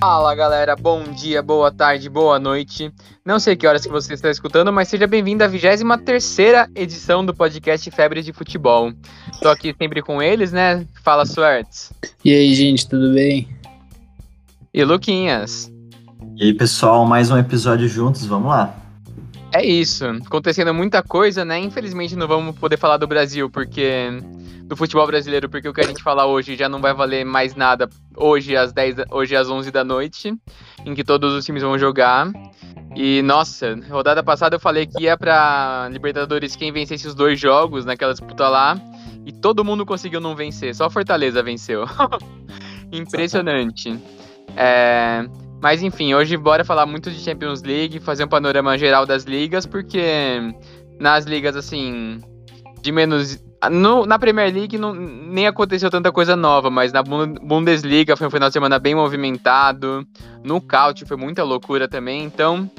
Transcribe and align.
Fala 0.00 0.32
galera, 0.32 0.76
bom 0.76 1.02
dia, 1.02 1.42
boa 1.42 1.72
tarde, 1.72 2.08
boa 2.08 2.38
noite. 2.38 2.92
Não 3.24 3.40
sei 3.40 3.56
que 3.56 3.66
horas 3.66 3.82
que 3.82 3.90
você 3.90 4.14
está 4.14 4.30
escutando, 4.30 4.72
mas 4.72 4.86
seja 4.86 5.08
bem-vindo 5.08 5.42
à 5.42 5.48
23 5.48 5.82
edição 6.76 7.26
do 7.26 7.34
podcast 7.34 7.90
Febre 7.90 8.22
de 8.22 8.32
Futebol. 8.32 8.92
Tô 9.42 9.48
aqui 9.48 9.74
sempre 9.76 10.00
com 10.00 10.22
eles, 10.22 10.52
né? 10.52 10.86
Fala, 11.02 11.26
Suertes. 11.26 11.92
E 12.24 12.32
aí, 12.32 12.54
gente, 12.54 12.88
tudo 12.88 13.12
bem? 13.12 13.48
E 14.72 14.84
Luquinhas. 14.84 15.68
E 16.36 16.44
aí, 16.44 16.54
pessoal, 16.54 17.04
mais 17.04 17.32
um 17.32 17.36
episódio 17.36 17.88
juntos, 17.88 18.24
vamos 18.24 18.50
lá. 18.50 18.76
É 19.52 19.64
isso, 19.64 20.04
acontecendo 20.26 20.74
muita 20.74 21.02
coisa, 21.02 21.44
né? 21.44 21.58
Infelizmente 21.58 22.14
não 22.14 22.28
vamos 22.28 22.58
poder 22.58 22.76
falar 22.76 22.98
do 22.98 23.06
Brasil, 23.06 23.48
porque 23.48 24.10
do 24.64 24.76
futebol 24.76 25.06
brasileiro, 25.06 25.48
porque 25.48 25.66
o 25.66 25.72
que 25.72 25.80
a 25.80 25.86
gente 25.86 26.02
falar 26.02 26.26
hoje 26.26 26.54
já 26.54 26.68
não 26.68 26.80
vai 26.80 26.92
valer 26.92 27.24
mais 27.24 27.54
nada 27.54 27.88
hoje 28.14 28.54
às 28.54 28.72
10, 28.72 28.96
hoje 29.10 29.34
às 29.34 29.48
11 29.48 29.70
da 29.70 29.82
noite, 29.82 30.34
em 30.84 30.94
que 30.94 31.02
todos 31.02 31.32
os 31.32 31.44
times 31.44 31.62
vão 31.62 31.78
jogar. 31.78 32.30
E 32.94 33.22
nossa, 33.22 33.78
rodada 33.90 34.22
passada 34.22 34.56
eu 34.56 34.60
falei 34.60 34.86
que 34.86 35.04
ia 35.04 35.16
para 35.16 35.88
Libertadores 35.90 36.54
quem 36.54 36.70
vencesse 36.70 37.08
os 37.08 37.14
dois 37.14 37.40
jogos 37.40 37.86
naquela 37.86 38.12
disputa 38.12 38.48
lá, 38.48 38.78
e 39.24 39.32
todo 39.32 39.64
mundo 39.64 39.86
conseguiu 39.86 40.20
não 40.20 40.36
vencer, 40.36 40.74
só 40.74 40.90
Fortaleza 40.90 41.42
venceu. 41.42 41.84
Impressionante. 42.92 43.98
É, 44.54 45.24
mas 45.60 45.82
enfim, 45.82 46.14
hoje 46.14 46.36
bora 46.36 46.64
falar 46.64 46.86
muito 46.86 47.10
de 47.10 47.18
Champions 47.18 47.62
League, 47.62 48.00
fazer 48.00 48.24
um 48.24 48.28
panorama 48.28 48.76
geral 48.78 49.04
das 49.04 49.24
ligas, 49.24 49.66
porque 49.66 50.40
nas 50.98 51.24
ligas 51.24 51.56
assim 51.56 52.20
de 52.80 52.92
menos 52.92 53.42
no, 53.70 54.06
na 54.06 54.18
Premier 54.18 54.54
League 54.54 54.78
não, 54.78 54.94
nem 54.94 55.46
aconteceu 55.46 55.90
tanta 55.90 56.12
coisa 56.12 56.36
nova, 56.36 56.70
mas 56.70 56.92
na 56.92 57.02
Bundesliga 57.02 58.16
foi 58.16 58.28
um 58.28 58.30
final 58.30 58.48
de 58.48 58.52
semana 58.52 58.78
bem 58.78 58.94
movimentado. 58.94 60.06
No 60.44 60.60
Caut 60.60 61.04
foi 61.04 61.16
muita 61.16 61.42
loucura 61.42 61.88
também. 61.88 62.22
Então, 62.22 62.70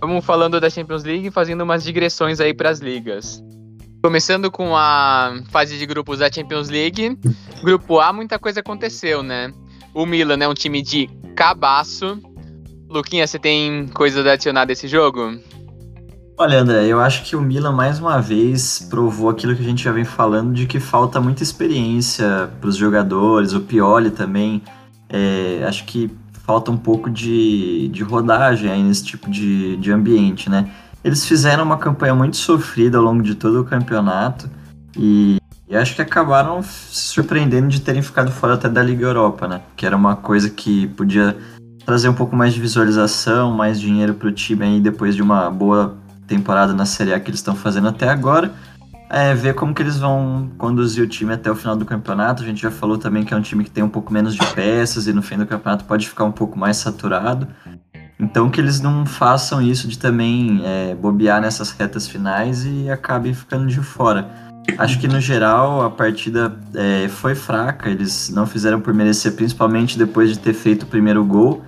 vamos 0.00 0.24
falando 0.24 0.58
da 0.58 0.70
Champions 0.70 1.04
League 1.04 1.30
fazendo 1.30 1.60
umas 1.60 1.84
digressões 1.84 2.40
aí 2.40 2.54
para 2.54 2.70
as 2.70 2.80
ligas. 2.80 3.42
Começando 4.02 4.50
com 4.50 4.74
a 4.74 5.34
fase 5.50 5.78
de 5.78 5.84
grupos 5.84 6.20
da 6.20 6.32
Champions 6.32 6.70
League. 6.70 7.18
Grupo 7.62 8.00
A, 8.00 8.12
muita 8.12 8.38
coisa 8.38 8.60
aconteceu, 8.60 9.22
né? 9.22 9.52
O 9.94 10.06
Milan 10.06 10.38
é 10.42 10.48
um 10.48 10.54
time 10.54 10.80
de 10.80 11.08
cabaço. 11.36 12.18
Luquinha, 12.88 13.26
você 13.26 13.38
tem 13.38 13.88
coisa 13.88 14.22
a 14.28 14.32
adicionar 14.32 14.64
desse 14.64 14.88
jogo? 14.88 15.38
Olha, 16.38 16.60
André, 16.60 16.86
eu 16.86 16.98
acho 16.98 17.24
que 17.24 17.36
o 17.36 17.40
Milan 17.40 17.72
mais 17.72 18.00
uma 18.00 18.20
vez 18.20 18.86
provou 18.90 19.28
aquilo 19.28 19.54
que 19.54 19.60
a 19.60 19.64
gente 19.64 19.84
já 19.84 19.92
vem 19.92 20.04
falando 20.04 20.54
de 20.54 20.66
que 20.66 20.80
falta 20.80 21.20
muita 21.20 21.42
experiência 21.42 22.50
para 22.60 22.68
os 22.68 22.76
jogadores, 22.76 23.52
o 23.52 23.60
Pioli 23.60 24.10
também. 24.10 24.62
É, 25.08 25.62
acho 25.68 25.84
que 25.84 26.10
falta 26.44 26.70
um 26.70 26.76
pouco 26.76 27.10
de, 27.10 27.88
de 27.88 28.02
rodagem 28.02 28.70
aí 28.70 28.82
nesse 28.82 29.04
tipo 29.04 29.30
de, 29.30 29.76
de 29.76 29.92
ambiente, 29.92 30.48
né? 30.48 30.70
Eles 31.04 31.26
fizeram 31.26 31.64
uma 31.64 31.76
campanha 31.76 32.14
muito 32.14 32.36
sofrida 32.36 32.96
ao 32.96 33.04
longo 33.04 33.22
de 33.22 33.34
todo 33.34 33.60
o 33.60 33.64
campeonato 33.64 34.48
e, 34.96 35.36
e 35.72 35.76
acho 35.76 35.94
que 35.94 36.02
acabaram 36.02 36.62
se 36.62 37.14
surpreendendo 37.14 37.68
de 37.68 37.80
terem 37.80 38.02
ficado 38.02 38.30
fora 38.30 38.54
até 38.54 38.68
da 38.68 38.82
Liga 38.82 39.06
Europa, 39.06 39.48
né? 39.48 39.62
Que 39.74 39.86
era 39.86 39.96
uma 39.96 40.14
coisa 40.14 40.50
que 40.50 40.86
podia 40.88 41.34
trazer 41.86 42.10
um 42.10 42.14
pouco 42.14 42.36
mais 42.36 42.52
de 42.52 42.60
visualização, 42.60 43.50
mais 43.52 43.80
dinheiro 43.80 44.12
para 44.12 44.28
o 44.28 44.32
time 44.32 44.66
aí 44.66 44.80
depois 44.80 45.16
de 45.16 45.22
uma 45.22 45.50
boa 45.50 45.96
temporada 46.26 46.74
na 46.74 46.84
Série 46.84 47.14
A 47.14 47.18
que 47.18 47.30
eles 47.30 47.40
estão 47.40 47.56
fazendo 47.56 47.88
até 47.88 48.06
agora. 48.06 48.52
É, 49.08 49.34
ver 49.34 49.54
como 49.54 49.72
que 49.72 49.80
eles 49.80 49.98
vão 49.98 50.50
conduzir 50.58 51.02
o 51.02 51.08
time 51.08 51.32
até 51.32 51.50
o 51.50 51.56
final 51.56 51.74
do 51.74 51.86
campeonato. 51.86 52.42
A 52.42 52.46
gente 52.46 52.60
já 52.60 52.70
falou 52.70 52.98
também 52.98 53.24
que 53.24 53.32
é 53.32 53.36
um 53.38 53.42
time 53.42 53.64
que 53.64 53.70
tem 53.70 53.82
um 53.82 53.88
pouco 53.88 54.12
menos 54.12 54.34
de 54.34 54.44
peças 54.54 55.06
e 55.06 55.12
no 55.14 55.22
fim 55.22 55.38
do 55.38 55.46
campeonato 55.46 55.86
pode 55.86 56.06
ficar 56.06 56.24
um 56.24 56.32
pouco 56.32 56.58
mais 56.58 56.76
saturado. 56.76 57.48
Então 58.20 58.50
que 58.50 58.60
eles 58.60 58.78
não 58.78 59.06
façam 59.06 59.62
isso 59.62 59.88
de 59.88 59.98
também 59.98 60.60
é, 60.66 60.94
bobear 60.94 61.40
nessas 61.40 61.70
retas 61.70 62.06
finais 62.06 62.66
e 62.66 62.90
acabem 62.90 63.32
ficando 63.32 63.66
de 63.66 63.80
fora. 63.80 64.51
Acho 64.78 64.98
que 64.98 65.08
no 65.08 65.20
geral 65.20 65.82
a 65.82 65.90
partida 65.90 66.56
é, 66.74 67.08
foi 67.08 67.34
fraca, 67.34 67.90
eles 67.90 68.30
não 68.30 68.46
fizeram 68.46 68.80
por 68.80 68.94
merecer, 68.94 69.32
principalmente 69.32 69.98
depois 69.98 70.30
de 70.30 70.38
ter 70.38 70.54
feito 70.54 70.84
o 70.84 70.86
primeiro 70.86 71.24
gol. 71.24 71.62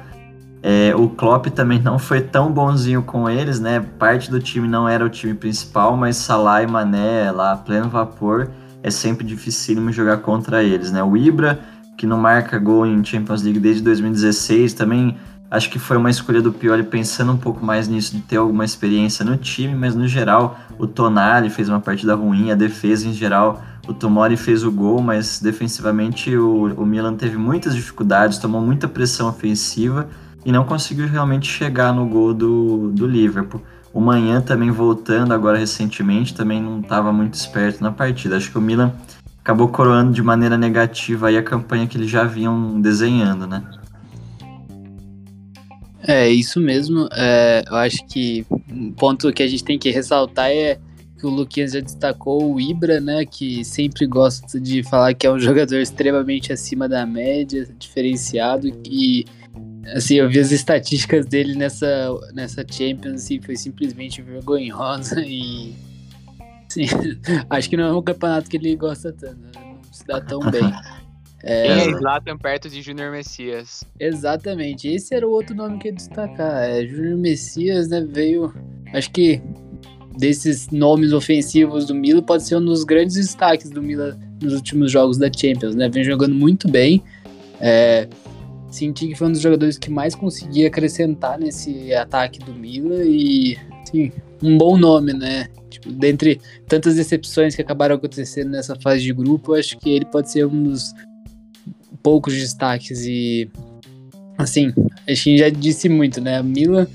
É, 0.62 0.94
o 0.96 1.10
Klopp 1.10 1.48
também 1.48 1.80
não 1.80 1.98
foi 1.98 2.22
tão 2.22 2.50
bonzinho 2.50 3.02
com 3.02 3.28
eles, 3.28 3.60
né? 3.60 3.84
Parte 3.98 4.30
do 4.30 4.40
time 4.40 4.66
não 4.66 4.88
era 4.88 5.04
o 5.04 5.10
time 5.10 5.34
principal, 5.34 5.96
mas 5.96 6.16
Salah 6.16 6.62
e 6.62 6.66
Mané 6.66 7.30
lá, 7.30 7.54
pleno 7.54 7.90
vapor, 7.90 8.50
é 8.82 8.90
sempre 8.90 9.26
dificílimo 9.26 9.92
jogar 9.92 10.18
contra 10.18 10.62
eles, 10.62 10.90
né? 10.90 11.02
O 11.02 11.16
Ibra, 11.16 11.60
que 11.98 12.06
não 12.06 12.16
marca 12.16 12.58
gol 12.58 12.86
em 12.86 13.04
Champions 13.04 13.42
League 13.42 13.60
desde 13.60 13.82
2016, 13.82 14.72
também 14.72 15.18
acho 15.54 15.70
que 15.70 15.78
foi 15.78 15.96
uma 15.96 16.10
escolha 16.10 16.42
do 16.42 16.52
Pioli 16.52 16.82
pensando 16.82 17.32
um 17.32 17.36
pouco 17.36 17.64
mais 17.64 17.86
nisso, 17.86 18.14
de 18.14 18.22
ter 18.22 18.36
alguma 18.36 18.64
experiência 18.64 19.24
no 19.24 19.36
time, 19.36 19.74
mas 19.74 19.94
no 19.94 20.08
geral 20.08 20.58
o 20.78 20.86
Tonali 20.86 21.48
fez 21.48 21.68
uma 21.68 21.80
partida 21.80 22.14
ruim, 22.14 22.50
a 22.50 22.56
defesa 22.56 23.06
em 23.06 23.12
geral, 23.12 23.62
o 23.86 23.94
Tomori 23.94 24.36
fez 24.36 24.64
o 24.64 24.72
gol, 24.72 25.00
mas 25.00 25.40
defensivamente 25.40 26.34
o, 26.36 26.74
o 26.74 26.84
Milan 26.84 27.14
teve 27.14 27.36
muitas 27.36 27.74
dificuldades, 27.74 28.38
tomou 28.38 28.60
muita 28.60 28.88
pressão 28.88 29.28
ofensiva, 29.28 30.08
e 30.44 30.52
não 30.52 30.64
conseguiu 30.64 31.06
realmente 31.06 31.48
chegar 31.48 31.92
no 31.92 32.06
gol 32.06 32.34
do, 32.34 32.90
do 32.90 33.06
Liverpool. 33.06 33.62
O 33.92 34.00
Manhã 34.00 34.40
também 34.40 34.70
voltando 34.70 35.32
agora 35.32 35.56
recentemente, 35.56 36.34
também 36.34 36.60
não 36.60 36.80
estava 36.80 37.12
muito 37.12 37.34
esperto 37.34 37.82
na 37.82 37.90
partida. 37.90 38.36
Acho 38.36 38.50
que 38.50 38.58
o 38.58 38.60
Milan 38.60 38.92
acabou 39.40 39.68
coroando 39.68 40.12
de 40.12 40.22
maneira 40.22 40.58
negativa 40.58 41.28
aí 41.28 41.38
a 41.38 41.42
campanha 41.42 41.86
que 41.86 41.96
eles 41.96 42.10
já 42.10 42.24
vinham 42.24 42.80
desenhando, 42.80 43.46
né? 43.46 43.62
É, 46.06 46.28
isso 46.28 46.60
mesmo. 46.60 47.08
É, 47.12 47.64
eu 47.66 47.76
acho 47.76 48.06
que 48.06 48.46
um 48.70 48.92
ponto 48.92 49.32
que 49.32 49.42
a 49.42 49.48
gente 49.48 49.64
tem 49.64 49.78
que 49.78 49.90
ressaltar 49.90 50.50
é 50.50 50.78
que 51.18 51.26
o 51.26 51.30
Luquinhas 51.30 51.72
já 51.72 51.80
destacou 51.80 52.52
o 52.52 52.60
Ibra, 52.60 53.00
né? 53.00 53.24
Que 53.24 53.64
sempre 53.64 54.06
gosta 54.06 54.60
de 54.60 54.82
falar 54.82 55.14
que 55.14 55.26
é 55.26 55.30
um 55.30 55.38
jogador 55.40 55.76
extremamente 55.76 56.52
acima 56.52 56.88
da 56.88 57.06
média, 57.06 57.66
diferenciado 57.78 58.68
e 58.84 59.24
Assim, 59.92 60.14
eu 60.14 60.28
vi 60.28 60.38
as 60.38 60.50
estatísticas 60.50 61.26
dele 61.26 61.54
nessa, 61.54 62.08
nessa 62.32 62.64
Champions, 62.68 63.22
assim, 63.22 63.40
foi 63.40 63.56
simplesmente 63.56 64.22
vergonhosa 64.22 65.20
e. 65.24 65.74
Assim, 66.66 66.86
acho 67.50 67.68
que 67.68 67.76
não 67.76 67.84
é 67.84 67.92
um 67.92 68.02
campeonato 68.02 68.48
que 68.48 68.56
ele 68.56 68.74
gosta 68.76 69.12
tanto, 69.12 69.36
né? 69.36 69.50
não 69.54 69.92
se 69.92 70.06
dá 70.06 70.20
tão 70.20 70.40
bem. 70.50 70.72
É, 71.46 71.66
Quem 71.66 71.94
é 71.94 71.98
Zlatan 71.98 72.38
perto 72.38 72.70
de 72.70 72.80
Júnior 72.80 73.12
Messias? 73.12 73.84
Exatamente, 74.00 74.88
esse 74.88 75.14
era 75.14 75.28
o 75.28 75.30
outro 75.30 75.54
nome 75.54 75.78
que 75.78 75.88
eu 75.88 75.92
ia 75.92 75.96
destacar. 75.96 76.64
É, 76.64 76.86
Júnior 76.86 77.18
Messias, 77.18 77.88
né, 77.88 78.00
veio. 78.00 78.54
Acho 78.94 79.10
que 79.10 79.42
desses 80.16 80.70
nomes 80.70 81.12
ofensivos 81.12 81.84
do 81.86 81.94
Milan 81.94 82.22
pode 82.22 82.44
ser 82.44 82.56
um 82.56 82.64
dos 82.64 82.82
grandes 82.82 83.16
destaques 83.16 83.68
do 83.68 83.82
Milan 83.82 84.16
nos 84.40 84.54
últimos 84.54 84.90
jogos 84.90 85.18
da 85.18 85.30
Champions, 85.30 85.74
né? 85.74 85.88
Vem 85.88 86.02
jogando 86.02 86.34
muito 86.34 86.66
bem. 86.68 87.02
É, 87.60 88.08
senti 88.70 89.08
que 89.08 89.14
foi 89.14 89.28
um 89.28 89.32
dos 89.32 89.40
jogadores 89.40 89.76
que 89.76 89.90
mais 89.90 90.14
conseguia 90.14 90.68
acrescentar 90.68 91.38
nesse 91.38 91.92
ataque 91.94 92.38
do 92.38 92.54
Milan 92.54 93.04
e, 93.04 93.58
sim, 93.84 94.10
um 94.42 94.56
bom 94.56 94.78
nome, 94.78 95.12
né? 95.12 95.48
Tipo, 95.68 95.92
dentre 95.92 96.40
tantas 96.68 96.94
decepções 96.94 97.54
que 97.54 97.60
acabaram 97.60 97.96
acontecendo 97.96 98.50
nessa 98.50 98.76
fase 98.76 99.02
de 99.02 99.12
grupo, 99.12 99.54
acho 99.54 99.78
que 99.78 99.90
ele 99.90 100.06
pode 100.06 100.30
ser 100.30 100.46
um 100.46 100.62
dos 100.62 100.94
poucos 102.04 102.34
destaques 102.34 103.06
e, 103.06 103.50
assim, 104.36 104.72
a 105.08 105.14
gente 105.14 105.38
já 105.38 105.48
disse 105.48 105.88
muito, 105.88 106.20
né? 106.20 106.42
Milan 106.42 106.86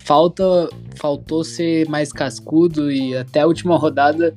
falta, 0.00 0.68
faltou 0.96 1.44
ser 1.44 1.88
mais 1.88 2.12
cascudo 2.12 2.90
e 2.90 3.16
até 3.16 3.40
a 3.40 3.46
última 3.46 3.78
rodada, 3.78 4.34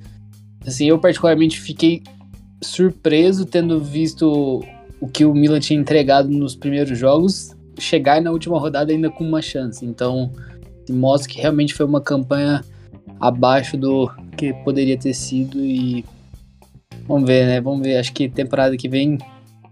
assim, 0.65 0.87
eu 0.87 0.99
particularmente 0.99 1.59
fiquei 1.59 2.03
surpreso 2.61 3.45
tendo 3.45 3.79
visto 3.79 4.63
o 5.01 5.07
que 5.07 5.25
o 5.25 5.33
Milan 5.33 5.59
tinha 5.59 5.79
entregado 5.79 6.29
nos 6.29 6.55
primeiros 6.55 6.97
jogos, 6.97 7.55
chegar 7.79 8.21
na 8.21 8.31
última 8.31 8.59
rodada 8.59 8.91
ainda 8.93 9.09
com 9.09 9.23
uma 9.23 9.41
chance. 9.41 9.83
Então, 9.83 10.31
mostra 10.89 11.33
que 11.33 11.41
realmente 11.41 11.73
foi 11.73 11.85
uma 11.88 12.01
campanha 12.01 12.63
abaixo 13.19 13.75
do 13.75 14.11
que 14.38 14.53
poderia 14.63 14.97
ter 14.97 15.13
sido 15.13 15.59
e 15.59 16.05
vamos 17.07 17.27
ver, 17.27 17.47
né? 17.47 17.59
Vamos 17.59 17.81
ver. 17.81 17.97
Acho 17.97 18.13
que 18.13 18.29
temporada 18.29 18.77
que 18.77 18.88
vem 18.88 19.17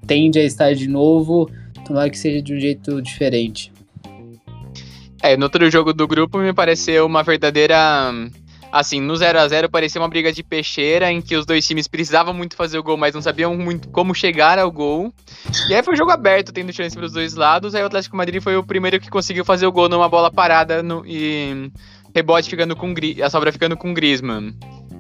tende 0.08 0.40
a 0.40 0.44
estar 0.44 0.74
de 0.74 0.88
novo, 0.88 1.50
tomara 1.86 2.10
que 2.10 2.18
seja 2.18 2.42
de 2.42 2.54
um 2.54 2.60
jeito 2.60 3.02
diferente. 3.02 3.72
É, 5.22 5.36
no 5.36 5.46
outro 5.46 5.70
jogo 5.72 5.94
do 5.94 6.08
grupo 6.08 6.38
me 6.38 6.54
pareceu 6.54 7.06
uma 7.06 7.24
verdadeira 7.24 8.12
assim, 8.72 9.00
no 9.00 9.16
0 9.16 9.40
a 9.40 9.48
0 9.48 9.70
parecia 9.70 10.02
uma 10.02 10.10
briga 10.10 10.34
de 10.34 10.44
peixeira 10.44 11.10
em 11.10 11.22
que 11.22 11.36
os 11.36 11.46
dois 11.46 11.66
times 11.66 11.88
precisavam 11.88 12.34
muito 12.34 12.58
fazer 12.58 12.78
o 12.78 12.84
gol, 12.84 12.98
mas 12.98 13.14
não 13.16 13.22
sabiam 13.22 13.56
muito 13.56 13.88
como 13.88 14.14
chegar 14.14 14.60
ao 14.60 14.70
gol. 14.70 15.14
E 15.70 15.74
aí 15.74 15.82
foi 15.82 15.94
um 15.94 15.98
jogo 15.98 16.12
aberto, 16.12 16.52
tendo 16.52 16.74
chance 16.74 16.96
para 16.96 17.06
os 17.06 17.14
dois 17.14 17.36
lados. 17.36 17.74
Aí 17.74 17.82
o 17.82 17.86
Atlético 17.86 18.18
Madrid 18.18 18.42
foi 18.42 18.58
o 18.58 18.64
primeiro 18.64 19.00
que 19.00 19.10
conseguiu 19.10 19.46
fazer 19.46 19.66
o 19.66 19.72
gol 19.72 19.88
numa 19.88 20.10
bola 20.10 20.30
parada 20.30 20.84
no, 20.84 21.06
e 21.08 21.72
rebote 22.14 22.50
ficando 22.50 22.76
com 22.76 22.94
a 23.24 23.30
sobra 23.30 23.52
ficando 23.52 23.78
com 23.78 23.94
Griezmann. 23.94 24.54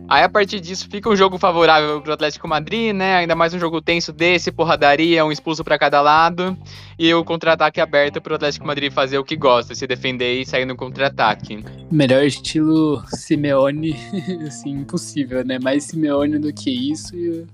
Aí 0.07 0.23
a 0.23 0.29
partir 0.29 0.59
disso 0.59 0.87
fica 0.89 1.09
um 1.09 1.15
jogo 1.15 1.37
favorável 1.39 1.99
pro 1.99 2.13
Atlético 2.13 2.47
Madrid, 2.47 2.93
né? 2.93 3.15
Ainda 3.15 3.33
mais 3.35 3.53
um 3.55 3.59
jogo 3.59 3.81
tenso 3.81 4.13
desse, 4.13 4.51
porradaria, 4.51 5.25
um 5.25 5.31
expulso 5.31 5.63
para 5.63 5.79
cada 5.79 5.99
lado. 5.99 6.55
E 6.97 7.11
o 7.13 7.23
contra-ataque 7.23 7.81
aberto 7.81 8.21
pro 8.21 8.35
Atlético 8.35 8.67
Madrid 8.67 8.91
fazer 8.91 9.17
o 9.17 9.23
que 9.23 9.35
gosta, 9.35 9.73
se 9.73 9.87
defender 9.87 10.39
e 10.39 10.45
sair 10.45 10.65
no 10.65 10.75
contra-ataque. 10.75 11.63
Melhor 11.91 12.23
estilo 12.23 13.03
Simeone, 13.07 13.95
assim, 14.47 14.71
impossível, 14.71 15.43
né? 15.43 15.57
Mais 15.61 15.85
Simeone 15.85 16.37
do 16.37 16.53
que 16.53 16.69
isso. 16.91 17.15
Eu 17.15 17.47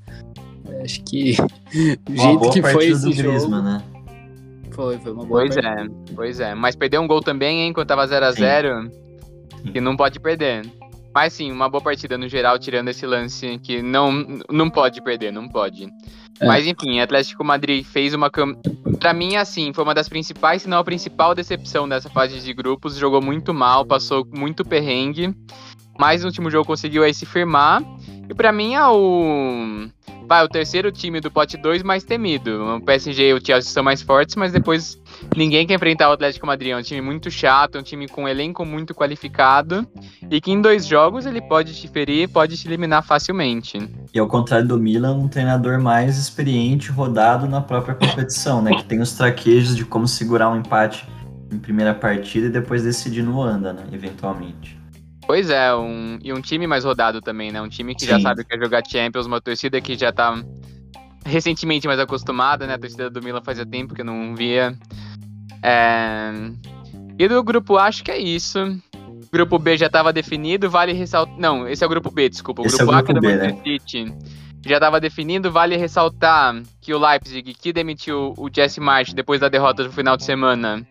acho 0.84 1.02
que 1.04 1.38
o 2.10 2.18
jeito 2.18 2.50
que 2.52 2.62
foi 2.62 2.88
esse 2.88 3.06
do 3.06 3.14
jogo. 3.14 3.30
Griezmann, 3.30 3.64
né? 3.64 3.84
Foi, 4.72 4.98
foi 5.00 5.12
uma 5.14 5.26
boa 5.26 5.42
Pois 5.42 5.56
partida. 5.56 5.84
é, 5.84 6.14
pois 6.14 6.40
é. 6.40 6.54
Mas 6.54 6.76
perdeu 6.76 7.02
um 7.02 7.08
gol 7.08 7.22
também, 7.22 7.62
hein, 7.62 7.74
quando 7.74 7.88
tava 7.88 8.06
0x0, 8.06 8.90
Sim. 9.64 9.72
que 9.72 9.80
não 9.82 9.96
pode 9.96 10.20
perder. 10.20 10.66
Mas 11.14 11.34
sim, 11.34 11.52
uma 11.52 11.70
boa 11.70 11.84
partida 11.84 12.18
no 12.18 12.28
geral, 12.28 12.58
tirando 12.58 12.88
esse 12.88 13.06
lance 13.06 13.60
que 13.60 13.82
não, 13.82 14.40
não 14.50 14.70
pode 14.70 15.02
perder, 15.02 15.32
não 15.32 15.48
pode. 15.48 15.86
É. 16.40 16.46
Mas 16.46 16.66
enfim, 16.66 17.00
Atlético 17.00 17.44
Madrid 17.44 17.86
fez 17.86 18.14
uma 18.14 18.30
cam... 18.30 18.56
Pra 19.00 19.14
mim, 19.14 19.36
assim, 19.36 19.74
foi 19.74 19.84
uma 19.84 19.94
das 19.94 20.08
principais, 20.08 20.62
se 20.62 20.70
não 20.70 20.80
a 20.80 20.84
principal 20.84 21.36
decepção 21.36 21.88
dessa 21.88 22.10
fase 22.10 22.40
de 22.40 22.54
grupos. 22.54 22.96
Jogou 22.96 23.22
muito 23.22 23.54
mal, 23.54 23.86
passou 23.86 24.26
muito 24.32 24.64
perrengue. 24.64 25.36
Mas 26.00 26.22
no 26.22 26.28
último 26.28 26.50
jogo 26.50 26.66
conseguiu 26.66 27.04
aí 27.04 27.14
se 27.14 27.26
firmar. 27.26 27.84
E 28.30 28.34
pra 28.34 28.52
mim 28.52 28.76
é 28.76 28.88
o. 28.88 29.88
Vai, 30.28 30.46
o 30.46 30.48
terceiro 30.48 30.92
time 30.92 31.20
do 31.20 31.30
pote 31.30 31.58
2 31.58 31.84
mais 31.84 32.04
temido. 32.04 32.76
O 32.76 32.82
PSG 32.82 33.30
e 33.30 33.34
o 33.34 33.46
Chelsea 33.46 33.72
são 33.72 33.84
mais 33.84 34.02
fortes, 34.02 34.36
mas 34.36 34.54
depois 34.54 35.01
ninguém 35.36 35.66
quer 35.66 35.76
enfrentar 35.76 36.10
o 36.10 36.14
Atlético 36.14 36.46
Madrid. 36.46 36.72
É 36.72 36.78
um 36.78 36.82
time 36.82 37.02
muito 37.02 37.30
chato, 37.30 37.78
é 37.78 37.82
um 37.82 37.84
time 37.84 38.08
com 38.08 38.24
um 38.24 38.28
elenco 38.28 38.66
muito 38.66 38.94
qualificado. 38.94 39.88
E 40.30 40.40
que 40.40 40.52
em 40.52 40.62
dois 40.62 40.86
jogos 40.86 41.26
ele 41.26 41.42
pode 41.42 41.74
te 41.74 41.88
ferir, 41.88 42.30
pode 42.30 42.58
te 42.58 42.68
eliminar 42.68 43.04
facilmente. 43.04 43.80
E 44.14 44.20
ao 44.20 44.28
contrário 44.28 44.68
do 44.68 44.78
Milan, 44.78 45.16
um 45.16 45.28
treinador 45.28 45.80
mais 45.80 46.18
experiente, 46.18 46.92
rodado 46.92 47.48
na 47.48 47.62
própria 47.62 47.96
competição, 47.96 48.62
né? 48.62 48.76
Que 48.76 48.86
tem 48.86 49.00
os 49.00 49.14
traquejos 49.14 49.76
de 49.76 49.86
como 49.86 50.08
segurar 50.08 50.50
um 50.50 50.58
empate 50.58 51.08
em 51.52 51.58
primeira 51.58 51.94
partida 51.94 52.48
e 52.48 52.50
depois 52.50 52.84
decidir 52.84 53.24
no 53.24 53.42
anda, 53.42 53.74
né? 53.74 53.84
Eventualmente. 53.92 54.80
Pois 55.28 55.50
é, 55.50 55.74
um, 55.74 56.20
e 56.22 56.34
um 56.34 56.42
time 56.42 56.68
mais 56.68 56.84
rodado 56.84 57.22
também, 57.22 57.52
né? 57.52 57.62
Um 57.62 57.70
time 57.70 57.96
que 57.96 58.06
já 58.06 58.18
Sim. 58.18 58.24
sabe 58.24 58.44
que 58.44 58.54
é 58.54 58.58
jogar 58.58 58.84
Champions, 58.86 59.26
uma 59.26 59.40
torcida 59.40 59.80
que 59.80 59.98
já 59.98 60.12
tá 60.12 60.44
recentemente 61.26 61.88
mais 61.88 62.00
acostumada, 62.00 62.66
né? 62.66 62.74
A 62.74 62.78
torcida 62.78 63.10
do 63.10 63.22
Milan 63.22 63.42
fazia 63.42 63.66
tempo 63.66 63.94
que 63.94 64.02
eu 64.02 64.06
não 64.06 64.36
via. 64.36 64.76
É... 65.64 66.32
E 67.18 67.28
do 67.28 67.44
grupo 67.44 67.78
A, 67.78 67.86
acho 67.86 68.04
que 68.04 68.12
é 68.12 68.18
isso. 68.18 68.60
Grupo 69.32 69.58
B 69.60 69.78
já 69.78 69.90
tava 69.90 70.12
definido, 70.12 70.70
vale 70.70 70.94
ressaltar. 70.94 71.38
Não, 71.38 71.68
esse 71.68 71.84
é 71.84 71.88
o 71.88 71.90
grupo 71.90 72.12
B, 72.12 72.28
desculpa. 72.28 72.62
O 72.62 72.66
Esse 72.66 72.76
é 72.76 72.80
grupo 72.80 72.94
o 72.94 72.96
A 72.98 73.04
que 73.04 73.12
é 73.12 73.14
do 73.14 73.22
grupo 73.22 73.38
B, 73.38 73.44
Manchester 73.44 73.80
City. 73.80 74.16
Já 74.66 74.80
tava 74.80 75.00
definido, 75.00 75.52
vale 75.52 75.76
ressaltar 75.76 76.62
que 76.82 76.94
o 76.94 77.00
Leipzig, 77.00 77.54
que 77.54 77.74
demitiu 77.74 78.34
o 78.38 78.50
Jesse 78.54 78.80
March 78.80 79.14
depois 79.14 79.40
da 79.40 79.50
derrota 79.50 79.84
do 79.84 79.92
final 79.92 80.16
de 80.16 80.24
semana, 80.24 80.86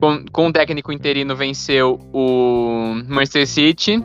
com, 0.00 0.24
com 0.30 0.46
o 0.46 0.52
técnico 0.52 0.92
interino 0.92 1.34
venceu 1.34 1.98
o 2.12 2.94
Manchester 3.08 3.46
City. 3.46 4.04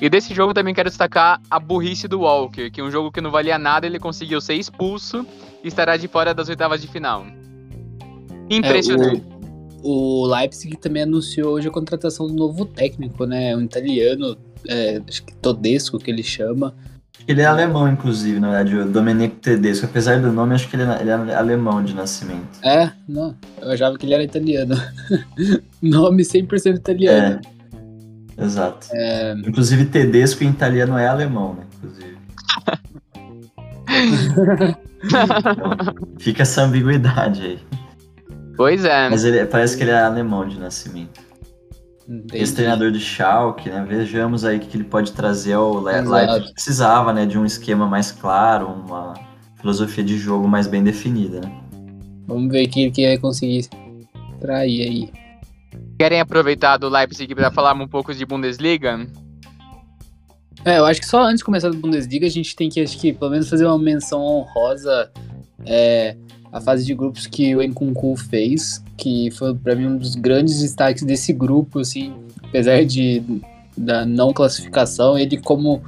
E 0.00 0.08
desse 0.08 0.34
jogo 0.34 0.52
também 0.52 0.74
quero 0.74 0.88
destacar 0.88 1.40
a 1.50 1.58
burrice 1.58 2.06
do 2.06 2.20
Walker, 2.20 2.70
que 2.70 2.82
um 2.82 2.90
jogo 2.90 3.10
que 3.10 3.20
não 3.20 3.30
valia 3.30 3.58
nada, 3.58 3.86
ele 3.86 3.98
conseguiu 3.98 4.40
ser 4.40 4.54
expulso 4.54 5.26
e 5.62 5.68
estará 5.68 5.96
de 5.96 6.08
fora 6.08 6.34
das 6.34 6.48
oitavas 6.48 6.80
de 6.80 6.88
final. 6.88 7.24
Impressionante. 8.50 9.22
É, 9.30 9.33
o, 9.33 9.33
o 9.84 10.26
Leipzig 10.26 10.78
também 10.78 11.02
anunciou 11.02 11.52
hoje 11.52 11.68
a 11.68 11.70
contratação 11.70 12.26
do 12.26 12.32
novo 12.32 12.64
técnico, 12.64 13.26
né? 13.26 13.54
Um 13.54 13.60
italiano, 13.60 14.34
é, 14.66 15.02
acho 15.06 15.22
que 15.22 15.34
Todesco 15.34 15.98
que 15.98 16.10
ele 16.10 16.22
chama. 16.22 16.74
Ele 17.28 17.42
é 17.42 17.44
alemão, 17.44 17.86
inclusive, 17.86 18.40
na 18.40 18.50
verdade, 18.50 18.76
o 18.76 18.90
Domenico 18.90 19.36
Tedesco. 19.36 19.84
Apesar 19.84 20.20
do 20.20 20.32
nome, 20.32 20.54
acho 20.54 20.68
que 20.68 20.76
ele 20.76 20.84
é, 20.84 21.00
ele 21.02 21.10
é 21.10 21.34
alemão 21.34 21.84
de 21.84 21.94
nascimento. 21.94 22.58
É, 22.62 22.90
não, 23.06 23.36
eu 23.60 23.70
achava 23.70 23.98
que 23.98 24.06
ele 24.06 24.14
era 24.14 24.24
italiano. 24.24 24.74
Nome 25.82 26.22
100% 26.22 26.76
italiano. 26.76 27.40
É, 28.38 28.44
exato. 28.44 28.88
Inclusive, 29.46 29.84
Tedesco 29.84 30.44
em 30.44 30.48
italiano 30.48 30.96
é 30.96 31.06
alemão, 31.06 31.54
né? 31.54 31.66
Inclusive. 31.76 32.16
Então, 35.04 36.04
fica 36.18 36.42
essa 36.42 36.62
ambiguidade 36.62 37.42
aí. 37.42 37.83
Pois 38.56 38.84
é. 38.84 39.08
Mas 39.08 39.24
ele, 39.24 39.44
parece 39.46 39.76
que 39.76 39.82
ele 39.82 39.90
é 39.90 40.00
alemão 40.00 40.46
de 40.46 40.58
nascimento. 40.58 41.20
Entendi. 42.08 42.42
Esse 42.42 42.54
treinador 42.54 42.90
de 42.90 43.00
Schalke, 43.00 43.70
né? 43.70 43.84
Vejamos 43.88 44.44
aí 44.44 44.58
o 44.58 44.60
que 44.60 44.76
ele 44.76 44.84
pode 44.84 45.12
trazer 45.12 45.54
ao. 45.54 45.80
Leipzig. 45.80 46.48
que 46.48 46.52
Precisava, 46.52 47.12
né? 47.12 47.24
De 47.24 47.38
um 47.38 47.46
esquema 47.46 47.86
mais 47.86 48.12
claro, 48.12 48.66
uma 48.68 49.14
filosofia 49.56 50.04
de 50.04 50.18
jogo 50.18 50.46
mais 50.46 50.66
bem 50.66 50.84
definida, 50.84 51.40
né? 51.40 51.60
Vamos 52.26 52.52
ver 52.52 52.66
quem 52.68 52.90
que 52.90 53.06
vai 53.06 53.16
conseguir 53.16 53.68
trair 54.38 54.82
aí. 54.82 55.12
Querem 55.98 56.20
aproveitar 56.20 56.76
do 56.76 56.88
Leipzig 56.88 57.34
para 57.34 57.50
falar 57.50 57.74
um 57.74 57.88
pouco 57.88 58.12
de 58.12 58.26
Bundesliga? 58.26 59.06
É, 60.64 60.78
eu 60.78 60.84
acho 60.84 61.00
que 61.00 61.06
só 61.06 61.22
antes 61.22 61.38
de 61.38 61.44
começar 61.44 61.68
a 61.68 61.72
Bundesliga, 61.72 62.26
a 62.26 62.30
gente 62.30 62.54
tem 62.54 62.68
que, 62.68 62.80
acho 62.80 62.98
que, 62.98 63.12
pelo 63.12 63.30
menos 63.30 63.48
fazer 63.48 63.66
uma 63.66 63.78
menção 63.78 64.20
honrosa 64.20 65.10
é, 65.66 66.16
à 66.54 66.60
fase 66.60 66.86
de 66.86 66.94
grupos 66.94 67.26
que 67.26 67.54
o 67.56 67.60
Nkunku 67.60 68.14
fez, 68.14 68.80
que 68.96 69.28
foi 69.32 69.52
pra 69.56 69.74
mim 69.74 69.86
um 69.86 69.96
dos 69.96 70.14
grandes 70.14 70.60
destaques 70.60 71.02
desse 71.02 71.32
grupo, 71.32 71.80
assim, 71.80 72.14
apesar 72.44 72.84
de 72.84 73.20
da 73.76 74.06
não 74.06 74.32
classificação, 74.32 75.18
ele 75.18 75.36
como 75.36 75.82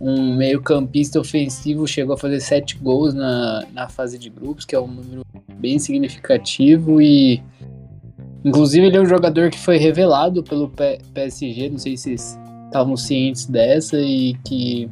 um 0.00 0.36
meio 0.36 0.62
campista 0.62 1.18
ofensivo 1.18 1.84
chegou 1.88 2.14
a 2.14 2.16
fazer 2.16 2.38
sete 2.38 2.78
gols 2.78 3.12
na, 3.12 3.64
na 3.72 3.88
fase 3.88 4.16
de 4.16 4.30
grupos, 4.30 4.64
que 4.64 4.76
é 4.76 4.80
um 4.80 4.86
número 4.86 5.26
bem 5.58 5.80
significativo 5.80 7.02
e 7.02 7.42
inclusive 8.44 8.86
ele 8.86 8.96
é 8.96 9.00
um 9.00 9.06
jogador 9.06 9.50
que 9.50 9.58
foi 9.58 9.78
revelado 9.78 10.44
pelo 10.44 10.70
PSG, 11.12 11.70
não 11.70 11.78
sei 11.78 11.96
se 11.96 12.04
vocês 12.04 12.38
estavam 12.66 12.96
cientes 12.96 13.46
dessa 13.46 13.98
e 13.98 14.34
que 14.44 14.88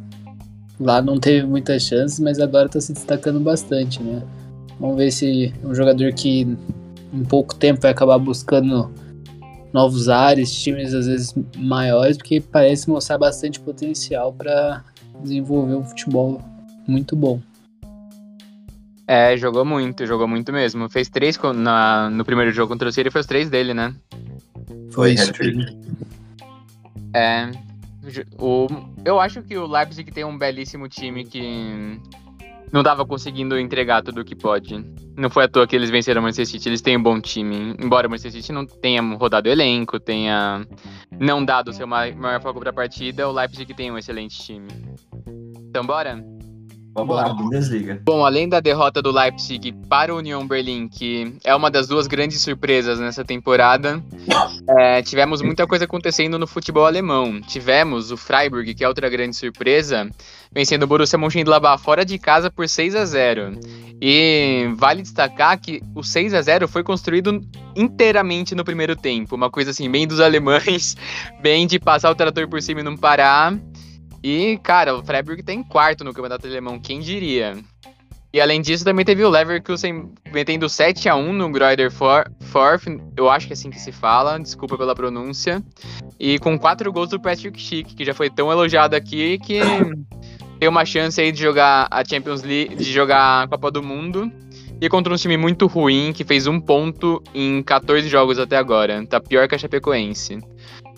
lá 0.81 1.01
não 1.01 1.17
teve 1.21 1.47
muitas 1.47 1.85
chances, 1.85 2.19
mas 2.19 2.41
agora 2.41 2.67
está 2.67 2.81
se 2.81 2.93
destacando 2.93 3.39
bastante, 3.39 4.03
né? 4.03 4.21
Vamos 4.81 4.97
ver 4.97 5.11
se 5.11 5.53
é 5.63 5.67
um 5.67 5.75
jogador 5.75 6.13
que 6.13 6.41
em 7.13 7.25
pouco 7.25 7.55
tempo 7.55 7.81
vai 7.83 7.91
acabar 7.91 8.19
buscando 8.19 8.91
novos 9.73 10.09
ares, 10.09 10.53
times 10.53 10.93
às 10.93 11.07
vezes 11.07 11.35
maiores, 11.57 12.17
porque 12.17 12.41
parece 12.41 12.89
mostrar 12.89 13.19
bastante 13.19 13.61
potencial 13.61 14.33
para 14.33 14.85
desenvolver 15.23 15.77
um 15.77 15.85
futebol 15.85 16.43
muito 16.87 17.17
bom. 17.17 17.41
É, 19.07 19.37
jogou 19.37 19.65
muito, 19.65 20.07
jogou 20.07 20.29
muito 20.29 20.53
mesmo. 20.53 20.89
Fez 20.89 21.09
três 21.09 21.39
na, 21.55 22.09
no 22.11 22.25
primeiro 22.25 22.53
jogo 22.53 22.73
contra 22.73 22.89
o 22.89 22.93
City, 22.93 23.11
foi 23.11 23.21
os 23.21 23.27
três 23.27 23.51
dele, 23.51 23.75
né? 23.75 23.95
Foi 24.91 25.13
isso. 25.13 25.33
É. 27.15 27.51
O, 28.39 28.67
eu 29.05 29.21
acho 29.21 29.43
que 29.43 29.57
o 29.57 29.67
Leipzig 29.67 30.11
tem 30.11 30.25
um 30.25 30.37
belíssimo 30.37 30.89
time 30.89 31.25
que 31.25 32.01
não 32.73 32.83
tava 32.83 33.05
conseguindo 33.05 33.59
entregar 33.59 34.03
tudo 34.03 34.23
o 34.23 34.25
que 34.25 34.35
pode. 34.35 34.83
Não 35.17 35.29
foi 35.29 35.45
à 35.45 35.49
toa 35.49 35.67
que 35.67 35.77
eles 35.77 35.91
venceram 35.91 36.21
o 36.21 36.25
Manchester 36.25 36.47
City, 36.47 36.69
eles 36.69 36.81
têm 36.81 36.97
um 36.97 37.03
bom 37.03 37.21
time. 37.21 37.77
Embora 37.79 38.07
o 38.07 38.11
Manchester 38.11 38.41
City 38.41 38.53
não 38.53 38.65
tenha 38.65 39.03
rodado 39.03 39.49
elenco, 39.49 40.01
tenha 40.01 40.67
não 41.21 41.45
dado 41.45 41.69
o 41.69 41.73
seu 41.73 41.87
ma- 41.87 42.11
maior 42.13 42.41
foco 42.41 42.59
pra 42.61 42.73
partida, 42.73 43.29
o 43.29 43.33
Leipzig 43.33 43.75
tem 43.75 43.91
um 43.93 43.99
excelente 43.99 44.39
time. 44.43 44.69
Então 45.69 45.85
bora? 45.85 46.25
Vamos 46.95 47.17
lá, 47.17 47.33
Bundesliga. 47.33 48.01
Bom, 48.05 48.25
além 48.25 48.49
da 48.49 48.61
derrota 48.61 49.01
do 49.01 49.11
Leipzig 49.11 49.73
para 49.89 50.15
o 50.15 50.19
Union 50.19 50.47
Berlin, 50.47 50.89
que 50.89 51.37
é 51.43 51.55
uma 51.55 51.71
das 51.71 51.87
duas 51.87 52.07
grandes 52.07 52.43
surpresas 52.43 53.01
nessa 53.01 53.25
temporada, 53.25 54.03
é, 54.69 55.03
tivemos 55.03 55.41
muita 55.41 55.67
coisa 55.67 55.87
acontecendo 55.87 56.39
no 56.39 56.47
futebol 56.47 56.85
alemão. 56.85 57.41
Tivemos 57.41 58.11
o 58.11 58.17
Freiburg, 58.17 58.75
que 58.75 58.85
é 58.85 58.89
outra 58.89 59.09
grande 59.09 59.35
surpresa, 59.35 60.09
vencendo 60.53 60.83
o 60.83 60.87
Borussia 60.87 61.19
Mönchengladbach 61.19 61.83
fora 61.83 62.05
de 62.05 62.19
casa 62.19 62.51
por 62.51 62.69
6 62.69 62.95
a 62.95 63.05
0. 63.07 63.59
E 64.05 64.69
vale 64.75 65.01
destacar 65.01 65.59
que 65.61 65.81
o 65.95 66.03
6 66.03 66.35
a 66.35 66.43
0 66.43 66.67
foi 66.67 66.83
construído 66.83 67.41
inteiramente 67.77 68.55
no 68.55 68.65
primeiro 68.65 68.97
tempo, 68.97 69.37
uma 69.37 69.49
coisa 69.49 69.71
assim 69.71 69.89
bem 69.91 70.07
dos 70.07 70.21
alemães, 70.21 70.97
bem 71.41 71.67
de 71.67 71.79
passar 71.79 72.11
o 72.11 72.15
trator 72.15 72.49
por 72.49 72.61
cima 72.61 72.81
e 72.81 72.83
não 72.83 72.97
parar. 72.97 73.57
E, 74.23 74.59
cara, 74.63 74.95
o 74.97 75.03
Freiburg 75.03 75.43
tá 75.43 75.53
em 75.53 75.63
quarto 75.63 76.05
no 76.05 76.13
campeonato 76.15 76.47
alemão, 76.47 76.79
quem 76.79 77.01
diria? 77.01 77.57
E 78.33 78.41
além 78.41 78.63
disso, 78.63 78.83
também 78.85 79.05
teve 79.05 79.23
o 79.25 79.29
Leverkusen 79.29 80.11
metendo 80.33 80.67
7 80.67 81.07
a 81.09 81.15
1 81.15 81.33
no 81.35 81.51
Greuther 81.51 81.91
For- 81.91 82.31
Forth, 82.41 82.85
eu 83.15 83.29
acho 83.29 83.47
que 83.47 83.53
é 83.53 83.55
assim 83.55 83.69
que 83.69 83.79
se 83.79 83.93
fala, 83.93 84.39
desculpa 84.39 84.79
pela 84.79 84.95
pronúncia. 84.95 85.63
E 86.19 86.39
com 86.39 86.59
quatro 86.59 86.91
gols 86.91 87.11
do 87.11 87.21
Patrick 87.21 87.61
Schick, 87.61 87.95
que 87.95 88.05
já 88.05 88.15
foi 88.15 88.31
tão 88.31 88.51
elogiado 88.51 88.97
aqui 88.97 89.39
que 89.39 89.61
tem 90.59 90.69
uma 90.69 90.87
chance 90.87 91.21
aí 91.21 91.31
de 91.31 91.43
jogar 91.43 91.89
a 91.91 92.03
Champions 92.03 92.43
League, 92.43 92.77
de 92.77 92.91
jogar 92.91 93.43
a 93.43 93.49
Copa 93.49 93.71
do 93.71 93.83
Mundo. 93.83 94.33
E 94.81 94.89
contra 94.89 95.13
um 95.13 95.17
time 95.17 95.37
muito 95.37 95.67
ruim, 95.67 96.13
que 96.13 96.25
fez 96.25 96.47
um 96.47 96.59
ponto 96.59 97.23
em 97.35 97.63
14 97.63 98.09
jogos 98.09 98.39
até 98.39 98.57
agora. 98.57 99.07
Tá 99.07 99.21
pior 99.21 99.47
que 99.47 99.55
a 99.55 99.59
Chapecoense. 99.59 100.39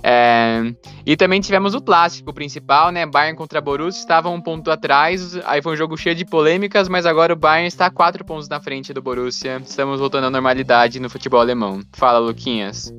É, 0.06 0.60
e 1.06 1.16
também 1.16 1.40
tivemos 1.40 1.74
o 1.74 1.80
clássico 1.80 2.30
principal, 2.30 2.92
né? 2.92 3.06
Bayern 3.06 3.38
contra 3.38 3.58
Borussia 3.58 4.00
estava 4.00 4.28
um 4.28 4.38
ponto 4.38 4.70
atrás. 4.70 5.34
Aí 5.46 5.62
foi 5.62 5.72
um 5.72 5.76
jogo 5.76 5.96
cheio 5.96 6.14
de 6.14 6.26
polêmicas, 6.26 6.90
mas 6.90 7.06
agora 7.06 7.32
o 7.32 7.36
Bayern 7.36 7.66
está 7.66 7.90
quatro 7.90 8.22
pontos 8.22 8.46
na 8.46 8.60
frente 8.60 8.92
do 8.92 9.00
Borussia. 9.00 9.62
Estamos 9.64 10.00
voltando 10.00 10.26
à 10.26 10.30
normalidade 10.30 11.00
no 11.00 11.08
futebol 11.08 11.40
alemão. 11.40 11.80
Fala, 11.94 12.18
Luquinhas. 12.18 12.92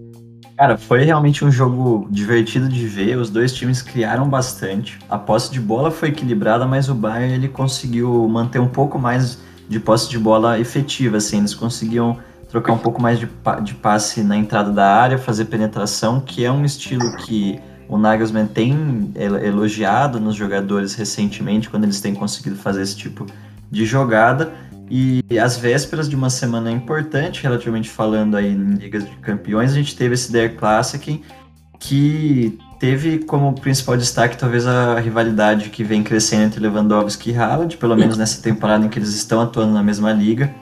Cara, 0.58 0.80
foi 0.80 1.04
realmente 1.04 1.46
um 1.46 1.52
jogo 1.52 2.08
divertido 2.10 2.68
de 2.68 2.88
ver. 2.88 3.18
Os 3.18 3.30
dois 3.30 3.54
times 3.54 3.84
criaram 3.84 4.28
bastante. 4.28 4.98
A 5.08 5.18
posse 5.20 5.52
de 5.52 5.60
bola 5.60 5.92
foi 5.92 6.10
equilibrada, 6.10 6.66
mas 6.66 6.90
o 6.90 6.96
Bayern 6.96 7.36
ele 7.36 7.50
conseguiu 7.50 8.28
manter 8.28 8.58
um 8.58 8.68
pouco 8.68 8.98
mais 8.98 9.38
de 9.70 9.80
posse 9.80 10.10
de 10.10 10.18
bola 10.18 10.60
efetiva. 10.60 11.18
Assim, 11.18 11.38
eles 11.38 11.54
conseguiam 11.54 12.18
trocar 12.56 12.72
um 12.72 12.78
pouco 12.78 13.02
mais 13.02 13.20
de, 13.20 13.28
de 13.64 13.74
passe 13.74 14.24
na 14.24 14.38
entrada 14.38 14.72
da 14.72 14.96
área, 14.96 15.18
fazer 15.18 15.46
penetração, 15.46 16.22
que 16.22 16.46
é 16.46 16.50
um 16.50 16.64
estilo 16.64 17.14
que 17.18 17.60
o 17.90 17.98
Nagelsmann 17.98 18.48
tem 18.48 19.12
elogiado 19.44 20.22
nos 20.22 20.36
jogadores 20.36 20.96
recentemente, 20.96 21.70
quando 21.70 21.84
eles 21.84 22.00
têm 22.00 22.16
conseguido 22.16 22.56
fazer 22.56 22.82
esse 22.82 22.96
tipo 22.96 23.26
de 23.70 23.86
jogada. 23.86 24.54
E 24.90 25.22
às 25.38 25.58
vésperas 25.58 26.08
de 26.08 26.16
uma 26.16 26.30
semana 26.30 26.72
importante, 26.72 27.44
relativamente 27.44 27.90
falando 27.90 28.38
aí 28.38 28.54
em 28.54 28.76
Ligas 28.76 29.04
de 29.04 29.16
Campeões, 29.18 29.74
a 29.74 29.76
gente 29.76 29.94
teve 29.94 30.14
esse 30.14 30.32
Der 30.32 30.56
Classic, 30.56 31.22
que 31.78 32.58
teve 32.80 33.20
como 33.20 33.54
principal 33.60 33.98
destaque 33.98 34.38
talvez 34.38 34.66
a 34.66 34.98
rivalidade 35.00 35.70
que 35.70 35.84
vem 35.84 36.04
crescendo 36.04 36.44
entre 36.44 36.62
Lewandowski 36.62 37.32
e 37.32 37.36
Haaland, 37.36 37.76
pelo 37.76 37.98
menos 37.98 38.18
nessa 38.18 38.42
temporada 38.42 38.86
em 38.86 38.90
que 38.90 38.98
eles 38.98 39.14
estão 39.14 39.42
atuando 39.42 39.74
na 39.74 39.84
mesma 39.84 40.14
liga. 40.14 40.54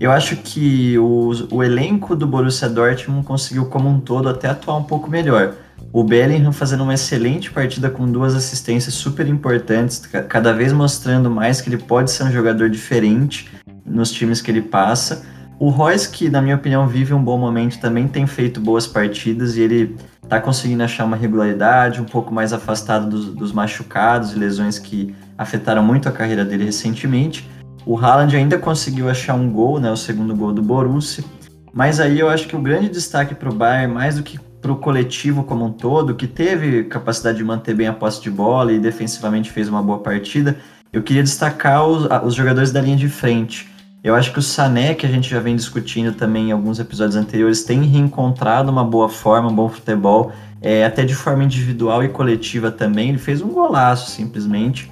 Eu 0.00 0.10
acho 0.10 0.36
que 0.36 0.98
o, 0.98 1.30
o 1.50 1.62
elenco 1.62 2.16
do 2.16 2.26
Borussia 2.26 2.68
Dortmund 2.68 3.24
conseguiu 3.24 3.66
como 3.66 3.88
um 3.88 4.00
todo 4.00 4.28
até 4.28 4.48
atuar 4.48 4.76
um 4.76 4.82
pouco 4.82 5.08
melhor. 5.08 5.54
O 5.92 6.02
Bellingham 6.02 6.52
fazendo 6.52 6.82
uma 6.82 6.94
excelente 6.94 7.50
partida 7.50 7.88
com 7.88 8.10
duas 8.10 8.34
assistências 8.34 8.94
super 8.94 9.28
importantes, 9.28 10.00
cada 10.28 10.52
vez 10.52 10.72
mostrando 10.72 11.30
mais 11.30 11.60
que 11.60 11.68
ele 11.68 11.78
pode 11.78 12.10
ser 12.10 12.24
um 12.24 12.32
jogador 12.32 12.68
diferente 12.68 13.48
nos 13.86 14.10
times 14.10 14.40
que 14.40 14.50
ele 14.50 14.62
passa. 14.62 15.24
O 15.58 15.68
Royce, 15.68 16.08
que 16.08 16.28
na 16.28 16.42
minha 16.42 16.56
opinião 16.56 16.88
vive 16.88 17.14
um 17.14 17.22
bom 17.22 17.38
momento, 17.38 17.78
também 17.78 18.08
tem 18.08 18.26
feito 18.26 18.60
boas 18.60 18.88
partidas 18.88 19.56
e 19.56 19.60
ele 19.60 19.96
está 20.24 20.40
conseguindo 20.40 20.82
achar 20.82 21.04
uma 21.04 21.16
regularidade, 21.16 22.00
um 22.00 22.04
pouco 22.04 22.34
mais 22.34 22.52
afastado 22.52 23.08
dos, 23.08 23.26
dos 23.26 23.52
machucados 23.52 24.32
e 24.32 24.38
lesões 24.38 24.80
que 24.80 25.14
afetaram 25.38 25.82
muito 25.82 26.08
a 26.08 26.12
carreira 26.12 26.44
dele 26.44 26.64
recentemente. 26.64 27.48
O 27.86 27.98
Haaland 27.98 28.34
ainda 28.34 28.58
conseguiu 28.58 29.08
achar 29.10 29.34
um 29.34 29.50
gol, 29.50 29.78
né, 29.78 29.90
o 29.90 29.96
segundo 29.96 30.34
gol 30.34 30.52
do 30.52 30.62
Borussia. 30.62 31.24
Mas 31.72 32.00
aí 32.00 32.18
eu 32.18 32.28
acho 32.28 32.46
que 32.46 32.56
o 32.56 32.60
grande 32.62 32.88
destaque 32.88 33.34
para 33.34 33.50
o 33.50 33.54
Bayern, 33.54 33.92
mais 33.92 34.16
do 34.16 34.22
que 34.22 34.38
para 34.62 34.72
o 34.72 34.76
coletivo 34.76 35.44
como 35.44 35.66
um 35.66 35.72
todo, 35.72 36.14
que 36.14 36.26
teve 36.26 36.84
capacidade 36.84 37.36
de 37.36 37.44
manter 37.44 37.74
bem 37.74 37.86
a 37.86 37.92
posse 37.92 38.22
de 38.22 38.30
bola 38.30 38.72
e 38.72 38.78
defensivamente 38.78 39.50
fez 39.50 39.68
uma 39.68 39.82
boa 39.82 39.98
partida, 39.98 40.56
eu 40.90 41.02
queria 41.02 41.22
destacar 41.22 41.86
os, 41.86 42.08
os 42.24 42.34
jogadores 42.34 42.72
da 42.72 42.80
linha 42.80 42.96
de 42.96 43.08
frente. 43.08 43.68
Eu 44.02 44.14
acho 44.14 44.32
que 44.32 44.38
o 44.38 44.42
Sané, 44.42 44.94
que 44.94 45.04
a 45.04 45.08
gente 45.08 45.28
já 45.28 45.40
vem 45.40 45.56
discutindo 45.56 46.12
também 46.12 46.50
em 46.50 46.52
alguns 46.52 46.78
episódios 46.78 47.16
anteriores, 47.16 47.64
tem 47.64 47.82
reencontrado 47.82 48.70
uma 48.70 48.84
boa 48.84 49.08
forma, 49.08 49.50
um 49.50 49.54
bom 49.54 49.68
futebol, 49.68 50.30
é, 50.62 50.84
até 50.84 51.04
de 51.04 51.14
forma 51.14 51.42
individual 51.42 52.04
e 52.04 52.08
coletiva 52.08 52.70
também. 52.70 53.08
Ele 53.08 53.18
fez 53.18 53.42
um 53.42 53.48
golaço, 53.48 54.10
simplesmente. 54.10 54.90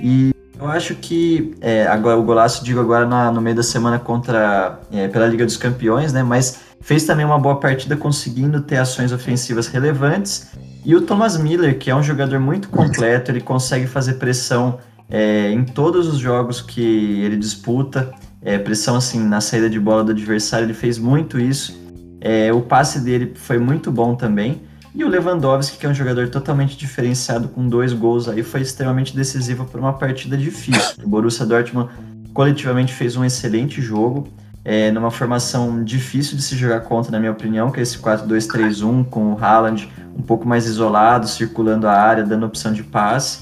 E 0.00 0.30
eu 0.60 0.68
acho 0.68 0.94
que 0.94 1.54
é, 1.60 1.86
agora 1.86 2.18
o 2.18 2.22
golaço 2.22 2.62
digo 2.62 2.80
agora 2.80 3.06
na, 3.06 3.32
no 3.32 3.40
meio 3.40 3.56
da 3.56 3.62
semana 3.62 3.98
contra 3.98 4.78
é, 4.92 5.08
pela 5.08 5.26
Liga 5.26 5.44
dos 5.46 5.56
Campeões, 5.56 6.12
né? 6.12 6.22
Mas 6.22 6.60
fez 6.80 7.04
também 7.04 7.24
uma 7.24 7.38
boa 7.38 7.58
partida 7.58 7.96
conseguindo 7.96 8.60
ter 8.60 8.76
ações 8.76 9.10
ofensivas 9.10 9.66
relevantes. 9.66 10.50
E 10.84 10.94
o 10.94 11.00
Thomas 11.00 11.36
Miller, 11.36 11.78
que 11.78 11.90
é 11.90 11.96
um 11.96 12.02
jogador 12.02 12.38
muito 12.38 12.68
completo, 12.68 13.30
ele 13.30 13.40
consegue 13.40 13.86
fazer 13.86 14.14
pressão 14.14 14.78
é, 15.08 15.50
em 15.50 15.64
todos 15.64 16.06
os 16.06 16.18
jogos 16.18 16.60
que 16.60 17.22
ele 17.22 17.36
disputa. 17.36 18.12
É, 18.42 18.58
pressão 18.58 18.96
assim 18.96 19.18
na 19.18 19.40
saída 19.40 19.68
de 19.68 19.78
bola 19.78 20.04
do 20.04 20.12
adversário, 20.12 20.66
ele 20.66 20.74
fez 20.74 20.98
muito 20.98 21.38
isso. 21.38 21.78
É, 22.20 22.52
o 22.52 22.60
passe 22.60 23.00
dele 23.00 23.32
foi 23.34 23.58
muito 23.58 23.90
bom 23.90 24.14
também. 24.14 24.62
E 24.94 25.04
o 25.04 25.08
Lewandowski, 25.08 25.78
que 25.78 25.86
é 25.86 25.88
um 25.88 25.94
jogador 25.94 26.28
totalmente 26.28 26.76
diferenciado 26.76 27.48
com 27.48 27.68
dois 27.68 27.92
gols 27.92 28.28
aí, 28.28 28.42
foi 28.42 28.60
extremamente 28.60 29.14
decisivo 29.14 29.64
para 29.64 29.80
uma 29.80 29.92
partida 29.92 30.36
difícil. 30.36 31.04
O 31.04 31.08
Borussia 31.08 31.46
Dortmund 31.46 31.90
coletivamente 32.34 32.92
fez 32.92 33.16
um 33.16 33.24
excelente 33.24 33.80
jogo, 33.80 34.28
é, 34.64 34.90
numa 34.90 35.10
formação 35.10 35.82
difícil 35.82 36.36
de 36.36 36.42
se 36.42 36.56
jogar 36.56 36.80
contra, 36.80 37.10
na 37.12 37.18
minha 37.18 37.32
opinião, 37.32 37.70
que 37.70 37.80
é 37.80 37.82
esse 37.82 37.98
4-2-3-1 37.98 39.04
com 39.08 39.32
o 39.32 39.38
Haaland 39.38 39.88
um 40.16 40.22
pouco 40.22 40.46
mais 40.46 40.66
isolado, 40.66 41.28
circulando 41.28 41.86
a 41.86 41.92
área, 41.92 42.24
dando 42.24 42.44
opção 42.44 42.72
de 42.72 42.82
passe. 42.82 43.40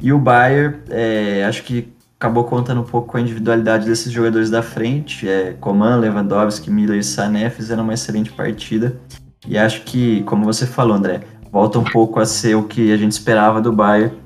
E 0.00 0.12
o 0.12 0.18
Bayern, 0.18 0.76
é, 0.90 1.44
acho 1.44 1.64
que 1.64 1.92
acabou 2.18 2.44
contando 2.44 2.80
um 2.80 2.84
pouco 2.84 3.08
com 3.08 3.16
a 3.18 3.20
individualidade 3.20 3.84
desses 3.84 4.10
jogadores 4.10 4.48
da 4.48 4.62
frente. 4.62 5.28
É, 5.28 5.54
Coman, 5.60 5.96
Lewandowski, 5.96 6.70
Miller 6.70 6.98
e 6.98 7.04
Sané 7.04 7.50
fizeram 7.50 7.82
uma 7.82 7.94
excelente 7.94 8.32
partida. 8.32 8.96
E 9.46 9.58
acho 9.58 9.82
que, 9.82 10.22
como 10.22 10.44
você 10.44 10.66
falou, 10.66 10.96
André, 10.96 11.20
volta 11.52 11.78
um 11.78 11.84
pouco 11.84 12.18
a 12.20 12.26
ser 12.26 12.56
o 12.56 12.64
que 12.64 12.92
a 12.92 12.96
gente 12.96 13.12
esperava 13.12 13.60
do 13.60 13.72
Bayern 13.72 14.16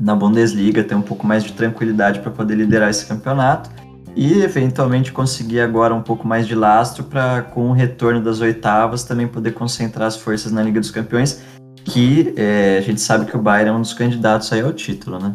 na 0.00 0.14
Bundesliga, 0.14 0.82
ter 0.82 0.94
um 0.94 1.02
pouco 1.02 1.26
mais 1.26 1.44
de 1.44 1.52
tranquilidade 1.52 2.20
para 2.20 2.30
poder 2.30 2.56
liderar 2.56 2.90
esse 2.90 3.06
campeonato 3.06 3.70
e 4.16 4.42
eventualmente 4.42 5.12
conseguir 5.12 5.60
agora 5.60 5.94
um 5.94 6.02
pouco 6.02 6.26
mais 6.26 6.46
de 6.46 6.54
lastro 6.54 7.04
para 7.04 7.42
com 7.42 7.70
o 7.70 7.72
retorno 7.72 8.20
das 8.20 8.40
oitavas 8.40 9.04
também 9.04 9.26
poder 9.26 9.52
concentrar 9.52 10.06
as 10.06 10.16
forças 10.16 10.52
na 10.52 10.62
Liga 10.62 10.80
dos 10.80 10.90
Campeões, 10.90 11.42
que 11.84 12.32
é, 12.36 12.78
a 12.78 12.80
gente 12.80 13.00
sabe 13.00 13.26
que 13.26 13.36
o 13.36 13.40
Bayern 13.40 13.70
é 13.70 13.72
um 13.72 13.80
dos 13.80 13.92
candidatos 13.92 14.52
aí 14.52 14.60
ao 14.60 14.72
título, 14.72 15.18
né? 15.18 15.34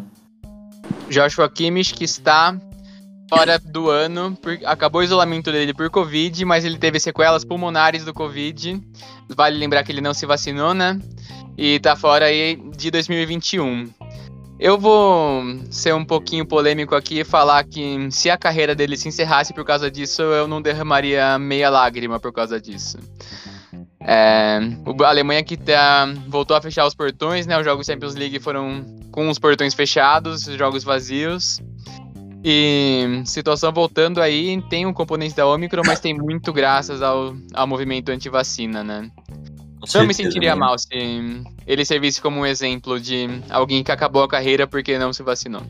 Joshua 1.08 1.48
Kimmich 1.48 1.94
que 1.94 2.04
está 2.04 2.56
fora 3.30 3.60
do 3.60 3.88
ano, 3.88 4.36
por, 4.42 4.58
acabou 4.64 5.00
o 5.00 5.04
isolamento 5.04 5.52
dele 5.52 5.72
por 5.72 5.88
Covid, 5.88 6.44
mas 6.44 6.64
ele 6.64 6.76
teve 6.76 6.98
sequelas 6.98 7.44
pulmonares 7.44 8.04
do 8.04 8.12
Covid. 8.12 8.82
Vale 9.28 9.56
lembrar 9.56 9.84
que 9.84 9.92
ele 9.92 10.00
não 10.00 10.12
se 10.12 10.26
vacinou, 10.26 10.74
né? 10.74 11.00
E 11.56 11.78
tá 11.78 11.94
fora 11.94 12.26
aí 12.26 12.60
de 12.76 12.90
2021. 12.90 13.88
Eu 14.58 14.76
vou 14.76 15.42
ser 15.70 15.94
um 15.94 16.04
pouquinho 16.04 16.44
polêmico 16.44 16.94
aqui 16.94 17.20
e 17.20 17.24
falar 17.24 17.64
que 17.64 18.10
se 18.10 18.28
a 18.28 18.36
carreira 18.36 18.74
dele 18.74 18.96
se 18.96 19.08
encerrasse 19.08 19.54
por 19.54 19.64
causa 19.64 19.88
disso, 19.90 20.22
eu 20.22 20.48
não 20.48 20.60
derramaria 20.60 21.38
meia 21.38 21.70
lágrima 21.70 22.18
por 22.18 22.32
causa 22.32 22.60
disso. 22.60 22.98
É, 24.00 24.58
a 25.04 25.08
Alemanha 25.08 25.44
que 25.44 25.56
tá, 25.56 26.12
voltou 26.26 26.56
a 26.56 26.60
fechar 26.60 26.84
os 26.84 26.94
portões, 26.94 27.46
né? 27.46 27.56
Os 27.58 27.64
jogos 27.64 27.86
Champions 27.86 28.14
League 28.14 28.40
foram 28.40 28.84
com 29.12 29.28
os 29.28 29.38
portões 29.38 29.72
fechados, 29.72 30.44
jogos 30.44 30.82
vazios. 30.82 31.60
E 32.42 33.22
situação 33.26 33.70
voltando 33.72 34.20
aí, 34.20 34.62
tem 34.70 34.86
um 34.86 34.92
componente 34.92 35.36
da 35.36 35.46
Omicron, 35.46 35.82
mas 35.84 36.00
tem 36.00 36.14
muito 36.14 36.52
graças 36.52 37.02
ao, 37.02 37.36
ao 37.52 37.66
movimento 37.66 38.10
anti-vacina, 38.10 38.82
né? 38.82 39.10
Eu 39.94 40.06
me 40.06 40.14
sentiria 40.14 40.54
mal 40.54 40.78
se 40.78 40.88
ele 41.66 41.84
servisse 41.84 42.20
como 42.20 42.40
um 42.40 42.46
exemplo 42.46 43.00
de 43.00 43.26
alguém 43.48 43.82
que 43.82 43.90
acabou 43.90 44.22
a 44.22 44.28
carreira 44.28 44.66
porque 44.66 44.98
não 44.98 45.12
se 45.12 45.22
vacinou. 45.22 45.62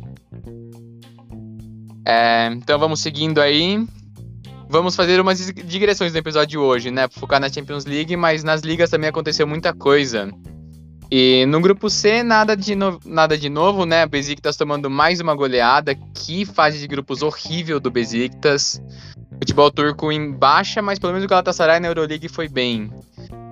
É, 2.05 2.49
então 2.53 2.79
vamos 2.79 3.01
seguindo 3.01 3.41
aí. 3.41 3.85
Vamos 4.69 4.95
fazer 4.95 5.21
umas 5.21 5.53
digressões 5.53 6.13
no 6.13 6.19
episódio 6.19 6.49
de 6.49 6.59
hoje, 6.59 6.91
né? 6.91 7.09
Focar 7.09 7.41
na 7.41 7.49
Champions 7.49 7.85
League, 7.85 8.17
mas 8.17 8.45
nas 8.45 8.63
ligas 8.63 8.91
também 8.91 9.09
aconteceu 9.09 9.47
muita 9.47 9.73
coisa. 9.73 10.31
E 11.11 11.45
no 11.47 11.61
grupo 11.61 11.91
C, 11.91 12.23
nada 12.23 12.57
de, 12.57 12.77
no... 12.77 13.01
nada 13.05 13.37
de 13.37 13.49
novo, 13.49 13.85
né? 13.85 14.07
Besiktas 14.07 14.57
tomando 14.57 14.89
mais 14.89 15.21
uma 15.21 15.35
goleada. 15.35 15.95
Que 16.15 16.45
fase 16.45 16.79
de 16.79 16.87
grupos 16.87 17.21
horrível 17.23 17.81
do 17.81 17.91
Besiktas. 17.91 18.81
Futebol 19.33 19.71
turco 19.73 20.13
em 20.13 20.31
baixa, 20.31 20.81
mas 20.81 20.99
pelo 20.99 21.13
menos 21.13 21.25
o 21.25 21.29
Galatasaray 21.29 21.81
na 21.81 21.89
Euroleague 21.89 22.29
foi 22.29 22.49
bem. 22.49 22.93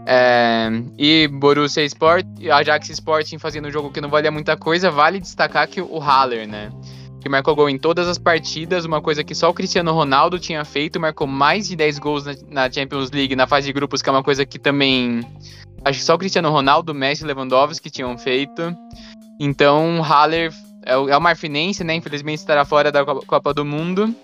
É... 0.06 0.70
e 0.96 1.28
Borussia 1.28 1.84
Sport, 1.84 2.24
Ajax 2.50 2.88
Sporting 2.90 3.38
fazendo 3.38 3.68
um 3.68 3.70
jogo 3.70 3.90
que 3.90 4.00
não 4.00 4.08
valia 4.08 4.30
muita 4.30 4.56
coisa. 4.56 4.90
Vale 4.90 5.18
destacar 5.18 5.66
que 5.66 5.80
o 5.80 5.98
Haller, 5.98 6.46
né? 6.46 6.70
Que 7.28 7.30
marcou 7.30 7.54
gol 7.54 7.68
em 7.68 7.76
todas 7.76 8.08
as 8.08 8.16
partidas, 8.16 8.86
uma 8.86 9.02
coisa 9.02 9.22
que 9.22 9.34
só 9.34 9.50
o 9.50 9.52
Cristiano 9.52 9.92
Ronaldo 9.92 10.38
tinha 10.38 10.64
feito, 10.64 10.98
marcou 10.98 11.26
mais 11.26 11.68
de 11.68 11.76
10 11.76 11.98
gols 11.98 12.24
na, 12.24 12.34
na 12.48 12.72
Champions 12.72 13.10
League 13.10 13.36
na 13.36 13.46
fase 13.46 13.66
de 13.66 13.72
grupos, 13.74 14.00
que 14.00 14.08
é 14.08 14.12
uma 14.12 14.22
coisa 14.22 14.46
que 14.46 14.58
também 14.58 15.20
Acho 15.84 15.98
que 15.98 16.04
só 16.06 16.14
o 16.14 16.18
Cristiano 16.18 16.50
Ronaldo, 16.50 16.94
Messi 16.94 17.24
e 17.24 17.26
Lewandowski 17.26 17.90
tinham 17.90 18.16
feito. 18.16 18.74
Então, 19.38 20.00
Haller 20.00 20.50
é 20.86 20.96
o, 20.96 21.10
é 21.10 21.16
o 21.18 21.20
marfinense, 21.20 21.84
né? 21.84 21.94
Infelizmente 21.94 22.38
estará 22.38 22.64
fora 22.64 22.90
da 22.90 23.04
Copa 23.04 23.52
do 23.52 23.62
Mundo. 23.62 24.14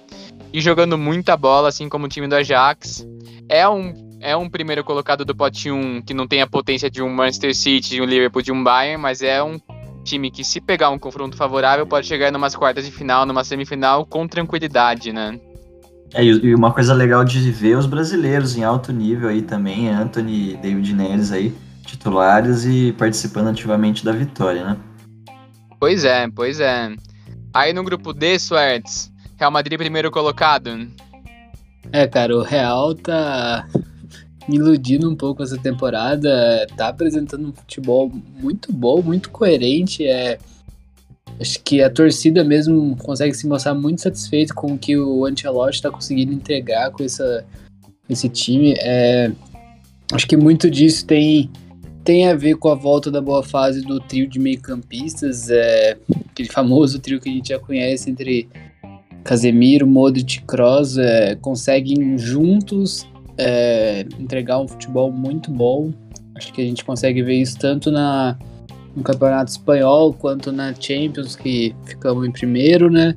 E 0.51 0.63
jogando 0.63 0.97
muita 0.97 1.37
bola, 1.37 1.69
assim 1.69 1.91
como 1.91 2.07
o 2.07 2.09
time 2.09 2.27
do 2.27 2.35
Ajax. 2.35 3.07
É 3.51 3.69
um, 3.69 3.93
é 4.19 4.35
um 4.35 4.49
primeiro 4.49 4.83
colocado 4.83 5.27
do 5.27 5.35
pote 5.35 5.71
1 5.71 6.01
que 6.01 6.15
não 6.15 6.27
tem 6.27 6.41
a 6.41 6.47
potência 6.47 6.91
de 6.91 7.03
um 7.03 7.11
Manchester 7.11 7.55
City, 7.55 7.91
de 7.91 8.01
um 8.01 8.07
Liverpool, 8.07 8.41
de 8.41 8.51
um 8.51 8.65
Bayern, 8.65 9.01
mas 9.01 9.21
é 9.21 9.43
um 9.43 9.59
time 10.05 10.31
que, 10.31 10.45
se 10.45 10.61
pegar 10.61 10.91
um 10.91 10.99
confronto 10.99 11.37
favorável, 11.37 11.87
pode 11.87 12.07
chegar 12.07 12.33
em 12.33 12.37
umas 12.37 12.55
quartas 12.55 12.85
de 12.85 12.93
final, 12.93 13.27
numa 13.27 13.43
semifinal, 13.43 14.07
com 14.07 14.29
tranquilidade, 14.29 15.13
né? 15.13 15.41
É, 16.13 16.23
e 16.23 16.55
uma 16.55 16.73
coisa 16.73 16.95
legal 16.95 17.25
de 17.25 17.51
ver 17.51 17.77
os 17.77 17.87
brasileiros 17.87 18.57
em 18.57 18.63
alto 18.63 18.93
nível 18.93 19.29
aí 19.29 19.43
também, 19.43 19.89
Anthony 19.89 20.57
David 20.57 20.95
Neres 20.95 21.33
aí, 21.33 21.53
titulares 21.85 22.65
e 22.65 22.93
participando 22.93 23.49
ativamente 23.49 24.05
da 24.05 24.13
vitória, 24.13 24.65
né? 24.65 24.77
Pois 25.81 26.05
é, 26.05 26.29
pois 26.31 26.61
é. 26.61 26.95
Aí 27.53 27.73
no 27.73 27.83
grupo 27.83 28.13
D, 28.13 28.39
Suertes, 28.39 29.11
Real 29.37 29.51
Madrid 29.51 29.77
primeiro 29.77 30.11
colocado. 30.11 30.89
É, 31.93 32.07
cara, 32.07 32.37
o 32.37 32.43
Real 32.43 32.95
tá 32.95 33.67
iludindo 34.49 35.11
um 35.11 35.17
pouco 35.17 35.43
essa 35.43 35.59
temporada. 35.59 36.67
Tá 36.77 36.89
apresentando 36.89 37.49
um 37.49 37.53
futebol 37.53 38.13
muito 38.41 38.73
bom, 38.73 39.03
muito 39.03 39.31
coerente. 39.31 40.07
É, 40.07 40.39
acho 41.41 41.61
que 41.63 41.83
a 41.83 41.91
torcida 41.91 42.45
mesmo 42.45 42.97
consegue 42.97 43.35
se 43.35 43.47
mostrar 43.47 43.75
muito 43.75 44.01
satisfeito 44.01 44.55
com 44.55 44.75
o 44.75 44.79
que 44.79 44.97
o 44.97 45.25
Ancelotti 45.25 45.77
está 45.77 45.91
conseguindo 45.91 46.33
entregar 46.33 46.91
com 46.91 47.03
essa, 47.03 47.45
esse 48.09 48.29
time. 48.29 48.75
É, 48.79 49.31
acho 50.13 50.27
que 50.27 50.37
muito 50.37 50.71
disso 50.71 51.07
tem 51.07 51.51
tem 52.05 52.29
a 52.29 52.35
ver 52.35 52.57
com 52.57 52.69
a 52.69 52.75
volta 52.75 53.11
da 53.11 53.19
boa 53.19 53.43
fase 53.43 53.81
do 53.81 53.99
trio 53.99 54.29
de 54.29 54.39
meio-campistas, 54.39 55.49
é, 55.49 55.97
aquele 56.31 56.51
famoso 56.51 56.99
trio 56.99 57.19
que 57.19 57.31
a 57.31 57.33
gente 57.33 57.49
já 57.49 57.59
conhece 57.59 58.11
entre 58.11 58.47
Casemiro, 59.25 59.87
Modric 59.87 60.37
e 60.37 60.43
Kroos, 60.43 60.99
é, 60.99 61.35
conseguem 61.37 62.19
juntos 62.19 63.07
é, 63.38 64.07
entregar 64.19 64.61
um 64.61 64.69
futebol 64.69 65.11
muito 65.12 65.50
bom. 65.50 65.93
Acho 66.35 66.53
que 66.53 66.62
a 66.62 66.64
gente 66.64 66.85
consegue 66.85 67.23
ver 67.23 67.35
isso 67.35 67.59
tanto 67.59 67.91
na, 67.91 68.37
no 68.95 69.03
Campeonato 69.03 69.50
Espanhol 69.50 70.12
quanto 70.12 70.50
na 70.53 70.75
Champions, 70.75 71.37
que 71.37 71.75
ficamos 71.85 72.26
em 72.26 72.31
primeiro, 72.31 72.91
né? 72.91 73.14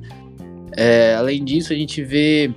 É, 0.76 1.14
além 1.14 1.44
disso, 1.44 1.72
a 1.72 1.76
gente 1.76 2.02
vê 2.04 2.52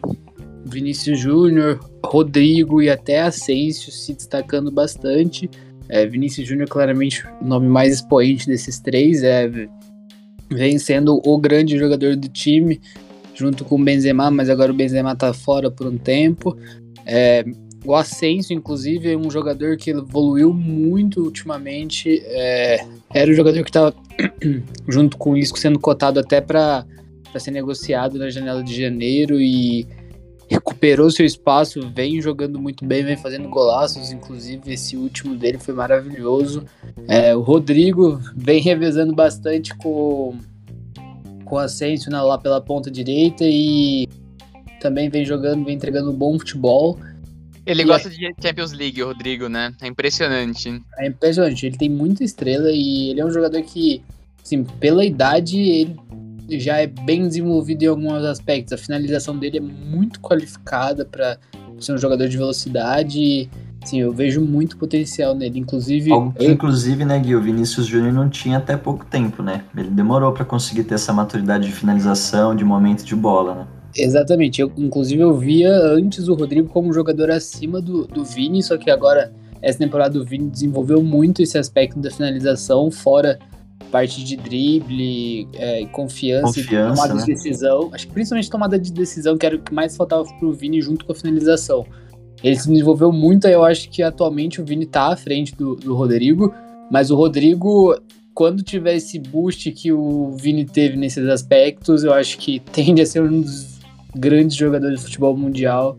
Vinícius 0.65 1.19
Júnior, 1.19 1.79
Rodrigo 2.05 2.81
e 2.81 2.89
até 2.89 3.21
Asensio 3.21 3.91
se 3.91 4.13
destacando 4.13 4.71
bastante. 4.71 5.49
É, 5.89 6.05
Vinícius 6.05 6.47
Júnior, 6.47 6.67
claramente 6.69 7.25
o 7.41 7.45
nome 7.45 7.67
mais 7.67 7.95
expoente 7.95 8.47
desses 8.47 8.79
três, 8.79 9.23
é, 9.23 9.49
vem 10.49 10.77
sendo 10.77 11.21
o 11.25 11.37
grande 11.37 11.77
jogador 11.77 12.15
do 12.15 12.27
time, 12.29 12.79
junto 13.33 13.65
com 13.65 13.75
o 13.75 13.83
Benzema, 13.83 14.29
mas 14.29 14.49
agora 14.49 14.71
o 14.71 14.75
Benzema 14.75 15.15
tá 15.15 15.33
fora 15.33 15.71
por 15.71 15.87
um 15.87 15.97
tempo. 15.97 16.55
É, 17.05 17.43
o 17.83 17.95
Asensio, 17.95 18.55
inclusive, 18.55 19.11
é 19.11 19.17
um 19.17 19.29
jogador 19.29 19.75
que 19.75 19.89
evoluiu 19.89 20.53
muito 20.53 21.23
ultimamente. 21.23 22.21
É, 22.25 22.85
era 23.13 23.31
o 23.31 23.33
jogador 23.33 23.63
que 23.63 23.69
estava, 23.69 23.93
junto 24.87 25.17
com 25.17 25.31
o 25.31 25.37
Isco, 25.37 25.57
sendo 25.57 25.79
cotado 25.79 26.19
até 26.19 26.39
para 26.39 26.85
ser 27.37 27.51
negociado 27.51 28.19
na 28.19 28.29
janela 28.29 28.63
de 28.63 28.79
janeiro 28.79 29.41
e 29.41 29.87
recuperou 30.51 31.09
seu 31.09 31.25
espaço, 31.25 31.79
vem 31.95 32.21
jogando 32.21 32.59
muito 32.59 32.85
bem, 32.85 33.05
vem 33.05 33.15
fazendo 33.15 33.47
golaços, 33.47 34.11
inclusive 34.11 34.73
esse 34.73 34.97
último 34.97 35.33
dele 35.33 35.57
foi 35.57 35.73
maravilhoso. 35.73 36.65
É, 37.07 37.33
o 37.33 37.39
Rodrigo 37.39 38.19
vem 38.35 38.61
revezando 38.61 39.15
bastante 39.15 39.73
com, 39.77 40.35
com 41.45 41.55
o 41.55 41.57
Asensio 41.57 42.11
lá 42.11 42.37
pela 42.37 42.59
ponta 42.59 42.91
direita 42.91 43.45
e 43.45 44.09
também 44.81 45.09
vem 45.09 45.23
jogando, 45.25 45.63
vem 45.63 45.75
entregando 45.75 46.11
um 46.11 46.15
bom 46.15 46.37
futebol. 46.37 46.99
Ele 47.65 47.83
e 47.83 47.85
gosta 47.85 48.09
é... 48.09 48.11
de 48.11 48.33
Champions 48.41 48.73
League, 48.73 49.01
o 49.01 49.07
Rodrigo, 49.07 49.47
né? 49.47 49.73
É 49.81 49.87
impressionante. 49.87 50.81
É 50.97 51.07
impressionante, 51.07 51.65
ele 51.65 51.77
tem 51.77 51.89
muita 51.89 52.23
estrela 52.23 52.71
e 52.71 53.11
ele 53.11 53.21
é 53.21 53.25
um 53.25 53.31
jogador 53.31 53.61
que, 53.61 54.01
assim, 54.43 54.63
pela 54.63 55.05
idade, 55.05 55.59
ele 55.59 55.95
já 56.59 56.77
é 56.77 56.87
bem 56.87 57.27
desenvolvido 57.27 57.83
em 57.83 57.87
alguns 57.87 58.23
aspectos. 58.25 58.73
A 58.73 58.77
finalização 58.77 59.37
dele 59.37 59.59
é 59.59 59.61
muito 59.61 60.19
qualificada 60.19 61.05
para 61.05 61.37
ser 61.79 61.93
um 61.93 61.97
jogador 61.97 62.27
de 62.27 62.37
velocidade. 62.37 63.49
Sim, 63.83 64.01
eu 64.01 64.11
vejo 64.11 64.41
muito 64.41 64.77
potencial 64.77 65.33
nele, 65.33 65.59
inclusive. 65.59 66.11
Inclusive, 66.39 67.03
né, 67.03 67.17
Gui, 67.19 67.35
o 67.35 67.41
Vinícius 67.41 67.87
Júnior 67.87 68.13
não 68.13 68.29
tinha 68.29 68.57
até 68.59 68.77
pouco 68.77 69.05
tempo, 69.05 69.41
né? 69.41 69.63
Ele 69.75 69.89
demorou 69.89 70.31
para 70.31 70.45
conseguir 70.45 70.83
ter 70.83 70.95
essa 70.95 71.11
maturidade 71.11 71.65
de 71.65 71.71
finalização, 71.71 72.55
de 72.55 72.63
momento 72.63 73.03
de 73.03 73.15
bola, 73.15 73.55
né? 73.55 73.67
Exatamente. 73.95 74.61
Eu, 74.61 74.71
inclusive, 74.77 75.21
eu 75.21 75.37
via 75.37 75.71
antes 75.71 76.27
o 76.27 76.33
Rodrigo 76.33 76.69
como 76.69 76.89
um 76.89 76.93
jogador 76.93 77.31
acima 77.31 77.81
do, 77.81 78.05
do 78.07 78.23
Vini, 78.23 78.61
só 78.63 78.77
que 78.77 78.89
agora, 78.89 79.31
essa 79.61 79.79
temporada, 79.79 80.19
o 80.19 80.23
Vini 80.23 80.49
desenvolveu 80.49 81.01
muito 81.01 81.41
esse 81.41 81.57
aspecto 81.57 81.99
da 81.99 82.09
finalização, 82.09 82.89
fora 82.89 83.39
parte 83.91 84.23
de 84.23 84.37
drible, 84.37 85.47
é, 85.53 85.85
confiança, 85.87 86.61
confiança 86.61 86.95
tomada 86.95 87.13
né? 87.13 87.19
de 87.19 87.25
decisão. 87.27 87.89
Acho 87.91 88.07
que 88.07 88.13
principalmente 88.13 88.49
tomada 88.49 88.79
de 88.79 88.91
decisão, 88.91 89.37
que 89.37 89.45
era 89.45 89.55
o 89.55 89.59
que 89.59 89.73
mais 89.73 89.95
faltava 89.97 90.23
pro 90.39 90.53
Vini 90.53 90.81
junto 90.81 91.05
com 91.05 91.11
a 91.11 91.15
finalização. 91.15 91.85
Ele 92.43 92.55
se 92.55 92.69
desenvolveu 92.69 93.11
muito, 93.11 93.47
eu 93.47 93.63
acho 93.63 93.89
que 93.89 94.01
atualmente 94.01 94.61
o 94.61 94.65
Vini 94.65 94.85
tá 94.85 95.11
à 95.11 95.15
frente 95.15 95.53
do, 95.55 95.75
do 95.75 95.93
Rodrigo, 95.93 96.53
mas 96.89 97.11
o 97.11 97.15
Rodrigo, 97.15 97.95
quando 98.33 98.63
tiver 98.63 98.95
esse 98.95 99.19
boost 99.19 99.71
que 99.71 99.91
o 99.91 100.31
Vini 100.31 100.65
teve 100.65 100.95
nesses 100.95 101.27
aspectos, 101.27 102.03
eu 102.03 102.13
acho 102.13 102.37
que 102.37 102.59
tende 102.71 103.01
a 103.01 103.05
ser 103.05 103.21
um 103.21 103.41
dos 103.41 103.80
grandes 104.15 104.55
jogadores 104.55 104.99
de 104.99 105.05
futebol 105.05 105.35
mundial. 105.35 105.97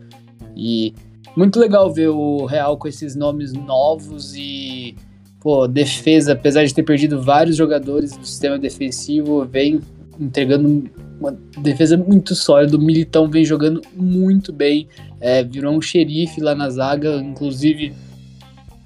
E 0.56 0.94
muito 1.36 1.58
legal 1.58 1.92
ver 1.92 2.08
o 2.08 2.44
Real 2.46 2.76
com 2.76 2.88
esses 2.88 3.16
nomes 3.16 3.52
novos 3.52 4.34
e 4.34 4.94
pô, 5.40 5.66
defesa, 5.66 6.32
apesar 6.34 6.64
de 6.64 6.72
ter 6.72 6.82
perdido 6.82 7.20
vários 7.20 7.56
jogadores 7.56 8.16
do 8.16 8.24
sistema 8.24 8.58
defensivo, 8.58 9.44
vem 9.44 9.80
entregando 10.20 10.90
uma 11.18 11.36
defesa 11.60 11.96
muito 11.96 12.34
sólida. 12.34 12.76
O 12.76 12.80
Militão 12.80 13.28
vem 13.28 13.44
jogando 13.44 13.80
muito 13.94 14.52
bem, 14.52 14.86
é, 15.20 15.42
virou 15.42 15.74
um 15.74 15.80
xerife 15.80 16.40
lá 16.40 16.54
na 16.54 16.70
zaga, 16.70 17.16
inclusive 17.16 17.92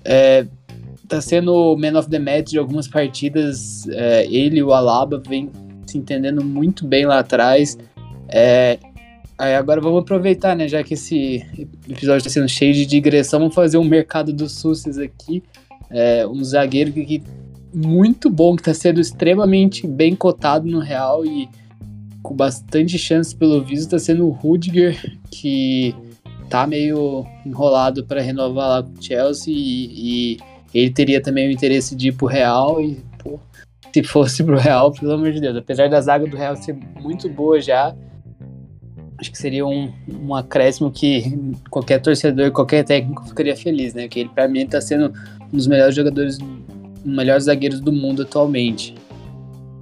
é, 0.04 0.46
tá 1.08 1.20
sendo 1.20 1.52
o 1.52 1.76
man 1.76 1.98
of 1.98 2.08
the 2.08 2.18
match 2.18 2.50
de 2.50 2.58
algumas 2.58 2.88
partidas. 2.88 3.86
É, 3.88 4.26
ele 4.26 4.58
e 4.58 4.62
o 4.62 4.72
Alaba 4.72 5.20
vem 5.26 5.50
se 5.86 5.98
entendendo 5.98 6.44
muito 6.44 6.86
bem 6.86 7.06
lá 7.06 7.18
atrás. 7.18 7.76
É, 8.28 8.78
agora 9.38 9.80
vamos 9.80 10.00
aproveitar, 10.00 10.56
né? 10.56 10.66
Já 10.66 10.82
que 10.82 10.94
esse 10.94 11.44
episódio 11.88 12.18
está 12.18 12.30
sendo 12.30 12.48
cheio 12.48 12.72
de 12.72 12.86
digressão, 12.86 13.40
vamos 13.40 13.54
fazer 13.54 13.78
um 13.78 13.84
mercado 13.84 14.32
dos 14.32 14.52
SUSs 14.52 14.98
aqui. 14.98 15.42
É, 15.90 16.26
um 16.26 16.42
zagueiro 16.42 16.92
que, 16.92 17.04
que 17.04 17.22
muito 17.72 18.30
bom, 18.30 18.56
que 18.56 18.62
está 18.62 18.72
sendo 18.72 19.00
extremamente 19.00 19.86
bem 19.86 20.16
cotado 20.16 20.66
no 20.66 20.78
Real 20.78 21.24
e 21.24 21.48
com 22.22 22.34
bastante 22.34 22.98
chance 22.98 23.36
pelo 23.36 23.62
visto, 23.62 23.84
está 23.84 23.98
sendo 23.98 24.26
o 24.26 24.30
Rudiger, 24.30 25.16
que 25.30 25.94
tá 26.48 26.66
meio 26.66 27.26
enrolado 27.44 28.04
para 28.04 28.20
renovar 28.20 28.68
lá 28.68 28.82
com 28.82 28.98
o 28.98 29.02
Chelsea 29.02 29.54
e, 29.54 30.34
e, 30.34 30.38
ele 30.74 30.90
teria 30.90 31.20
também 31.22 31.48
o 31.48 31.52
interesse 31.52 31.94
de 31.94 32.08
ir 32.08 32.12
pro 32.12 32.26
Real 32.26 32.80
e, 32.80 33.00
pô, 33.22 33.38
se 33.92 34.02
fosse 34.02 34.42
pro 34.42 34.58
Real, 34.58 34.92
pelo 34.92 35.12
amor 35.12 35.32
de 35.32 35.40
Deus, 35.40 35.56
apesar 35.56 35.88
da 35.88 36.00
zaga 36.00 36.26
do 36.26 36.36
Real 36.36 36.56
ser 36.56 36.76
muito 37.00 37.28
boa 37.28 37.60
já, 37.60 37.94
acho 39.18 39.30
que 39.30 39.38
seria 39.38 39.66
um, 39.66 39.92
um 40.08 40.34
acréscimo 40.34 40.90
que 40.90 41.38
qualquer 41.70 42.00
torcedor, 42.00 42.50
qualquer 42.50 42.84
técnico 42.84 43.26
ficaria 43.26 43.56
feliz, 43.56 43.94
né? 43.94 44.08
Que 44.08 44.20
ele, 44.20 44.28
para 44.28 44.46
mim, 44.48 44.60
está 44.60 44.80
sendo 44.80 45.12
um 45.52 45.56
dos 45.56 45.66
melhores 45.66 45.94
jogadores, 45.94 46.38
um 46.40 46.62
dos 47.04 47.16
melhores 47.16 47.44
zagueiros 47.44 47.80
do 47.80 47.92
mundo 47.92 48.22
atualmente. 48.22 48.94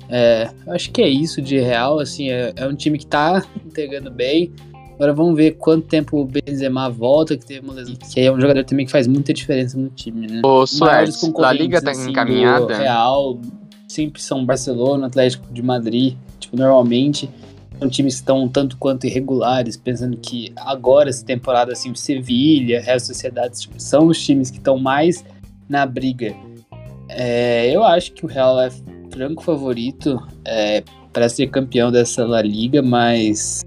É, 0.08 0.50
acho 0.68 0.90
que 0.90 1.02
é 1.02 1.08
isso 1.08 1.40
de 1.40 1.58
real, 1.58 1.98
assim, 1.98 2.30
é, 2.30 2.52
é, 2.54 2.66
um 2.66 2.74
time 2.74 2.98
que 2.98 3.06
tá 3.06 3.44
entregando 3.64 4.10
bem. 4.10 4.52
Agora 4.94 5.12
vamos 5.12 5.34
ver 5.34 5.52
quanto 5.52 5.88
tempo 5.88 6.20
o 6.20 6.24
Benzema 6.24 6.88
volta, 6.88 7.36
que 7.36 7.44
teve 7.44 7.60
uma 7.66 7.74
lesão, 7.74 7.96
que 7.96 8.20
é 8.20 8.30
um 8.30 8.40
jogador 8.40 8.62
também 8.64 8.86
que 8.86 8.92
faz 8.92 9.08
muita 9.08 9.32
diferença 9.32 9.76
no 9.76 9.88
time, 9.88 10.28
né? 10.28 10.40
O 10.44 10.64
Suárez, 10.66 11.20
a 11.42 11.52
Liga 11.52 11.82
tá 11.82 11.90
assim, 11.90 12.10
encaminhada. 12.10 12.76
Real, 12.76 13.40
sempre 13.88 14.22
são 14.22 14.44
Barcelona, 14.44 15.08
Atlético 15.08 15.52
de 15.52 15.62
Madrid, 15.62 16.14
tipo, 16.38 16.56
normalmente 16.56 17.28
são 17.78 17.88
times 17.88 18.14
que 18.14 18.20
estão 18.20 18.48
tanto 18.48 18.76
quanto 18.76 19.06
irregulares, 19.06 19.76
pensando 19.76 20.16
que 20.16 20.52
agora, 20.56 21.08
essa 21.08 21.24
temporada, 21.24 21.72
assim, 21.72 21.94
Sevilha, 21.94 22.80
Real 22.80 23.00
Sociedade, 23.00 23.68
são 23.78 24.06
os 24.06 24.22
times 24.22 24.50
que 24.50 24.58
estão 24.58 24.78
mais 24.78 25.24
na 25.68 25.84
briga. 25.84 26.34
É, 27.08 27.70
eu 27.74 27.84
acho 27.84 28.12
que 28.12 28.24
o 28.24 28.28
Real 28.28 28.60
é 28.60 28.70
franco 29.10 29.42
favorito 29.42 30.20
é, 30.44 30.82
para 31.12 31.28
ser 31.28 31.48
campeão 31.48 31.92
dessa 31.92 32.24
La 32.26 32.42
Liga, 32.42 32.82
mas 32.82 33.62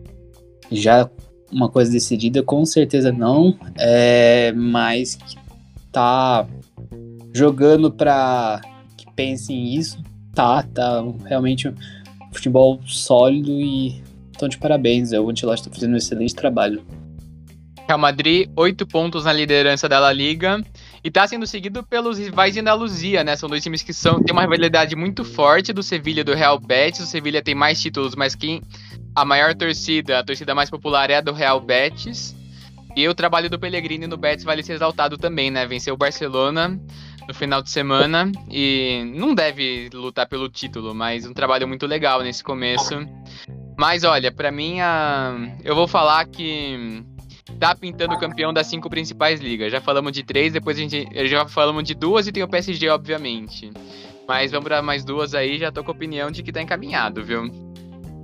já 0.72 1.10
uma 1.52 1.70
coisa 1.70 1.92
decidida, 1.92 2.44
com 2.44 2.66
certeza 2.66 3.12
não. 3.12 3.58
É, 3.78 4.52
mas 4.54 5.16
que 5.16 5.38
tá 5.92 6.46
jogando 7.34 7.92
para 7.92 8.62
que 8.98 9.06
pensem 9.16 9.76
isso, 9.76 10.02
tá, 10.34 10.64
tá 10.64 11.04
realmente 11.26 11.68
um 11.68 11.74
futebol 12.38 12.80
sólido 12.86 13.52
e 13.52 14.02
estão 14.32 14.48
de 14.48 14.58
parabéns. 14.58 15.12
O 15.12 15.30
Ancelotti 15.30 15.62
está 15.62 15.74
fazendo 15.74 15.94
um 15.94 15.98
excelente 15.98 16.36
trabalho. 16.36 16.84
Real 17.88 17.98
Madrid, 17.98 18.50
oito 18.56 18.86
pontos 18.86 19.24
na 19.24 19.34
liderança 19.34 19.88
da 19.88 20.00
La 20.00 20.12
Liga. 20.12 20.62
E 21.04 21.10
tá 21.10 21.26
sendo 21.26 21.48
seguido 21.48 21.84
pelos 21.84 22.18
rivais 22.18 22.54
de 22.54 22.60
Andaluzia, 22.60 23.24
né? 23.24 23.36
São 23.36 23.48
dois 23.48 23.64
times 23.64 23.82
que 23.82 23.94
são, 23.94 24.22
tem 24.22 24.34
uma 24.34 24.42
rivalidade 24.42 24.96
muito 24.96 25.24
forte 25.24 25.72
do 25.72 25.82
Sevilha 25.82 26.22
e 26.22 26.24
do 26.24 26.34
Real 26.34 26.60
Betis. 26.60 27.02
O 27.02 27.08
Sevilha 27.08 27.42
tem 27.42 27.56
mais 27.56 27.82
títulos, 27.82 28.14
mas 28.14 28.36
quem 28.36 28.62
a 29.16 29.24
maior 29.24 29.56
torcida, 29.56 30.20
a 30.20 30.24
torcida 30.24 30.54
mais 30.54 30.70
popular 30.70 31.10
é 31.10 31.16
a 31.16 31.22
do 31.22 31.32
Real 31.32 31.62
Betis. 31.62 32.36
E 32.96 33.08
o 33.08 33.16
trabalho 33.16 33.50
do 33.50 33.58
Pellegrini 33.58 34.06
no 34.06 34.18
Betis 34.18 34.44
vale 34.44 34.64
ser 34.64 34.74
exaltado 34.74 35.18
também, 35.18 35.50
né? 35.50 35.66
Venceu 35.66 35.94
o 35.94 35.98
Barcelona 35.98 36.78
no 37.28 37.34
final 37.34 37.62
de 37.62 37.70
semana 37.70 38.32
e 38.50 39.04
não 39.16 39.36
deve 39.36 39.90
lutar 39.94 40.28
pelo 40.28 40.48
título, 40.50 40.96
mas 40.96 41.26
um 41.26 41.34
trabalho 41.34 41.68
muito 41.68 41.86
legal 41.86 42.22
nesse 42.22 42.44
começo. 42.44 42.96
Mas 43.78 44.04
olha, 44.04 44.32
para 44.32 44.52
mim 44.52 44.80
a... 44.80 45.36
eu 45.64 45.76
vou 45.76 45.88
falar 45.88 46.26
que 46.26 47.04
tá 47.60 47.76
pintando 47.76 48.14
o 48.14 48.20
campeão 48.20 48.54
das 48.54 48.68
cinco 48.68 48.90
principais 48.90 49.40
ligas. 49.40 49.72
Já 49.72 49.82
falamos 49.82 50.12
de 50.12 50.24
três, 50.24 50.54
depois 50.54 50.78
a 50.78 50.82
gente 50.82 51.08
já 51.28 51.46
falamos 51.48 51.84
de 51.84 51.94
duas 51.94 52.28
e 52.28 52.32
tem 52.32 52.44
o 52.44 52.48
PSG, 52.48 52.90
obviamente. 52.90 53.72
Mas 54.28 54.52
vamos 54.52 54.68
para 54.68 54.82
mais 54.82 55.06
duas 55.06 55.34
aí, 55.34 55.58
já 55.58 55.72
tô 55.72 55.84
com 55.84 55.92
a 55.92 55.94
opinião 55.96 56.30
de 56.30 56.44
que 56.44 56.52
tá 56.52 56.62
encaminhado, 56.62 57.24
viu? 57.24 57.50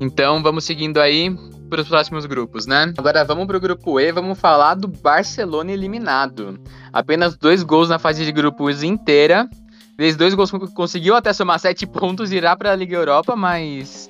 Então 0.03 0.43
vamos 0.43 0.65
seguindo 0.65 0.99
aí 0.99 1.33
para 1.69 1.81
os 1.81 1.87
próximos 1.87 2.25
grupos, 2.25 2.67
né? 2.67 2.93
Agora 2.97 3.23
vamos 3.23 3.47
para 3.47 3.55
o 3.55 3.59
grupo 3.59 4.01
E, 4.01 4.11
vamos 4.11 4.37
falar 4.37 4.75
do 4.75 4.85
Barcelona 4.85 5.71
eliminado. 5.71 6.59
Apenas 6.91 7.37
dois 7.37 7.63
gols 7.63 7.87
na 7.87 7.97
fase 7.97 8.25
de 8.25 8.31
grupos 8.33 8.83
inteira. 8.83 9.49
Fez 9.95 10.17
dois 10.17 10.33
gols, 10.33 10.51
conseguiu 10.73 11.15
até 11.15 11.31
somar 11.31 11.57
sete 11.57 11.87
pontos 11.87 12.33
e 12.33 12.35
irá 12.35 12.53
para 12.53 12.73
a 12.73 12.75
Liga 12.75 12.97
Europa, 12.97 13.33
mas 13.33 14.09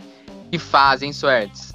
que 0.50 0.58
fazem, 0.58 1.14
Suertes? 1.14 1.74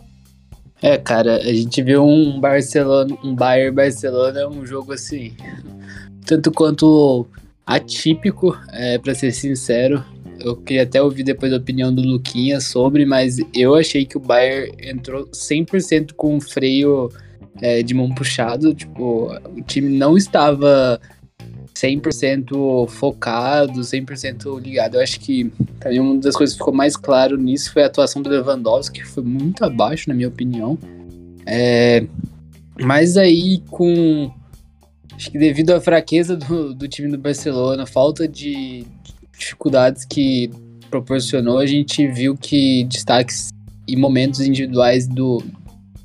É, 0.82 0.98
cara, 0.98 1.36
a 1.36 1.52
gente 1.52 1.80
viu 1.80 2.04
um 2.04 2.40
Barcelona, 2.40 3.16
um 3.22 3.36
Bayern 3.36 3.74
Barcelona, 3.74 4.48
um 4.48 4.66
jogo 4.66 4.94
assim, 4.94 5.36
tanto 6.26 6.50
quanto 6.50 7.24
atípico, 7.64 8.58
é, 8.72 8.98
para 8.98 9.14
ser 9.14 9.30
sincero. 9.30 10.04
Eu 10.40 10.56
queria 10.56 10.82
até 10.82 11.02
ouvir 11.02 11.22
depois 11.22 11.52
a 11.52 11.56
opinião 11.56 11.94
do 11.94 12.02
Luquinha 12.02 12.60
sobre, 12.60 13.04
mas 13.04 13.38
eu 13.54 13.74
achei 13.74 14.04
que 14.04 14.16
o 14.16 14.20
Bayern 14.20 14.72
entrou 14.78 15.26
100% 15.28 16.12
com 16.14 16.36
o 16.36 16.40
freio 16.40 17.10
é, 17.60 17.82
de 17.82 17.94
mão 17.94 18.14
puxado. 18.14 18.74
Tipo, 18.74 19.32
o 19.56 19.62
time 19.62 19.96
não 19.96 20.16
estava 20.16 21.00
100% 21.74 22.88
focado, 22.88 23.80
100% 23.80 24.60
ligado. 24.60 24.96
Eu 24.96 25.02
acho 25.02 25.20
que 25.20 25.50
também 25.78 26.00
uma 26.00 26.16
das 26.18 26.34
coisas 26.34 26.54
que 26.54 26.58
ficou 26.58 26.74
mais 26.74 26.96
claro 26.96 27.36
nisso 27.36 27.72
foi 27.72 27.82
a 27.82 27.86
atuação 27.86 28.20
do 28.20 28.28
Lewandowski, 28.28 29.00
que 29.00 29.06
foi 29.06 29.22
muito 29.22 29.64
abaixo, 29.64 30.08
na 30.08 30.14
minha 30.14 30.28
opinião. 30.28 30.78
É, 31.46 32.04
mas 32.80 33.16
aí, 33.16 33.62
com. 33.70 34.30
Acho 35.14 35.32
que 35.32 35.38
devido 35.38 35.70
à 35.70 35.80
fraqueza 35.80 36.36
do, 36.36 36.72
do 36.72 36.86
time 36.86 37.10
do 37.10 37.18
Barcelona, 37.18 37.84
falta 37.86 38.28
de, 38.28 38.84
dificuldades 39.38 40.04
que 40.04 40.50
proporcionou, 40.90 41.58
a 41.58 41.66
gente 41.66 42.06
viu 42.08 42.36
que 42.36 42.84
destaques 42.84 43.50
e 43.86 43.96
momentos 43.96 44.40
individuais 44.40 45.06
do, 45.06 45.42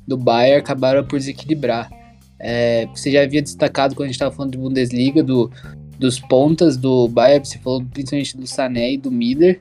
do 0.06 0.16
Bayern 0.16 0.60
acabaram 0.60 1.04
por 1.04 1.18
desequilibrar. 1.18 1.90
É, 2.38 2.86
você 2.86 3.10
já 3.10 3.22
havia 3.22 3.42
destacado 3.42 3.94
quando 3.94 4.04
a 4.04 4.08
gente 4.08 4.16
estava 4.16 4.34
falando 4.34 4.52
de 4.52 4.58
Bundesliga, 4.58 5.22
do, 5.22 5.50
dos 5.98 6.20
pontas 6.20 6.76
do 6.76 7.08
Bayern, 7.08 7.44
você 7.44 7.58
falou 7.58 7.84
principalmente 7.84 8.36
do 8.36 8.46
Sané 8.46 8.92
e 8.92 8.98
do 8.98 9.10
Miller. 9.10 9.60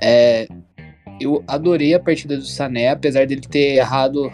É, 0.00 0.48
eu 1.20 1.44
adorei 1.46 1.94
a 1.94 2.00
partida 2.00 2.36
do 2.36 2.44
Sané, 2.44 2.88
apesar 2.88 3.26
dele 3.26 3.42
ter 3.42 3.76
errado, 3.76 4.32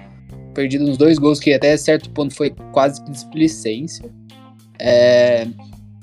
perdido 0.54 0.84
uns 0.84 0.96
dois 0.96 1.18
gols, 1.18 1.40
que 1.40 1.52
até 1.52 1.76
certo 1.76 2.10
ponto 2.10 2.34
foi 2.34 2.54
quase 2.72 3.02
que 3.02 3.10
displicência. 3.10 4.08
É, 4.78 5.46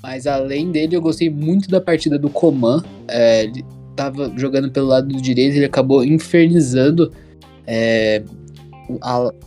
mas 0.04 0.26
além 0.26 0.70
dele, 0.70 0.94
eu 0.94 1.00
gostei 1.00 1.30
muito 1.30 1.66
da 1.70 1.80
partida 1.80 2.18
do 2.18 2.28
Coman. 2.28 2.84
É, 3.08 3.44
ele 3.44 3.64
tava 3.96 4.30
jogando 4.36 4.70
pelo 4.70 4.88
lado 4.88 5.08
direito, 5.16 5.56
ele 5.56 5.64
acabou 5.64 6.04
infernizando 6.04 7.10
é, 7.66 8.22
o, 8.86 8.98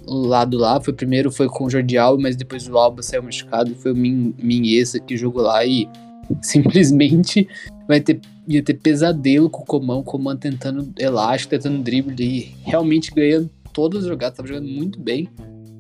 o, 0.08 0.16
lado 0.26 0.58
lá. 0.58 0.82
Foi 0.82 0.96
primeiro 0.96 1.32
foi 1.32 1.48
com 1.48 1.66
o 1.66 1.70
Jordi 1.70 1.96
Alba, 1.96 2.24
mas 2.24 2.36
depois 2.36 2.68
o 2.68 2.76
Alba 2.76 3.04
saiu 3.04 3.22
machucado. 3.22 3.76
Foi 3.76 3.92
o 3.92 3.96
Min, 3.96 4.34
Minhesa 4.42 5.00
que 5.00 5.16
jogou 5.16 5.44
lá 5.44 5.64
e 5.64 5.88
simplesmente 6.42 7.48
vai 7.88 8.02
ter, 8.02 8.20
ia 8.48 8.64
ter 8.64 8.74
pesadelo 8.74 9.52
com 9.52 9.62
o 9.62 9.66
Coman. 9.66 9.98
O 9.98 10.04
Coman 10.04 10.38
tentando 10.38 10.92
elástico, 10.98 11.52
tentando 11.52 11.84
drible 11.84 12.16
e 12.20 12.56
realmente 12.64 13.12
ganhando 13.12 13.48
todas 13.72 14.06
as 14.06 14.10
jogadas. 14.10 14.38
Tava 14.38 14.48
jogando 14.48 14.68
muito 14.68 15.00
bem. 15.00 15.30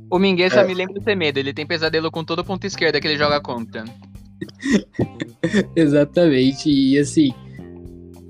O 0.10 0.20
Mingueza 0.20 0.62
é. 0.62 0.68
me 0.68 0.74
lembra 0.74 0.94
do 0.94 1.04
Semedo, 1.04 1.40
ele 1.40 1.54
tem 1.54 1.66
pesadelo 1.66 2.10
com 2.10 2.24
todo 2.24 2.44
ponto 2.44 2.66
esquerda 2.66 3.02
que 3.02 3.08
ele 3.08 3.18
joga 3.18 3.42
contra. 3.42 3.84
Exatamente, 5.76 6.70
e 6.70 6.98
assim. 6.98 7.34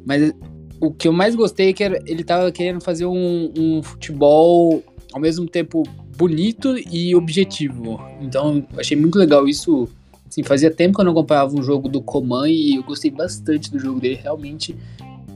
Mas 0.06 0.34
o 0.80 0.92
que 0.92 1.08
eu 1.08 1.14
mais 1.14 1.36
gostei 1.36 1.70
é 1.70 1.74
que 1.74 1.84
ele 1.84 2.24
tava 2.24 2.52
querendo 2.52 2.82
fazer 2.82 3.06
um, 3.06 3.52
um 3.58 3.84
futebol 3.84 4.84
ao 5.14 5.20
mesmo 5.20 5.48
tempo 5.48 5.84
bonito 6.18 6.76
e 6.92 7.16
objetivo. 7.16 8.02
Então, 8.22 8.66
achei 8.78 8.98
muito 8.98 9.18
legal 9.18 9.48
isso. 9.48 9.88
Assim, 10.28 10.44
fazia 10.44 10.70
tempo 10.70 10.96
que 10.96 11.02
eu 11.02 11.06
não 11.06 11.14
acompanhava 11.14 11.58
um 11.58 11.64
jogo 11.64 11.88
do 11.88 12.02
Coman 12.02 12.50
e 12.50 12.76
eu 12.76 12.84
gostei 12.84 13.10
bastante 13.10 13.72
do 13.72 13.80
jogo 13.80 14.00
dele. 14.00 14.20
Realmente, 14.22 14.76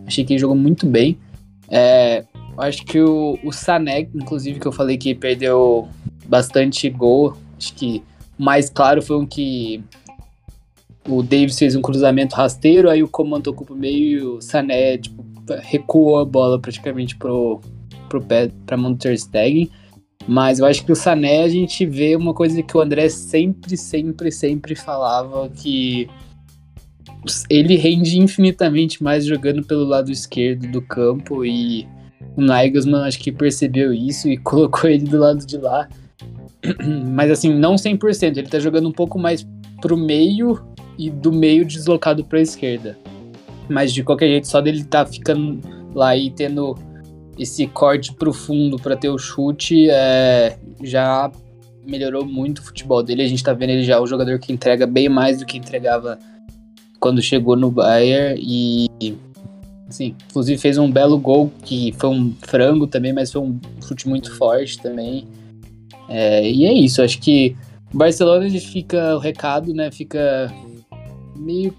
achei 0.05 0.25
que 0.25 0.33
ele 0.33 0.39
jogou 0.39 0.55
muito 0.55 0.85
bem. 0.85 1.17
É, 1.69 2.25
acho 2.57 2.83
que 2.85 2.99
o, 2.99 3.39
o 3.43 3.51
Sané, 3.51 4.01
inclusive, 4.13 4.59
que 4.59 4.67
eu 4.67 4.71
falei 4.71 4.97
que 4.97 5.15
perdeu 5.15 5.87
bastante 6.27 6.89
gol. 6.89 7.37
Acho 7.57 7.73
que 7.73 8.03
o 8.37 8.43
mais 8.43 8.69
claro 8.69 9.01
foi 9.01 9.17
um 9.17 9.25
que 9.25 9.83
o 11.07 11.23
Davis 11.23 11.57
fez 11.57 11.75
um 11.75 11.81
cruzamento 11.81 12.35
rasteiro, 12.35 12.89
aí 12.89 13.01
o 13.01 13.07
Coman 13.07 13.41
tocou 13.41 13.65
pro 13.65 13.75
meio 13.75 14.19
e 14.19 14.21
o 14.21 14.41
Sané, 14.41 14.97
tipo, 14.97 15.25
recuou 15.61 16.19
a 16.19 16.25
bola 16.25 16.59
praticamente 16.59 17.15
pro, 17.15 17.59
pro 18.07 18.21
pé, 18.21 18.51
pra 18.65 18.77
mão 18.77 18.93
do 18.93 18.99
Ter 18.99 19.17
Stegen. 19.17 19.69
Mas 20.27 20.59
eu 20.59 20.65
acho 20.65 20.85
que 20.85 20.91
o 20.91 20.95
Sané 20.95 21.43
a 21.43 21.49
gente 21.49 21.85
vê 21.85 22.15
uma 22.15 22.33
coisa 22.33 22.61
que 22.61 22.77
o 22.77 22.81
André 22.81 23.09
sempre, 23.09 23.75
sempre, 23.75 24.31
sempre 24.31 24.75
falava, 24.75 25.49
que 25.49 26.07
ele 27.49 27.75
rende 27.75 28.19
infinitamente 28.19 29.03
mais 29.03 29.25
jogando 29.25 29.63
pelo 29.63 29.83
lado 29.83 30.11
esquerdo 30.11 30.67
do 30.67 30.81
campo 30.81 31.43
e 31.45 31.87
o 32.35 32.41
Nagelsmann 32.41 33.03
acho 33.03 33.19
que 33.19 33.31
percebeu 33.31 33.93
isso 33.93 34.29
e 34.29 34.37
colocou 34.39 34.89
ele 34.89 35.05
do 35.05 35.17
lado 35.17 35.45
de 35.45 35.57
lá. 35.57 35.89
Mas 37.13 37.31
assim, 37.31 37.53
não 37.53 37.75
100%, 37.75 38.37
ele 38.37 38.47
tá 38.47 38.59
jogando 38.59 38.87
um 38.87 38.93
pouco 38.93 39.17
mais 39.17 39.47
pro 39.81 39.97
meio 39.97 40.59
e 40.97 41.09
do 41.09 41.31
meio 41.31 41.65
deslocado 41.65 42.23
para 42.23 42.39
a 42.39 42.41
esquerda. 42.41 42.97
Mas 43.69 43.93
de 43.93 44.03
qualquer 44.03 44.27
jeito, 44.27 44.47
só 44.47 44.61
dele 44.61 44.83
tá 44.83 45.05
ficando 45.05 45.59
lá 45.93 46.15
e 46.15 46.29
tendo 46.29 46.77
esse 47.37 47.65
corte 47.67 48.13
profundo 48.13 48.77
para 48.77 48.95
ter 48.95 49.09
o 49.09 49.17
chute, 49.17 49.89
é, 49.89 50.57
já 50.83 51.31
melhorou 51.85 52.25
muito 52.25 52.59
o 52.59 52.63
futebol 52.63 53.01
dele. 53.01 53.23
A 53.23 53.27
gente 53.27 53.43
tá 53.43 53.53
vendo 53.53 53.71
ele 53.71 53.83
já 53.83 53.99
o 53.99 54.07
jogador 54.07 54.39
que 54.39 54.51
entrega 54.53 54.85
bem 54.85 55.09
mais 55.09 55.39
do 55.39 55.45
que 55.45 55.57
entregava 55.57 56.19
quando 56.99 57.21
chegou 57.21 57.55
no 57.55 57.71
Bayern 57.71 58.39
e 58.39 58.87
assim, 59.89 60.15
inclusive 60.29 60.59
fez 60.59 60.77
um 60.77 60.89
belo 60.89 61.17
gol 61.17 61.51
que 61.65 61.93
foi 61.97 62.09
um 62.09 62.33
frango 62.41 62.87
também, 62.87 63.11
mas 63.11 63.31
foi 63.31 63.41
um 63.41 63.59
chute 63.85 64.07
muito 64.07 64.35
forte 64.35 64.79
também. 64.79 65.27
É, 66.07 66.49
e 66.49 66.65
é 66.65 66.73
isso, 66.73 67.01
acho 67.01 67.19
que 67.19 67.55
Barcelona 67.93 68.45
ele 68.45 68.59
fica 68.59 69.15
o 69.15 69.19
recado, 69.19 69.73
né? 69.73 69.91
Fica 69.91 70.53
meio 71.35 71.73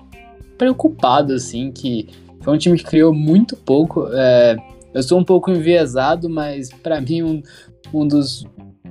preocupado, 0.59 1.33
assim, 1.33 1.71
que 1.71 2.09
foi 2.41 2.55
um 2.55 2.59
time 2.59 2.79
que 2.79 2.85
criou 2.85 3.15
muito 3.15 3.57
pouco. 3.57 4.07
É, 4.13 4.57
eu 4.95 5.03
sou 5.03 5.19
um 5.19 5.25
pouco 5.25 5.51
enviesado, 5.51 6.29
mas 6.29 6.71
para 6.71 7.01
mim 7.01 7.23
um, 7.23 7.43
um 7.93 8.07
dos 8.07 8.47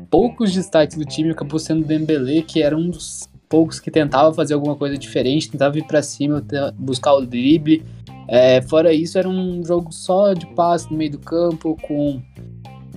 poucos 0.10 0.54
destaques 0.54 0.98
do 0.98 1.06
time 1.06 1.32
acabou 1.32 1.60
sendo 1.60 1.82
o 1.82 1.86
Dembélé, 1.86 2.42
que 2.42 2.62
era 2.62 2.76
um 2.76 2.90
dos 2.90 3.30
poucos 3.48 3.80
que 3.80 3.92
tentava 3.92 4.34
fazer 4.34 4.54
alguma 4.54 4.76
coisa 4.76 4.98
diferente, 4.98 5.50
tentava 5.52 5.78
ir 5.78 5.84
para 5.84 6.02
cima, 6.02 6.44
buscar 6.78 7.14
o 7.14 7.26
drible. 7.26 7.84
É, 8.28 8.62
fora 8.62 8.94
isso, 8.94 9.18
era 9.18 9.28
um 9.28 9.64
jogo 9.64 9.92
só 9.92 10.34
de 10.34 10.48
passe 10.48 10.90
no 10.90 10.98
meio 10.98 11.12
do 11.12 11.20
campo, 11.20 11.78
com 11.82 12.22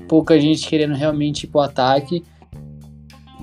pouca 0.08 0.40
gente 0.40 0.68
querendo 0.68 0.94
realmente 0.94 1.44
ir 1.44 1.46
pro 1.48 1.60
ataque. 1.60 2.22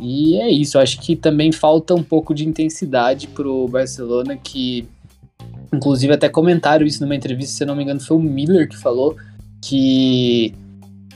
E 0.02 0.36
é 0.38 0.50
isso, 0.50 0.80
acho 0.80 1.00
que 1.00 1.16
também 1.16 1.52
falta 1.52 1.94
um 1.94 2.02
pouco 2.02 2.34
de 2.34 2.48
intensidade 2.48 3.28
pro 3.28 3.68
Barcelona, 3.68 4.36
que 4.36 4.88
inclusive 5.72 6.12
até 6.12 6.28
comentaram 6.28 6.86
isso 6.86 7.04
numa 7.04 7.16
entrevista, 7.16 7.56
se 7.56 7.64
eu 7.64 7.68
não 7.68 7.76
me 7.76 7.84
engano, 7.84 8.00
foi 8.00 8.18
o 8.18 8.20
Miller 8.20 8.68
que 8.68 8.76
falou 8.76 9.16
que 9.62 10.56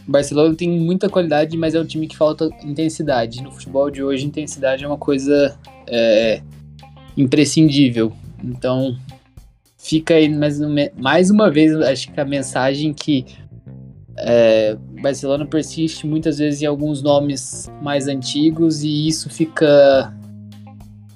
Barcelona 0.07 0.53
tem 0.55 0.69
muita 0.69 1.09
qualidade, 1.09 1.57
mas 1.57 1.73
é 1.73 1.81
um 1.81 1.85
time 1.85 2.07
que 2.07 2.15
falta 2.15 2.47
intensidade. 2.63 3.41
No 3.41 3.51
futebol 3.51 3.89
de 3.89 4.03
hoje, 4.03 4.25
intensidade 4.25 4.83
é 4.83 4.87
uma 4.87 4.97
coisa 4.97 5.57
é, 5.87 6.41
imprescindível. 7.17 8.13
Então, 8.43 8.95
fica 9.79 10.13
aí 10.13 10.29
mais, 10.29 10.59
mais 10.95 11.31
uma 11.31 11.49
vez, 11.49 11.75
acho 11.75 12.11
que 12.11 12.19
a 12.19 12.25
mensagem 12.25 12.93
que 12.93 13.25
é, 14.17 14.77
Barcelona 15.01 15.45
persiste 15.45 16.07
muitas 16.07 16.37
vezes 16.37 16.61
em 16.61 16.65
alguns 16.65 17.01
nomes 17.01 17.69
mais 17.81 18.07
antigos 18.07 18.83
e 18.83 19.07
isso 19.07 19.29
fica 19.29 20.13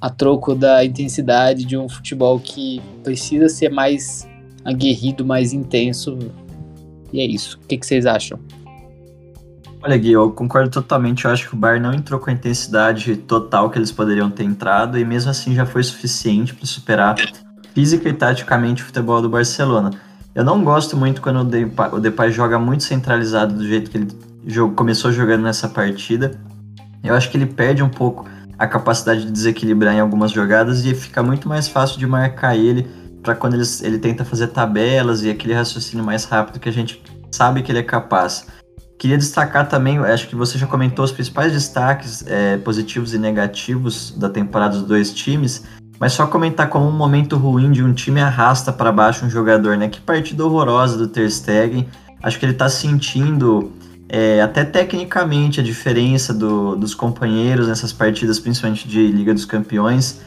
a 0.01 0.09
troco 0.09 0.55
da 0.55 0.83
intensidade 0.83 1.65
de 1.65 1.77
um 1.77 1.87
futebol 1.87 2.39
que 2.39 2.81
precisa 3.03 3.49
ser 3.49 3.69
mais 3.69 4.27
aguerrido, 4.63 5.25
mais 5.25 5.53
intenso. 5.53 6.17
E 7.11 7.19
é 7.19 7.25
isso. 7.25 7.59
O 7.63 7.67
que, 7.67 7.77
que 7.77 7.85
vocês 7.85 8.05
acham? 8.05 8.39
Olha, 9.81 9.97
Gui, 9.97 10.11
eu 10.11 10.31
concordo 10.31 10.69
totalmente. 10.69 11.25
Eu 11.25 11.31
acho 11.31 11.49
que 11.49 11.55
o 11.55 11.57
Bayern 11.57 11.87
não 11.87 11.93
entrou 11.93 12.19
com 12.19 12.29
a 12.29 12.33
intensidade 12.33 13.15
total 13.15 13.69
que 13.69 13.77
eles 13.77 13.91
poderiam 13.91 14.29
ter 14.29 14.43
entrado, 14.43 14.97
e 14.97 15.05
mesmo 15.05 15.31
assim 15.31 15.55
já 15.55 15.65
foi 15.65 15.83
suficiente 15.83 16.53
para 16.53 16.65
superar 16.65 17.15
física 17.73 18.09
e 18.09 18.13
taticamente 18.13 18.83
o 18.83 18.85
futebol 18.85 19.21
do 19.21 19.29
Barcelona. 19.29 19.91
Eu 20.35 20.43
não 20.43 20.63
gosto 20.63 20.95
muito 20.95 21.21
quando 21.21 21.41
o 21.41 21.43
Depay, 21.43 21.89
o 21.91 21.99
Depay 21.99 22.31
joga 22.31 22.59
muito 22.59 22.83
centralizado 22.83 23.55
do 23.55 23.67
jeito 23.67 23.89
que 23.89 23.97
ele 23.97 24.07
começou 24.75 25.11
jogando 25.11 25.43
nessa 25.43 25.67
partida. 25.67 26.39
Eu 27.03 27.15
acho 27.15 27.29
que 27.29 27.37
ele 27.37 27.45
perde 27.45 27.81
um 27.81 27.89
pouco 27.89 28.27
a 28.57 28.67
capacidade 28.67 29.25
de 29.25 29.31
desequilibrar 29.31 29.95
em 29.95 29.99
algumas 29.99 30.31
jogadas 30.31 30.85
e 30.85 30.93
fica 30.93 31.23
muito 31.23 31.47
mais 31.47 31.67
fácil 31.67 31.97
de 31.97 32.05
marcar 32.05 32.55
ele 32.55 32.87
para 33.23 33.33
quando 33.33 33.53
ele, 33.55 33.63
ele 33.81 33.97
tenta 33.97 34.23
fazer 34.25 34.47
tabelas 34.47 35.23
e 35.23 35.29
aquele 35.29 35.53
raciocínio 35.53 36.05
mais 36.05 36.25
rápido 36.25 36.59
que 36.59 36.69
a 36.69 36.73
gente 36.73 37.01
sabe 37.31 37.61
que 37.61 37.71
ele 37.71 37.79
é 37.79 37.83
capaz. 37.83 38.47
Queria 38.97 39.17
destacar 39.17 39.67
também, 39.69 39.97
acho 39.99 40.27
que 40.27 40.35
você 40.35 40.57
já 40.57 40.67
comentou 40.67 41.05
os 41.05 41.11
principais 41.11 41.53
destaques 41.53 42.25
é, 42.27 42.57
positivos 42.57 43.13
e 43.13 43.17
negativos 43.17 44.11
da 44.17 44.29
temporada 44.29 44.77
dos 44.77 44.85
dois 44.85 45.13
times, 45.13 45.63
mas 45.99 46.13
só 46.13 46.25
comentar 46.25 46.69
como 46.69 46.87
um 46.87 46.91
momento 46.91 47.35
ruim 47.35 47.71
de 47.71 47.83
um 47.83 47.93
time 47.93 48.21
arrasta 48.21 48.71
para 48.71 48.91
baixo 48.91 49.25
um 49.25 49.29
jogador, 49.29 49.77
né? 49.77 49.89
Que 49.89 49.99
partida 49.99 50.45
horrorosa 50.45 50.97
do 50.97 51.07
Ter 51.07 51.29
Stegen. 51.29 51.87
Acho 52.23 52.39
que 52.39 52.45
ele 52.45 52.53
está 52.53 52.69
sentindo 52.69 53.73
é, 54.07 54.41
até 54.41 54.63
tecnicamente 54.63 55.59
a 55.59 55.63
diferença 55.63 56.33
do, 56.33 56.75
dos 56.75 56.95
companheiros 56.95 57.67
nessas 57.67 57.91
partidas, 57.91 58.39
principalmente 58.39 58.87
de 58.87 59.07
Liga 59.07 59.33
dos 59.33 59.45
Campeões. 59.45 60.21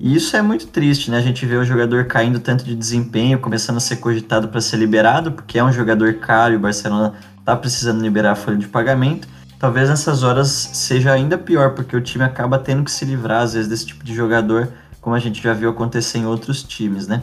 E 0.00 0.14
isso 0.14 0.36
é 0.36 0.40
muito 0.40 0.68
triste, 0.68 1.10
né? 1.10 1.18
A 1.18 1.22
gente 1.22 1.44
vê 1.44 1.56
o 1.56 1.64
jogador 1.64 2.06
caindo 2.06 2.38
tanto 2.38 2.64
de 2.64 2.74
desempenho, 2.74 3.38
começando 3.38 3.76
a 3.76 3.80
ser 3.80 3.96
cogitado 3.96 4.48
para 4.48 4.60
ser 4.60 4.76
liberado, 4.76 5.32
porque 5.32 5.58
é 5.58 5.64
um 5.64 5.72
jogador 5.72 6.14
caro 6.14 6.54
e 6.54 6.56
o 6.56 6.60
Barcelona 6.60 7.14
está 7.38 7.56
precisando 7.56 8.00
liberar 8.00 8.32
a 8.32 8.36
folha 8.36 8.56
de 8.56 8.68
pagamento, 8.68 9.26
talvez 9.58 9.88
nessas 9.88 10.22
horas 10.22 10.48
seja 10.48 11.12
ainda 11.12 11.36
pior, 11.36 11.74
porque 11.74 11.96
o 11.96 12.00
time 12.00 12.24
acaba 12.24 12.58
tendo 12.58 12.84
que 12.84 12.90
se 12.90 13.04
livrar, 13.04 13.42
às 13.42 13.54
vezes, 13.54 13.68
desse 13.68 13.86
tipo 13.86 14.04
de 14.04 14.14
jogador, 14.14 14.68
como 15.08 15.16
a 15.16 15.18
gente 15.18 15.42
já 15.42 15.54
viu 15.54 15.70
acontecer 15.70 16.18
em 16.18 16.26
outros 16.26 16.62
times, 16.62 17.08
né? 17.08 17.22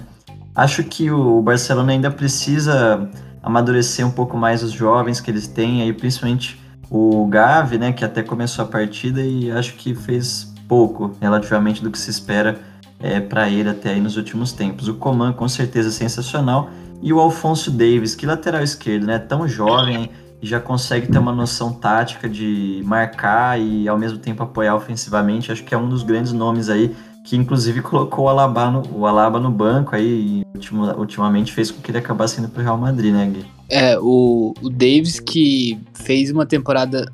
Acho 0.56 0.84
que 0.84 1.12
o 1.12 1.40
Barcelona 1.40 1.92
ainda 1.92 2.10
precisa 2.10 3.08
amadurecer 3.44 4.04
um 4.04 4.10
pouco 4.10 4.36
mais 4.36 4.64
os 4.64 4.72
jovens 4.72 5.22
que 5.22 5.30
eles 5.30 5.46
têm, 5.46 5.84
aí 5.84 5.94
principalmente 5.94 6.60
o 6.90 7.28
Gavi, 7.28 7.78
né, 7.78 7.94
que 7.94 8.04
até 8.04 8.24
começou 8.24 8.66
a 8.66 8.68
partida 8.68 9.22
e 9.22 9.52
acho 9.52 9.76
que 9.76 9.94
fez 9.94 10.52
pouco 10.68 11.16
relativamente 11.22 11.84
do 11.84 11.92
que 11.92 12.00
se 12.00 12.10
espera 12.10 12.60
é, 13.00 13.20
para 13.20 13.48
ele 13.48 13.70
até 13.70 13.92
aí 13.92 14.02
nos 14.02 14.18
últimos 14.18 14.52
tempos. 14.52 14.88
O 14.88 14.96
Coman 14.96 15.32
com 15.32 15.48
certeza 15.48 15.92
sensacional 15.92 16.72
e 17.04 17.14
o 17.14 17.20
Alfonso 17.20 17.70
Davis, 17.70 18.16
que 18.16 18.26
lateral 18.26 18.64
esquerdo, 18.64 19.06
né? 19.06 19.20
Tão 19.20 19.48
jovem 19.48 20.10
e 20.42 20.48
já 20.48 20.60
consegue 20.60 21.08
ter 21.08 21.20
uma 21.20 21.32
noção 21.32 21.72
tática 21.72 22.28
de 22.28 22.82
marcar 22.84 23.62
e 23.62 23.88
ao 23.88 23.96
mesmo 23.96 24.18
tempo 24.18 24.42
apoiar 24.42 24.74
ofensivamente. 24.74 25.52
Acho 25.52 25.64
que 25.64 25.76
é 25.76 25.78
um 25.78 25.88
dos 25.88 26.02
grandes 26.02 26.34
nomes 26.34 26.68
aí 26.68 26.96
que 27.26 27.36
inclusive 27.36 27.82
colocou 27.82 28.26
o 28.26 28.30
Alaba 28.30 28.70
no, 28.70 28.84
o 28.94 29.06
Alaba 29.06 29.40
no 29.40 29.52
banco 29.52 29.96
aí 29.96 30.44
e 30.44 30.78
ultimamente 30.98 31.52
fez 31.52 31.72
com 31.72 31.82
que 31.82 31.92
ele 31.92 31.98
acabasse 31.98 32.40
indo 32.40 32.48
pro 32.48 32.64
Real 32.64 32.78
Madrid, 32.78 33.12
né, 33.12 33.26
Gui? 33.28 33.46
É, 33.68 33.98
o, 34.00 34.54
o 34.62 34.70
Davis 34.70 35.20
que 35.20 35.78
fez 35.94 36.30
uma 36.30 36.46
temporada 36.46 37.12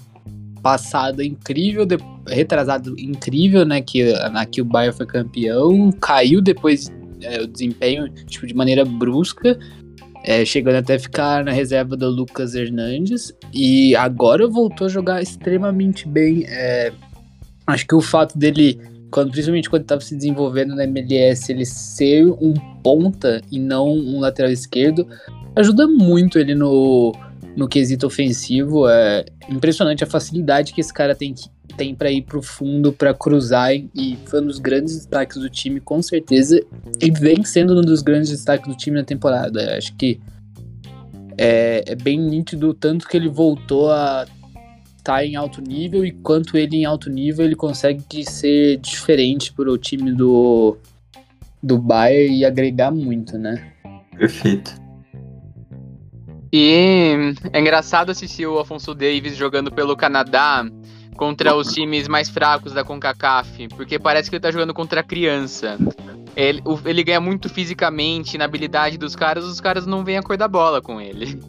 passada 0.61 1.23
incrível, 1.23 1.85
de, 1.85 1.97
retrasado 2.27 2.93
incrível, 2.99 3.65
né, 3.65 3.81
que, 3.81 4.11
na 4.29 4.45
que 4.45 4.61
o 4.61 4.65
Bayern 4.65 4.95
foi 4.95 5.05
campeão, 5.05 5.91
caiu 5.93 6.41
depois 6.41 6.91
é, 7.21 7.41
o 7.41 7.47
desempenho 7.47 8.09
tipo, 8.25 8.45
de 8.45 8.53
maneira 8.53 8.83
brusca, 8.83 9.57
é, 10.23 10.45
chegando 10.45 10.75
até 10.75 10.99
ficar 10.99 11.43
na 11.43 11.51
reserva 11.51 11.95
do 11.95 12.09
Lucas 12.09 12.53
Hernandes. 12.53 13.33
E 13.53 13.95
agora 13.95 14.47
voltou 14.47 14.85
a 14.85 14.89
jogar 14.89 15.21
extremamente 15.21 16.07
bem. 16.07 16.43
É, 16.47 16.91
acho 17.65 17.87
que 17.87 17.95
o 17.95 18.01
fato 18.01 18.37
dele, 18.37 18.79
quando, 19.11 19.31
principalmente 19.31 19.69
quando 19.69 19.83
estava 19.83 20.01
se 20.01 20.15
desenvolvendo 20.15 20.73
na 20.73 20.85
MLS, 20.85 21.51
ele 21.51 21.65
ser 21.65 22.25
um 22.25 22.53
ponta 22.81 23.41
e 23.51 23.59
não 23.59 23.89
um 23.89 24.19
lateral 24.19 24.51
esquerdo, 24.51 25.05
ajuda 25.55 25.85
muito 25.85 26.39
ele 26.39 26.55
no, 26.55 27.13
no 27.55 27.67
quesito 27.67 28.07
ofensivo. 28.07 28.87
É 28.87 29.25
impressionante 29.49 30.03
a 30.03 30.07
facilidade 30.07 30.73
que 30.73 30.81
esse 30.81 30.93
cara 30.93 31.13
tem 31.13 31.35
tem 31.77 31.95
para 31.95 32.11
ir 32.11 32.23
pro 32.23 32.41
fundo, 32.41 32.91
para 32.91 33.13
cruzar, 33.13 33.73
e 33.73 34.17
foi 34.25 34.41
um 34.41 34.47
dos 34.47 34.59
grandes 34.59 34.95
destaques 34.97 35.37
do 35.37 35.49
time, 35.49 35.79
com 35.79 36.01
certeza, 36.01 36.61
e 37.01 37.09
vem 37.09 37.45
sendo 37.45 37.79
um 37.79 37.81
dos 37.81 38.01
grandes 38.01 38.29
destaques 38.29 38.67
do 38.67 38.75
time 38.75 38.97
na 38.97 39.05
temporada. 39.05 39.77
Acho 39.77 39.95
que 39.95 40.19
é, 41.37 41.83
é 41.87 41.95
bem 41.95 42.19
nítido 42.19 42.73
tanto 42.73 43.07
que 43.07 43.15
ele 43.15 43.29
voltou 43.29 43.89
a 43.89 44.25
tá 45.03 45.25
em 45.25 45.35
alto 45.35 45.61
nível 45.61 46.05
e 46.05 46.11
quanto 46.11 46.57
ele 46.57 46.77
em 46.77 46.85
alto 46.85 47.09
nível 47.09 47.45
ele 47.45 47.55
consegue 47.55 48.23
ser 48.23 48.77
diferente 48.77 49.53
para 49.53 49.71
o 49.71 49.77
time 49.77 50.11
do 50.11 50.77
do 51.61 51.77
Bayern 51.77 52.39
e 52.39 52.45
agregar 52.45 52.91
muito, 52.91 53.37
né? 53.37 53.71
Perfeito. 54.17 54.81
E 56.51 57.33
é 57.53 57.59
engraçado 57.59 58.09
assistir 58.09 58.45
o 58.45 58.59
Afonso 58.59 58.93
Davis 58.93 59.37
jogando 59.37 59.71
pelo 59.71 59.95
Canadá 59.95 60.65
contra 61.15 61.55
os 61.55 61.71
times 61.71 62.07
mais 62.07 62.29
fracos 62.29 62.73
da 62.73 62.83
CONCACAF, 62.83 63.69
porque 63.69 63.99
parece 63.99 64.29
que 64.29 64.35
ele 64.35 64.41
tá 64.41 64.51
jogando 64.51 64.73
contra 64.73 65.01
a 65.01 65.03
criança. 65.03 65.77
Ele, 66.35 66.61
ele 66.85 67.03
ganha 67.03 67.21
muito 67.21 67.47
fisicamente, 67.47 68.37
na 68.37 68.45
habilidade 68.45 68.97
dos 68.97 69.15
caras, 69.15 69.45
os 69.45 69.61
caras 69.61 69.85
não 69.85 70.03
vêm 70.03 70.17
a 70.17 70.23
cor 70.23 70.35
da 70.35 70.47
bola 70.47 70.81
com 70.81 70.99
ele. 70.99 71.39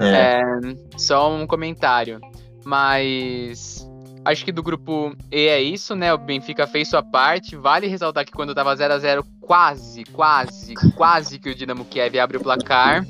É. 0.00 0.40
é 0.40 0.44
só 0.96 1.34
um 1.34 1.44
comentário. 1.46 2.20
Mas 2.64 3.86
acho 4.24 4.44
que 4.44 4.52
do 4.52 4.62
grupo 4.62 5.14
E 5.30 5.48
é 5.48 5.60
isso, 5.60 5.94
né? 5.94 6.12
O 6.12 6.18
Benfica 6.18 6.66
fez 6.66 6.88
sua 6.88 7.02
parte. 7.02 7.56
Vale 7.56 7.86
ressaltar 7.86 8.24
que 8.24 8.32
quando 8.32 8.54
tava 8.54 8.74
0 8.74 8.94
a 8.94 8.98
0 8.98 9.24
quase, 9.40 10.04
quase, 10.04 10.74
quase 10.94 11.38
que 11.38 11.48
o 11.50 11.54
Dinamo 11.54 11.84
Kiev 11.84 12.18
abre 12.18 12.36
o 12.36 12.40
placar. 12.40 13.06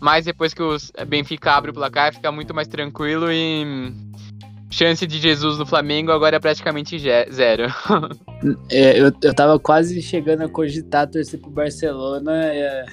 Mas 0.00 0.24
depois 0.24 0.52
que 0.52 0.62
o 0.62 0.76
Benfica 1.06 1.52
abre 1.52 1.70
o 1.70 1.74
placar, 1.74 2.12
fica 2.12 2.30
muito 2.30 2.54
mais 2.54 2.68
tranquilo 2.68 3.30
e 3.30 3.92
chance 4.74 5.06
de 5.06 5.18
Jesus 5.20 5.56
no 5.56 5.64
Flamengo 5.64 6.10
agora 6.10 6.36
é 6.36 6.40
praticamente 6.40 6.98
zero. 6.98 7.64
É, 8.68 9.00
eu, 9.00 9.10
eu 9.22 9.32
tava 9.32 9.58
quase 9.58 10.02
chegando 10.02 10.42
a 10.42 10.48
cogitar 10.48 11.08
torcer 11.08 11.40
pro 11.40 11.48
Barcelona 11.48 12.44
é... 12.44 12.84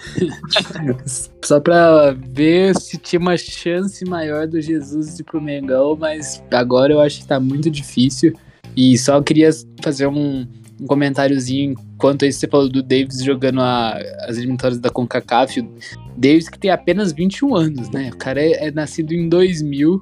só 1.44 1.60
pra 1.60 2.16
ver 2.18 2.74
se 2.80 2.98
tinha 2.98 3.20
uma 3.20 3.36
chance 3.36 4.06
maior 4.06 4.48
do 4.48 4.62
Jesus 4.62 5.20
ir 5.20 5.26
pro 5.26 5.42
Mengão, 5.42 5.98
mas 6.00 6.42
agora 6.52 6.94
eu 6.94 7.02
acho 7.02 7.20
que 7.20 7.28
tá 7.28 7.38
muito 7.38 7.70
difícil. 7.70 8.34
E 8.78 8.98
só 8.98 9.22
queria 9.22 9.50
fazer 9.84 10.08
um, 10.08 10.48
um 10.80 10.88
comentáriozinho 10.88 11.76
enquanto 11.96 12.26
isso 12.26 12.40
você 12.40 12.48
falou 12.48 12.70
do 12.70 12.82
Davis 12.82 13.22
jogando 13.22 13.60
a, 13.60 13.98
as 14.22 14.38
eliminatórias 14.38 14.80
da 14.80 14.90
CONCACAF. 14.90 15.68
Davis 16.16 16.48
que 16.48 16.58
tem 16.58 16.72
apenas 16.72 17.12
21 17.12 17.56
anos, 17.56 17.90
né? 17.90 18.10
O 18.14 18.18
cara 18.18 18.42
é, 18.42 18.68
é 18.68 18.72
nascido 18.72 19.14
em 19.14 19.28
2000 19.28 20.02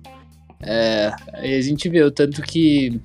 é, 0.62 1.14
a 1.34 1.62
gente 1.62 1.88
vê 1.90 2.04
o 2.04 2.12
tanto 2.12 2.42
que 2.42 3.00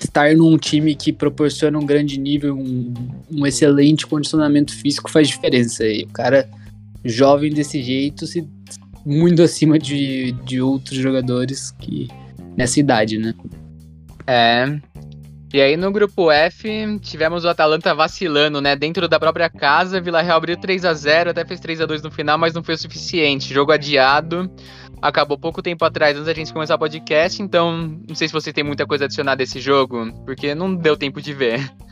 estar 0.00 0.34
num 0.34 0.56
time 0.56 0.94
que 0.94 1.12
proporciona 1.12 1.78
um 1.78 1.86
grande 1.86 2.18
nível, 2.18 2.56
um, 2.56 2.92
um 3.30 3.46
excelente 3.46 4.06
condicionamento 4.06 4.74
físico 4.74 5.10
faz 5.10 5.28
diferença. 5.28 5.86
E 5.86 6.04
o 6.04 6.08
cara 6.08 6.48
jovem 7.04 7.52
desse 7.52 7.82
jeito, 7.82 8.26
se 8.26 8.46
muito 9.04 9.42
acima 9.42 9.78
de, 9.78 10.32
de 10.44 10.60
outros 10.60 10.98
jogadores 10.98 11.70
que 11.72 12.08
nessa 12.56 12.80
idade, 12.80 13.18
né? 13.18 13.34
É. 14.26 14.80
E 15.52 15.60
aí 15.60 15.76
no 15.76 15.92
grupo 15.92 16.32
F, 16.32 16.98
tivemos 17.00 17.44
o 17.44 17.48
Atalanta 17.48 17.94
vacilando, 17.94 18.60
né? 18.60 18.74
Dentro 18.74 19.06
da 19.06 19.20
própria 19.20 19.48
casa, 19.48 20.00
Vila 20.00 20.22
Real 20.22 20.38
abriu 20.38 20.56
3 20.56 20.84
a 20.84 20.94
0 20.94 21.30
até 21.30 21.44
fez 21.44 21.60
3 21.60 21.82
a 21.82 21.86
2 21.86 22.02
no 22.02 22.10
final, 22.10 22.36
mas 22.38 22.54
não 22.54 22.64
foi 22.64 22.74
o 22.74 22.78
suficiente. 22.78 23.54
Jogo 23.54 23.70
adiado 23.70 24.50
acabou 25.00 25.38
pouco 25.38 25.62
tempo 25.62 25.84
atrás, 25.84 26.16
antes 26.16 26.26
da 26.26 26.34
gente 26.34 26.52
começar 26.52 26.74
o 26.74 26.78
podcast, 26.78 27.42
então 27.42 27.98
não 28.08 28.14
sei 28.14 28.28
se 28.28 28.34
você 28.34 28.52
tem 28.52 28.64
muita 28.64 28.86
coisa 28.86 29.04
a 29.04 29.06
adicionar 29.06 29.34
desse 29.34 29.60
jogo, 29.60 30.12
porque 30.24 30.54
não 30.54 30.74
deu 30.74 30.96
tempo 30.96 31.20
de 31.20 31.32
ver. 31.32 31.60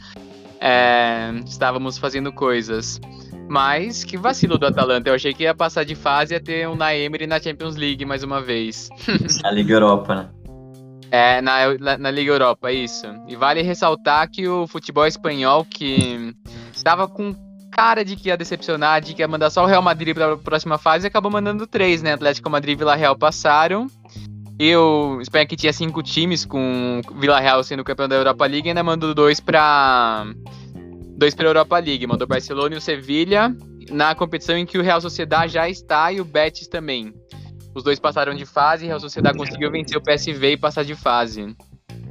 É, 0.64 1.32
estávamos 1.44 1.98
fazendo 1.98 2.32
coisas. 2.32 3.00
Mas 3.48 4.04
que 4.04 4.16
vacilo 4.16 4.56
do 4.56 4.64
Atalanta. 4.64 5.10
Eu 5.10 5.14
achei 5.14 5.34
que 5.34 5.42
ia 5.42 5.52
passar 5.52 5.84
de 5.84 5.96
fase 5.96 6.32
e 6.32 6.36
ia 6.36 6.40
ter 6.40 6.68
um 6.68 6.76
Naemery 6.76 7.26
na 7.26 7.40
Champions 7.40 7.74
League 7.74 8.04
mais 8.04 8.22
uma 8.22 8.40
vez. 8.40 8.88
Na 9.42 9.50
Liga 9.50 9.74
Europa, 9.74 10.14
né? 10.14 10.28
É, 11.10 11.42
na, 11.42 11.74
na, 11.78 11.98
na, 11.98 12.10
Liga 12.12 12.30
Europa, 12.30 12.72
isso. 12.72 13.06
E 13.28 13.34
vale 13.34 13.60
ressaltar 13.60 14.30
que 14.30 14.48
o 14.48 14.66
futebol 14.66 15.06
espanhol, 15.06 15.62
que 15.62 16.34
estava 16.72 17.06
com 17.06 17.34
cara 17.72 18.04
de 18.04 18.14
que 18.14 18.28
ia 18.28 18.36
decepcionar, 18.36 19.00
de 19.00 19.14
que 19.14 19.22
ia 19.22 19.26
mandar 19.26 19.50
só 19.50 19.64
o 19.64 19.66
Real 19.66 19.82
Madrid 19.82 20.14
para 20.14 20.34
a 20.34 20.36
próxima 20.36 20.78
fase, 20.78 21.06
e 21.06 21.08
acabou 21.08 21.32
mandando 21.32 21.66
três, 21.66 22.02
né? 22.02 22.12
Atlético 22.12 22.50
Madrid 22.50 22.74
e 22.74 22.78
Vila 22.78 22.94
Real 22.94 23.16
passaram. 23.16 23.86
E 24.60 24.76
o 24.76 25.20
Espanha 25.20 25.46
que 25.46 25.56
tinha 25.56 25.72
cinco 25.72 26.02
times, 26.02 26.44
com 26.44 27.00
Vila 27.16 27.40
Real 27.40 27.64
sendo 27.64 27.82
campeão 27.82 28.08
da 28.08 28.14
Europa 28.14 28.46
League, 28.46 28.68
ainda 28.68 28.82
mandou 28.82 29.14
dois 29.14 29.40
para 29.40 30.26
dois 31.16 31.34
para 31.34 31.46
a 31.46 31.50
Europa 31.50 31.78
League. 31.78 32.06
Mandou 32.06 32.28
Barcelona 32.28 32.74
e 32.74 32.78
o 32.78 32.80
Sevilha 32.80 33.56
na 33.90 34.14
competição 34.14 34.56
em 34.56 34.66
que 34.66 34.78
o 34.78 34.82
Real 34.82 35.00
Sociedade 35.00 35.54
já 35.54 35.68
está 35.68 36.12
e 36.12 36.20
o 36.20 36.24
Betis 36.24 36.68
também. 36.68 37.12
Os 37.74 37.82
dois 37.82 37.98
passaram 37.98 38.34
de 38.34 38.44
fase 38.44 38.84
e 38.84 38.86
o 38.86 38.88
Real 38.88 39.00
Sociedade 39.00 39.36
conseguiu 39.38 39.70
vencer 39.70 39.96
o 39.96 40.02
PSV 40.02 40.52
e 40.52 40.56
passar 40.56 40.84
de 40.84 40.94
fase. 40.94 41.56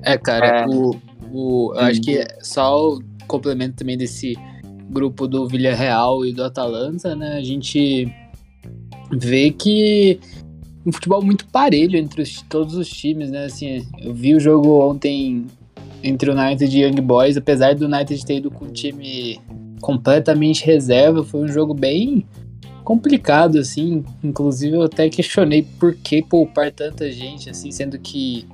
É, 0.04 0.18
cara, 0.18 0.62
é. 0.62 0.66
O, 0.68 1.00
o, 1.32 1.74
eu 1.76 1.82
acho 1.82 2.02
que 2.02 2.26
só 2.42 2.90
o 2.90 3.00
complemento 3.28 3.78
também 3.78 3.98
desse 3.98 4.36
grupo 4.92 5.28
do 5.28 5.48
Villarreal 5.48 6.26
e 6.26 6.34
do 6.34 6.44
Atalanta, 6.44 7.16
né? 7.16 7.38
A 7.38 7.42
gente 7.42 8.14
vê 9.12 9.52
que 9.52 10.20
um 10.86 10.92
futebol 10.92 11.22
muito 11.22 11.46
parelho 11.48 11.98
entre 11.98 12.22
os, 12.22 12.42
todos 12.44 12.76
os 12.76 12.90
times, 12.90 13.32
né? 13.32 13.46
Assim, 13.46 13.86
eu 14.00 14.14
vi 14.14 14.36
o 14.36 14.40
jogo 14.40 14.82
ontem 14.82 15.46
entre 16.04 16.30
o 16.30 16.34
United 16.34 16.76
e 16.76 16.84
Young 16.84 17.02
Boys, 17.02 17.38
apesar 17.38 17.76
do 17.76 17.86
United 17.86 18.26
ter 18.26 18.38
ido 18.38 18.50
com 18.50 18.66
o 18.66 18.72
time 18.72 19.40
completamente 19.80 20.66
reserva, 20.66 21.24
foi 21.24 21.42
um 21.42 21.48
jogo 21.48 21.74
bem 21.74 22.26
complicado, 22.84 23.58
assim. 23.60 24.04
Inclusive, 24.24 24.76
eu 24.76 24.84
até 24.84 25.10
questionei 25.10 25.64
por 25.80 25.96
que 25.96 26.22
poupar 26.22 26.72
tanta 26.72 27.12
gente, 27.12 27.50
assim, 27.50 27.72
sendo 27.72 28.00
que 28.00 28.46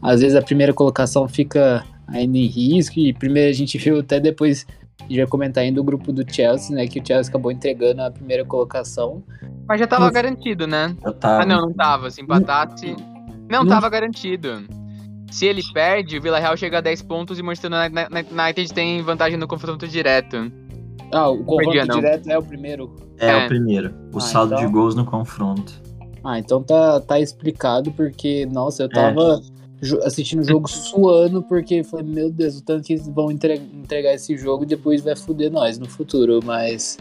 às 0.00 0.20
vezes 0.20 0.36
a 0.36 0.42
primeira 0.42 0.72
colocação 0.72 1.26
fica 1.26 1.84
ainda 2.06 2.36
em 2.36 2.46
risco. 2.46 2.98
E 2.98 3.12
primeiro 3.12 3.50
a 3.50 3.54
gente 3.54 3.76
viu 3.78 3.98
até 3.98 4.20
depois, 4.20 4.66
a 5.00 5.02
gente 5.04 5.16
vai 5.16 5.26
comentar 5.26 5.64
ainda 5.64 5.80
o 5.80 5.84
grupo 5.84 6.12
do 6.12 6.24
Chelsea, 6.30 6.74
né? 6.74 6.86
Que 6.86 7.00
o 7.00 7.06
Chelsea 7.06 7.30
acabou 7.30 7.52
entregando 7.52 8.02
a 8.02 8.10
primeira 8.10 8.44
colocação. 8.44 9.22
Mas 9.68 9.80
já 9.80 9.86
tava 9.86 10.04
Mas... 10.04 10.14
garantido, 10.14 10.66
né? 10.66 10.96
Tava. 11.20 11.42
Ah, 11.42 11.46
não, 11.46 11.60
não 11.62 11.72
tava. 11.72 12.10
Se 12.10 12.22
empatasse. 12.22 12.96
Não, 13.48 13.64
não 13.64 13.66
tava 13.66 13.88
garantido. 13.88 14.64
Se 15.30 15.46
ele 15.46 15.62
perde, 15.72 16.18
o 16.18 16.22
Vila 16.22 16.38
Real 16.38 16.56
chega 16.56 16.78
a 16.78 16.80
10 16.80 17.02
pontos 17.02 17.38
e 17.38 17.42
o 17.42 17.44
Manchester 17.44 17.70
United 18.30 18.72
tem 18.72 19.02
vantagem 19.02 19.36
no 19.36 19.48
confronto 19.48 19.86
direto. 19.88 20.50
Ah, 21.12 21.28
o 21.28 21.44
confronto 21.44 21.72
Perdia, 21.72 21.94
direto 21.94 22.30
é 22.30 22.38
o 22.38 22.42
primeiro. 22.42 22.94
É, 23.18 23.30
é, 23.30 23.44
o 23.44 23.48
primeiro. 23.48 23.94
O 24.12 24.18
ah, 24.18 24.20
saldo 24.20 24.54
então... 24.54 24.66
de 24.66 24.72
gols 24.72 24.94
no 24.94 25.04
confronto. 25.04 25.72
Ah, 26.24 26.38
então 26.38 26.62
tá, 26.62 27.00
tá 27.00 27.20
explicado, 27.20 27.92
porque, 27.92 28.46
nossa, 28.46 28.84
eu 28.84 28.88
tava 28.88 29.40
é. 29.42 29.53
Assistindo 30.02 30.40
o 30.40 30.44
jogo 30.44 30.68
suando, 30.68 31.42
porque 31.42 31.82
falei, 31.84 32.06
meu 32.06 32.30
Deus, 32.30 32.58
o 32.58 32.62
tanto 32.62 32.84
que 32.84 32.94
eles 32.94 33.08
vão 33.08 33.30
entregar 33.30 34.14
esse 34.14 34.36
jogo 34.36 34.64
depois 34.64 35.02
vai 35.02 35.16
foder 35.16 35.50
nós 35.50 35.78
no 35.78 35.88
futuro, 35.88 36.40
mas. 36.44 36.98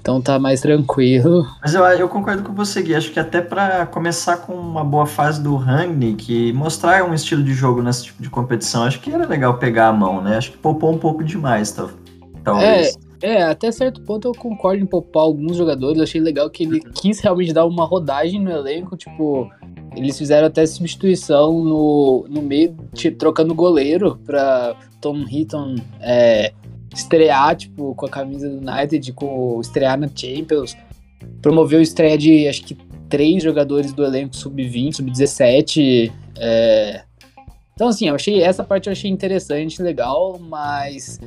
Então 0.00 0.20
tá 0.20 0.38
mais 0.38 0.60
tranquilo. 0.60 1.46
Mas 1.62 1.74
eu, 1.74 1.82
eu 1.82 2.06
concordo 2.10 2.42
com 2.42 2.52
você, 2.52 2.82
Gui. 2.82 2.94
Acho 2.94 3.10
que 3.10 3.18
até 3.18 3.40
para 3.40 3.86
começar 3.86 4.36
com 4.36 4.52
uma 4.52 4.84
boa 4.84 5.06
fase 5.06 5.42
do 5.42 5.56
Rangnick, 5.56 6.52
mostrar 6.52 7.02
um 7.08 7.14
estilo 7.14 7.42
de 7.42 7.54
jogo 7.54 7.80
nesse 7.80 8.04
tipo 8.04 8.22
de 8.22 8.28
competição, 8.28 8.82
acho 8.82 9.00
que 9.00 9.10
era 9.10 9.26
legal 9.26 9.56
pegar 9.56 9.88
a 9.88 9.92
mão, 9.94 10.22
né? 10.22 10.36
Acho 10.36 10.52
que 10.52 10.58
poupou 10.58 10.92
um 10.92 10.98
pouco 10.98 11.24
demais, 11.24 11.72
tá? 11.72 11.88
talvez. 12.44 12.98
É, 13.22 13.36
é, 13.36 13.42
até 13.42 13.72
certo 13.72 14.02
ponto 14.02 14.28
eu 14.28 14.34
concordo 14.34 14.82
em 14.82 14.86
poupar 14.86 15.22
alguns 15.22 15.56
jogadores. 15.56 15.96
Eu 15.96 16.04
achei 16.04 16.20
legal 16.20 16.48
que 16.50 16.62
ele 16.62 16.80
quis 16.80 17.18
realmente 17.18 17.52
dar 17.52 17.64
uma 17.64 17.84
rodagem 17.84 18.40
no 18.40 18.50
elenco. 18.50 18.96
Tipo, 18.96 19.50
eles 19.96 20.18
fizeram 20.18 20.46
até 20.46 20.64
substituição 20.66 21.62
no, 21.62 22.26
no 22.28 22.42
meio, 22.42 22.76
trocando 23.18 23.54
goleiro 23.54 24.18
pra 24.24 24.76
Tom 25.00 25.24
Hitton 25.28 25.76
é, 26.00 26.52
estrear, 26.94 27.56
tipo, 27.56 27.94
com 27.94 28.06
a 28.06 28.08
camisa 28.08 28.48
do 28.48 28.56
United, 28.56 29.12
com 29.12 29.60
estrear 29.60 29.98
na 29.98 30.08
Champions. 30.08 30.76
Promoveu 31.40 31.80
estreia 31.80 32.16
de 32.16 32.48
acho 32.48 32.62
que 32.64 32.76
três 33.08 33.42
jogadores 33.42 33.92
do 33.92 34.04
elenco 34.04 34.34
sub-20, 34.34 34.96
sub-17. 34.96 36.12
É... 36.38 37.02
Então, 37.74 37.88
assim, 37.88 38.08
eu 38.08 38.14
achei 38.14 38.42
essa 38.42 38.62
parte 38.62 38.88
eu 38.88 38.92
achei 38.92 39.10
interessante, 39.10 39.82
legal, 39.82 40.38
mas 40.40 41.18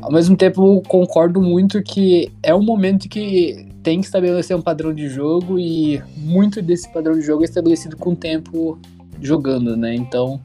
ao 0.00 0.12
mesmo 0.12 0.36
tempo, 0.36 0.82
concordo 0.82 1.40
muito 1.40 1.82
que 1.82 2.30
é 2.42 2.54
um 2.54 2.62
momento 2.62 3.08
que 3.08 3.66
tem 3.86 4.00
que 4.00 4.06
estabelecer 4.06 4.56
um 4.56 4.60
padrão 4.60 4.92
de 4.92 5.08
jogo 5.08 5.60
e 5.60 6.02
muito 6.16 6.60
desse 6.60 6.92
padrão 6.92 7.14
de 7.14 7.20
jogo 7.20 7.42
é 7.42 7.44
estabelecido 7.44 7.96
com 7.96 8.10
o 8.10 8.16
tempo 8.16 8.80
jogando, 9.20 9.76
né? 9.76 9.94
Então, 9.94 10.40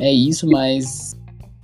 é 0.00 0.12
isso, 0.12 0.48
mas 0.50 1.16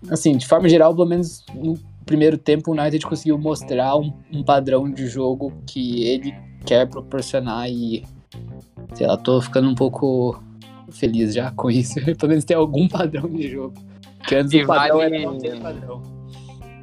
assim, 0.08 0.36
de 0.36 0.46
forma 0.46 0.68
geral, 0.68 0.94
pelo 0.94 1.08
menos 1.08 1.44
no 1.52 1.76
primeiro 2.06 2.38
tempo, 2.38 2.70
o 2.70 2.74
United 2.74 3.04
conseguiu 3.04 3.36
mostrar 3.36 3.96
um, 3.96 4.12
um 4.32 4.44
padrão 4.44 4.88
de 4.88 5.08
jogo 5.08 5.52
que 5.66 6.04
ele 6.04 6.32
quer 6.64 6.86
proporcionar 6.86 7.68
e 7.68 8.04
sei 8.94 9.08
lá, 9.08 9.16
tô 9.16 9.40
ficando 9.40 9.68
um 9.68 9.74
pouco 9.74 10.40
feliz 10.92 11.34
já 11.34 11.50
com 11.50 11.68
isso. 11.72 11.94
pelo 12.16 12.28
menos 12.28 12.44
ter 12.44 12.54
algum 12.54 12.86
padrão 12.86 13.28
de 13.28 13.50
jogo. 13.50 13.74
Que 14.28 14.36
antes 14.36 14.52
e 14.52 14.62
o 14.62 14.66
padrão 14.68 14.98
vale... 14.98 15.16
era 15.16 15.26
não 15.26 15.38
ter 15.38 15.60
padrão. 15.60 16.17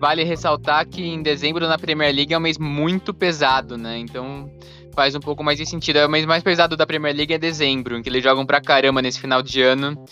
Vale 0.06 0.24
ressaltar 0.24 0.88
que 0.88 1.04
em 1.04 1.24
dezembro 1.24 1.68
na 1.68 1.80
Premier 1.80 2.14
League 2.14 2.32
é 2.32 2.38
um 2.38 2.40
mês 2.40 2.60
muito 2.60 3.12
pesado, 3.12 3.76
né? 3.76 3.98
Então 3.98 4.48
faz 4.94 5.16
um 5.16 5.20
pouco 5.20 5.44
mais 5.44 5.58
de 5.58 5.66
sentido. 5.66 5.98
É 5.98 6.06
o 6.06 6.10
mês 6.10 6.28
mais 6.28 6.44
pesado 6.44 6.78
da 6.78 6.86
Premier 6.86 7.16
League 7.16 7.34
é 7.34 7.40
dezembro, 7.40 7.98
em 7.98 8.04
que 8.04 8.10
eles 8.10 8.24
jogam 8.24 8.46
pra 8.46 8.62
caramba 8.62 9.02
nesse 9.02 9.20
final 9.20 9.42
de 9.42 9.64
ano. 9.64 10.06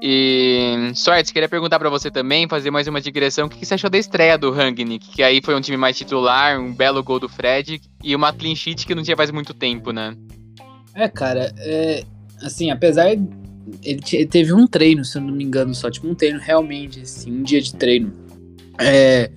E, 0.00 0.92
Sorte, 0.94 1.32
queria 1.32 1.48
perguntar 1.48 1.80
para 1.80 1.90
você 1.90 2.08
também, 2.08 2.46
fazer 2.46 2.70
mais 2.70 2.86
uma 2.86 3.00
digressão. 3.00 3.48
O 3.48 3.50
que 3.50 3.66
você 3.66 3.74
achou 3.74 3.90
da 3.90 3.98
estreia 3.98 4.38
do 4.38 4.52
Rangnick? 4.52 5.08
Que 5.08 5.24
aí 5.24 5.42
foi 5.42 5.56
um 5.56 5.60
time 5.60 5.76
mais 5.76 5.98
titular, 5.98 6.60
um 6.60 6.72
belo 6.72 7.02
gol 7.02 7.18
do 7.18 7.28
Fred 7.28 7.80
e 8.00 8.14
uma 8.14 8.32
clean 8.32 8.54
sheet 8.54 8.86
que 8.86 8.94
não 8.94 9.02
tinha 9.02 9.16
faz 9.16 9.32
muito 9.32 9.52
tempo, 9.52 9.90
né? 9.90 10.14
É, 10.94 11.08
cara, 11.08 11.52
é, 11.58 12.04
assim, 12.40 12.70
apesar. 12.70 13.08
Ele 13.82 14.26
teve 14.26 14.52
um 14.52 14.68
treino, 14.68 15.04
se 15.04 15.18
eu 15.18 15.22
não 15.22 15.34
me 15.34 15.42
engano, 15.42 15.74
só, 15.74 15.90
tipo 15.90 16.06
um 16.06 16.14
treino 16.14 16.38
realmente, 16.38 17.00
assim, 17.00 17.32
um 17.32 17.42
dia 17.42 17.60
de 17.60 17.74
treino 17.74 18.21
é, 18.80 19.30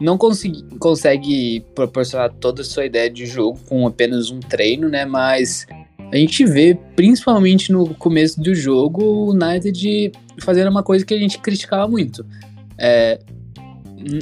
não 0.00 0.18
consegui, 0.18 0.62
consegue 0.78 1.64
proporcionar 1.74 2.32
toda 2.32 2.62
a 2.62 2.64
sua 2.64 2.84
ideia 2.84 3.10
de 3.10 3.26
jogo 3.26 3.58
com 3.68 3.86
apenas 3.86 4.30
um 4.30 4.40
treino, 4.40 4.88
né? 4.88 5.04
Mas 5.04 5.66
a 6.12 6.16
gente 6.16 6.44
vê, 6.44 6.78
principalmente 6.94 7.72
no 7.72 7.94
começo 7.94 8.40
do 8.40 8.54
jogo, 8.54 9.02
o 9.02 9.30
United 9.30 10.12
fazendo 10.40 10.70
uma 10.70 10.82
coisa 10.82 11.04
que 11.04 11.14
a 11.14 11.18
gente 11.18 11.38
criticava 11.38 11.88
muito. 11.88 12.24
É, 12.78 13.20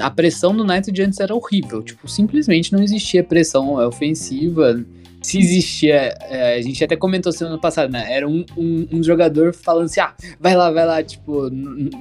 a 0.01 0.11
pressão 0.11 0.55
do 0.55 0.63
United 0.63 1.03
antes 1.03 1.21
era 1.21 1.35
horrível, 1.35 1.83
tipo, 1.83 2.07
simplesmente 2.09 2.73
não 2.73 2.83
existia 2.83 3.25
pressão 3.25 3.75
ofensiva. 3.75 4.85
Se 5.23 5.39
existia, 5.39 6.15
é, 6.23 6.57
a 6.57 6.63
gente 6.63 6.83
até 6.83 6.97
comentou 6.97 7.33
semana 7.33 7.59
passada, 7.59 7.89
né? 7.89 8.13
Era 8.13 8.29
um, 8.29 8.45
um, 8.57 8.89
um, 8.93 9.03
jogador 9.03 9.55
falando 9.55 9.85
assim: 9.85 10.01
ah, 10.01 10.15
vai 10.41 10.57
lá, 10.57 10.71
vai 10.71 10.85
lá, 10.85 11.03
tipo, 11.03 11.49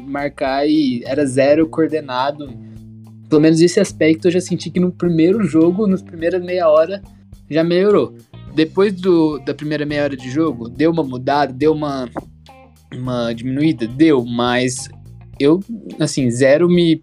marcar 0.07 0.67
e 0.67 1.03
era 1.05 1.25
zero 1.25 1.67
coordenado. 1.67 2.49
Pelo 3.29 3.41
menos 3.41 3.61
esse 3.61 3.79
aspecto 3.79 4.27
eu 4.27 4.31
já 4.31 4.41
senti 4.41 4.69
que 4.69 4.79
no 4.79 4.91
primeiro 4.91 5.43
jogo, 5.43 5.87
nos 5.87 6.01
primeiras 6.01 6.43
meia 6.43 6.67
hora, 6.67 7.01
já 7.49 7.63
melhorou. 7.63 8.15
Depois 8.53 8.93
do, 8.93 9.39
da 9.39 9.53
primeira 9.53 9.85
meia 9.85 10.03
hora 10.03 10.17
de 10.17 10.29
jogo, 10.29 10.67
deu 10.67 10.91
uma 10.91 11.03
mudada, 11.03 11.53
deu 11.53 11.73
uma, 11.73 12.09
uma 12.93 13.31
diminuída? 13.33 13.87
Deu, 13.87 14.25
mas 14.25 14.89
eu, 15.39 15.61
assim, 15.99 16.29
zero 16.29 16.67
me 16.67 17.01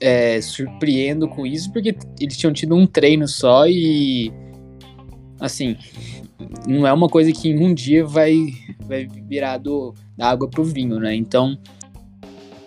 é, 0.00 0.40
surpreendo 0.40 1.28
com 1.28 1.46
isso, 1.46 1.70
porque 1.72 1.94
eles 2.20 2.36
tinham 2.36 2.52
tido 2.52 2.74
um 2.74 2.86
treino 2.86 3.28
só 3.28 3.66
e 3.66 4.32
assim, 5.40 5.76
não 6.66 6.86
é 6.86 6.92
uma 6.92 7.08
coisa 7.08 7.32
que 7.32 7.48
em 7.48 7.62
um 7.62 7.74
dia 7.74 8.04
vai, 8.04 8.36
vai 8.80 9.06
virar 9.06 9.58
do, 9.58 9.94
da 10.16 10.28
água 10.30 10.48
pro 10.48 10.64
vinho, 10.64 10.98
né? 10.98 11.14
Então, 11.14 11.58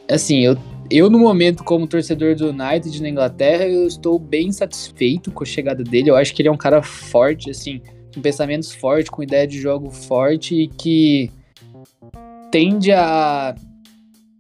assim, 0.10 0.40
eu, 0.40 0.58
eu 0.90 1.10
no 1.10 1.20
momento, 1.20 1.64
como 1.64 1.88
torcedor 1.88 2.36
do 2.36 2.50
United 2.50 3.02
na 3.02 3.10
Inglaterra, 3.10 3.66
eu 3.66 3.86
estou 3.86 4.18
bem 4.18 4.52
satisfeito 4.52 5.32
com 5.32 5.44
a 5.44 5.48
chegada 5.48 5.84
dele. 5.84 6.10
Eu 6.10 6.16
acho 6.16 6.34
que 6.34 6.42
ele 6.42 6.50
é 6.50 6.52
um 6.52 6.58
cara 6.58 6.82
forte, 6.82 7.50
assim, 7.52 7.82
com 8.14 8.22
pensamentos 8.22 8.74
fortes, 8.74 9.10
com 9.10 9.22
ideia 9.22 9.46
de 9.46 9.60
jogo 9.60 9.92
forte 9.92 10.56
e 10.56 10.68
que 10.68 11.32
tende 12.52 12.92
a 12.92 13.56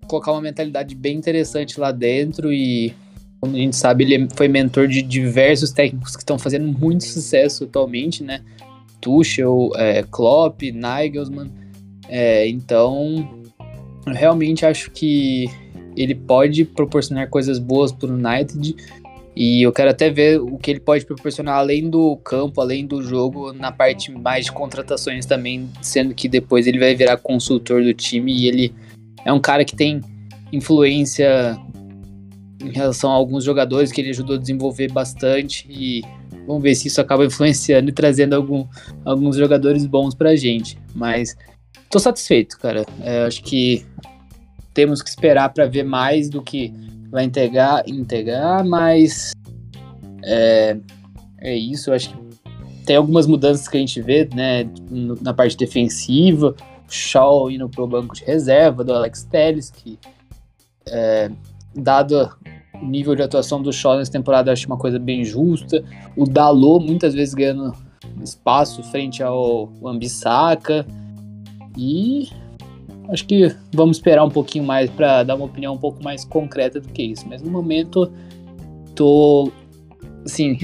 colocar 0.07 0.31
uma 0.31 0.41
mentalidade 0.41 0.95
bem 0.95 1.17
interessante 1.17 1.79
lá 1.79 1.91
dentro 1.91 2.51
e 2.51 2.93
a 3.41 3.47
gente 3.47 3.75
sabe, 3.75 4.03
ele 4.03 4.27
foi 4.35 4.47
mentor 4.47 4.87
de 4.87 5.01
diversos 5.01 5.71
técnicos 5.71 6.15
que 6.15 6.21
estão 6.21 6.37
fazendo 6.37 6.67
muito 6.67 7.05
sucesso 7.05 7.63
atualmente, 7.63 8.23
né? 8.23 8.41
Tuchel, 8.99 9.71
é, 9.75 10.03
Klopp, 10.03 10.61
Nagelsmann. 10.73 11.49
É, 12.09 12.47
então, 12.49 13.29
eu 14.05 14.13
realmente 14.13 14.65
acho 14.65 14.91
que 14.91 15.49
ele 15.95 16.15
pode 16.15 16.65
proporcionar 16.65 17.29
coisas 17.29 17.59
boas 17.59 17.91
para 17.91 18.09
o 18.09 18.13
United. 18.13 18.75
E 19.35 19.61
eu 19.61 19.71
quero 19.71 19.91
até 19.91 20.09
ver 20.09 20.41
o 20.41 20.57
que 20.57 20.71
ele 20.71 20.79
pode 20.81 21.05
proporcionar 21.05 21.55
além 21.55 21.89
do 21.89 22.17
campo, 22.17 22.59
além 22.59 22.85
do 22.85 23.01
jogo, 23.01 23.53
na 23.53 23.71
parte 23.71 24.11
mais 24.11 24.45
de 24.45 24.51
contratações 24.51 25.25
também, 25.25 25.69
sendo 25.81 26.13
que 26.13 26.27
depois 26.27 26.67
ele 26.67 26.77
vai 26.77 26.93
virar 26.93 27.15
consultor 27.17 27.81
do 27.81 27.93
time 27.93 28.33
e 28.33 28.47
ele 28.47 28.73
é 29.23 29.31
um 29.31 29.39
cara 29.39 29.63
que 29.63 29.75
tem 29.75 30.01
influência 30.51 31.57
em 32.61 32.71
relação 32.71 33.11
a 33.11 33.13
alguns 33.13 33.43
jogadores 33.43 33.91
que 33.91 34.01
ele 34.01 34.09
ajudou 34.09 34.35
a 34.35 34.39
desenvolver 34.39 34.91
bastante 34.91 35.65
e 35.69 36.03
vamos 36.45 36.61
ver 36.61 36.75
se 36.75 36.87
isso 36.87 36.99
acaba 36.99 37.25
influenciando 37.25 37.89
e 37.89 37.93
trazendo 37.93 38.35
algum, 38.35 38.67
alguns 39.05 39.35
jogadores 39.37 39.85
bons 39.85 40.13
pra 40.13 40.35
gente. 40.35 40.77
Mas 40.93 41.35
tô 41.89 41.99
satisfeito, 41.99 42.57
cara. 42.59 42.85
É, 43.01 43.25
acho 43.25 43.41
que 43.43 43.85
temos 44.73 45.01
que 45.01 45.09
esperar 45.09 45.49
para 45.49 45.65
ver 45.65 45.83
mais 45.83 46.29
do 46.29 46.41
que 46.41 46.73
vai 47.09 47.23
integrar, 47.23 47.83
integrar 47.87 48.65
mas 48.65 49.31
é, 50.23 50.77
é 51.39 51.55
isso. 51.55 51.91
Acho 51.91 52.09
que 52.09 52.29
tem 52.85 52.95
algumas 52.95 53.27
mudanças 53.27 53.67
que 53.67 53.77
a 53.77 53.79
gente 53.79 54.01
vê, 54.01 54.27
né, 54.33 54.69
na 55.21 55.33
parte 55.33 55.55
defensiva. 55.55 56.55
Shaw 56.89 57.51
indo 57.51 57.69
pro 57.69 57.85
banco 57.85 58.15
de 58.15 58.23
reserva 58.23 58.83
do 58.83 58.91
Alex 58.91 59.23
Telles, 59.23 59.69
que 59.69 59.99
é, 60.87 61.29
dado 61.75 62.35
nível 62.81 63.15
de 63.15 63.21
atuação 63.21 63.61
do 63.61 63.71
Shaw 63.71 63.97
nessa 63.97 64.11
temporada 64.11 64.49
eu 64.49 64.53
acho 64.53 64.67
uma 64.67 64.77
coisa 64.77 64.99
bem 64.99 65.23
justa. 65.23 65.83
O 66.15 66.25
Dalot 66.25 66.85
muitas 66.85 67.13
vezes 67.13 67.33
ganhando 67.33 67.73
espaço 68.23 68.83
frente 68.83 69.23
ao 69.23 69.71
Ambissaca. 69.85 70.85
E 71.77 72.27
acho 73.09 73.25
que 73.25 73.55
vamos 73.73 73.97
esperar 73.97 74.23
um 74.23 74.29
pouquinho 74.29 74.63
mais 74.63 74.89
para 74.89 75.23
dar 75.23 75.35
uma 75.35 75.45
opinião 75.45 75.73
um 75.73 75.77
pouco 75.77 76.03
mais 76.03 76.25
concreta 76.25 76.79
do 76.79 76.87
que 76.89 77.03
isso. 77.03 77.27
Mas 77.27 77.41
no 77.41 77.49
momento 77.49 78.11
tô 78.95 79.51
assim, 80.25 80.57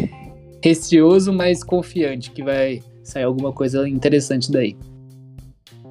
receoso, 0.64 1.32
mas 1.32 1.64
confiante 1.64 2.32
que 2.32 2.44
vai 2.44 2.82
sair 3.04 3.24
alguma 3.24 3.52
coisa 3.52 3.88
interessante 3.88 4.52
daí. 4.52 4.76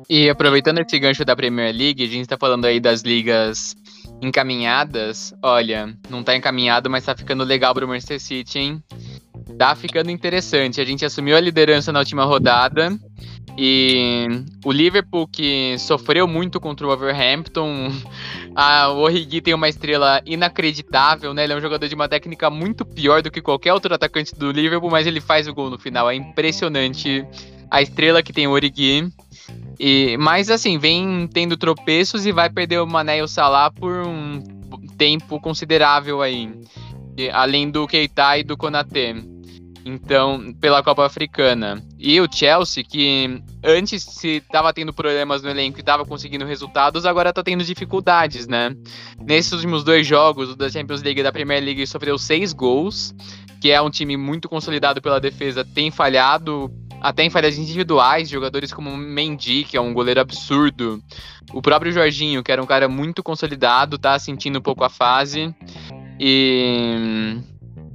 E 0.09 0.29
aproveitando 0.29 0.81
esse 0.81 0.99
gancho 0.99 1.25
da 1.25 1.35
Premier 1.35 1.75
League, 1.75 2.03
a 2.03 2.07
gente 2.07 2.27
tá 2.27 2.37
falando 2.37 2.67
aí 2.67 2.79
das 2.79 3.03
ligas 3.03 3.75
encaminhadas. 4.21 5.35
Olha, 5.43 5.95
não 6.09 6.23
tá 6.23 6.37
encaminhado, 6.37 6.89
mas 6.91 7.05
tá 7.05 7.17
ficando 7.17 7.45
legal 7.45 7.75
pro 7.75 7.87
Manchester 7.87 8.21
City, 8.21 8.59
hein? 8.59 8.83
Tá 9.59 9.75
ficando 9.75 10.11
interessante. 10.11 10.81
A 10.81 10.85
gente 10.85 11.05
assumiu 11.05 11.37
a 11.37 11.41
liderança 11.41 11.93
na 11.93 11.99
última 11.99 12.25
rodada. 12.25 12.99
E 13.57 14.27
o 14.65 14.73
Liverpool, 14.73 15.29
que 15.29 15.79
sofreu 15.79 16.27
muito 16.27 16.61
contra 16.61 16.85
o 16.85 16.91
Wolverhampton, 16.91 17.93
a, 18.55 18.89
o 18.89 18.99
Origi 18.99 19.41
tem 19.41 19.55
uma 19.55 19.69
estrela 19.69 20.21
inacreditável, 20.27 21.33
né? 21.33 21.45
Ele 21.45 21.53
é 21.53 21.57
um 21.57 21.61
jogador 21.61 21.87
de 21.87 21.95
uma 21.95 22.09
técnica 22.09 22.51
muito 22.51 22.85
pior 22.85 23.23
do 23.23 23.31
que 23.31 23.41
qualquer 23.41 23.73
outro 23.73 23.95
atacante 23.95 24.35
do 24.35 24.51
Liverpool, 24.51 24.91
mas 24.91 25.07
ele 25.07 25.21
faz 25.21 25.47
o 25.47 25.55
gol 25.55 25.71
no 25.71 25.79
final. 25.79 26.11
É 26.11 26.17
impressionante 26.17 27.25
a 27.71 27.81
estrela 27.81 28.23
que 28.23 28.33
tem 28.33 28.47
o 28.47 28.51
Origi. 28.51 29.09
E, 29.79 30.17
mas 30.19 30.51
assim, 30.51 30.79
vem 30.79 31.29
tendo 31.33 31.57
tropeços 31.57 32.27
e 32.27 32.33
vai 32.33 32.49
perder 32.51 32.81
o 32.81 32.87
Mané 32.87 33.19
e 33.19 33.23
o 33.23 33.29
Salah 33.29 33.71
por 33.71 34.07
um 34.07 34.43
tempo 34.97 35.41
considerável 35.41 36.23
aí. 36.23 36.51
Além 37.33 37.71
do 37.71 37.87
Keita 37.87 38.39
e 38.39 38.43
do 38.43 38.57
Konaté. 38.57 39.15
Então, 39.87 40.53
pela 40.61 40.83
Copa 40.83 41.05
Africana. 41.05 41.83
E 41.99 42.19
o 42.19 42.27
Chelsea, 42.31 42.83
que 42.83 43.43
antes 43.63 44.03
se 44.03 44.37
estava 44.37 44.73
tendo 44.73 44.95
problemas 44.95 45.43
no 45.43 45.51
elenco 45.51 45.79
e 45.79 45.81
estava 45.81 46.07
conseguindo 46.07 46.47
resultados, 46.47 47.05
agora 47.05 47.29
está 47.29 47.43
tendo 47.43 47.63
dificuldades, 47.63 48.49
né? 48.49 48.75
Nesses 49.21 49.53
últimos 49.53 49.85
dois 49.85 50.07
jogos, 50.07 50.51
o 50.51 50.57
da 50.57 50.71
Champions 50.71 51.03
League 51.03 51.21
e 51.21 51.23
da 51.23 51.31
Premier 51.31 51.63
League, 51.63 51.87
sofreu 51.87 52.17
seis 52.17 52.55
gols, 52.55 53.15
que 53.61 53.71
é 53.71 53.81
um 53.81 53.91
time 53.91 54.17
muito 54.17 54.49
consolidado 54.49 55.03
pela 55.03 55.21
defesa, 55.21 55.65
tem 55.65 55.91
falhado 55.91 56.71
até 57.05 57.23
em 57.23 57.29
falhas 57.29 57.59
individuais, 57.59 58.31
jogadores 58.31 58.73
como 58.73 58.97
Mendy, 58.97 59.65
que 59.65 59.77
é 59.77 59.81
um 59.81 59.93
goleiro 59.93 60.21
absurdo, 60.21 61.03
o 61.53 61.61
próprio 61.61 61.93
Jorginho, 61.93 62.43
que 62.43 62.51
era 62.51 62.63
um 62.63 62.67
cara 62.67 62.89
muito 62.89 63.23
consolidado, 63.23 63.99
tá 63.99 64.19
sentindo 64.19 64.59
um 64.59 64.63
pouco 64.63 64.83
a 64.83 64.89
fase. 64.89 65.55
E 66.19 67.37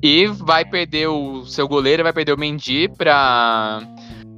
e 0.02 0.28
vai 0.28 0.64
perder 0.64 1.08
o 1.08 1.44
seu 1.46 1.68
goleiro, 1.68 2.04
vai 2.04 2.14
perder 2.14 2.34
o 2.34 2.38
Mendy 2.38 2.88
para 2.88 3.82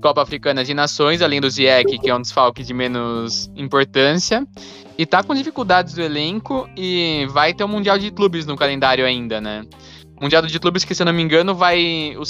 Copa 0.01 0.21
Africana 0.21 0.63
de 0.63 0.73
Nações, 0.73 1.21
além 1.21 1.41
do 1.41 1.49
Ziyech, 1.49 1.99
que 1.99 2.09
é 2.09 2.15
um 2.15 2.21
desfalque 2.21 2.63
de 2.63 2.73
menos 2.73 3.51
importância. 3.55 4.47
E 4.97 5.05
tá 5.05 5.21
com 5.21 5.35
dificuldades 5.35 5.95
do 5.95 6.01
elenco 6.01 6.67
e 6.77 7.27
vai 7.29 7.53
ter 7.53 7.63
o 7.65 7.67
um 7.67 7.69
Mundial 7.69 7.99
de 7.99 8.09
Clubes 8.09 8.45
no 8.45 8.55
calendário 8.55 9.05
ainda, 9.05 9.41
né? 9.41 9.63
Mundial 10.21 10.43
de 10.43 10.59
Clubes 10.59 10.85
que, 10.85 10.93
se 10.93 11.01
eu 11.01 11.05
não 11.05 11.13
me 11.13 11.21
engano, 11.21 11.55
vai. 11.55 12.15
O, 12.15 12.23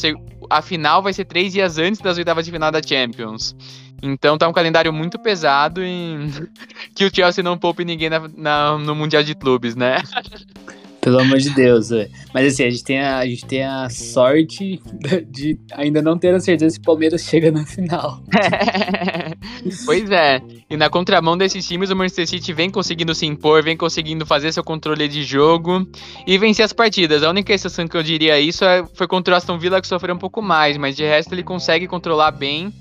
a 0.50 0.62
final 0.62 1.04
vai 1.04 1.12
ser 1.12 1.26
três 1.26 1.52
dias 1.52 1.78
antes 1.78 2.00
das 2.00 2.18
oitavas 2.18 2.46
de 2.46 2.52
final 2.52 2.72
da 2.72 2.82
Champions. 2.82 3.56
Então 4.02 4.38
tá 4.38 4.48
um 4.48 4.54
calendário 4.54 4.92
muito 4.92 5.20
pesado 5.20 5.84
e 5.84 6.30
que 6.96 7.06
o 7.06 7.14
Chelsea 7.14 7.44
não 7.44 7.58
poupe 7.58 7.86
ninguém 7.86 8.10
na, 8.10 8.28
na, 8.36 8.78
no 8.78 8.96
Mundial 8.96 9.24
de 9.24 9.36
Clubes, 9.36 9.76
né? 9.76 9.98
Pelo 11.02 11.20
amor 11.20 11.40
de 11.40 11.50
Deus, 11.50 11.90
velho. 11.90 12.12
Mas 12.32 12.54
assim, 12.54 12.64
a 12.64 12.70
gente, 12.70 12.84
tem 12.84 13.00
a, 13.00 13.18
a 13.18 13.26
gente 13.26 13.46
tem 13.46 13.64
a 13.64 13.90
sorte 13.90 14.80
de 15.28 15.60
ainda 15.74 16.00
não 16.00 16.16
ter 16.16 16.34
a 16.36 16.40
certeza 16.40 16.76
se 16.76 16.80
o 16.80 16.84
Palmeiras 16.84 17.24
chega 17.24 17.52
na 17.52 17.66
final. 17.66 18.22
pois 19.86 20.12
é. 20.12 20.40
E 20.70 20.78
na 20.78 20.92
contramão 20.92 21.36
desses 21.36 21.68
times, 21.68 21.90
o 21.90 21.96
Manchester 21.96 22.28
City 22.28 22.54
vem 22.54 22.70
conseguindo 22.70 23.16
se 23.16 23.26
impor, 23.26 23.64
vem 23.64 23.76
conseguindo 23.76 24.28
fazer 24.28 24.52
seu 24.54 24.64
controle 24.64 25.08
de 25.08 25.24
jogo 25.24 25.88
e 26.28 26.38
vencer 26.38 26.64
as 26.64 26.72
partidas. 26.72 27.24
A 27.24 27.32
única 27.32 27.52
exceção 27.52 27.88
que 27.88 27.98
eu 27.98 28.04
diria 28.04 28.40
isso 28.40 28.64
é, 28.64 28.86
foi 28.94 29.08
contra 29.08 29.34
o 29.34 29.38
Aston 29.38 29.58
Villa, 29.58 29.82
que 29.82 29.88
sofreu 29.88 30.14
um 30.14 30.20
pouco 30.20 30.40
mais, 30.40 30.78
mas 30.78 30.96
de 30.96 31.04
resto 31.04 31.34
ele 31.34 31.44
consegue 31.44 31.88
controlar 31.88 32.30
bem. 32.30 32.72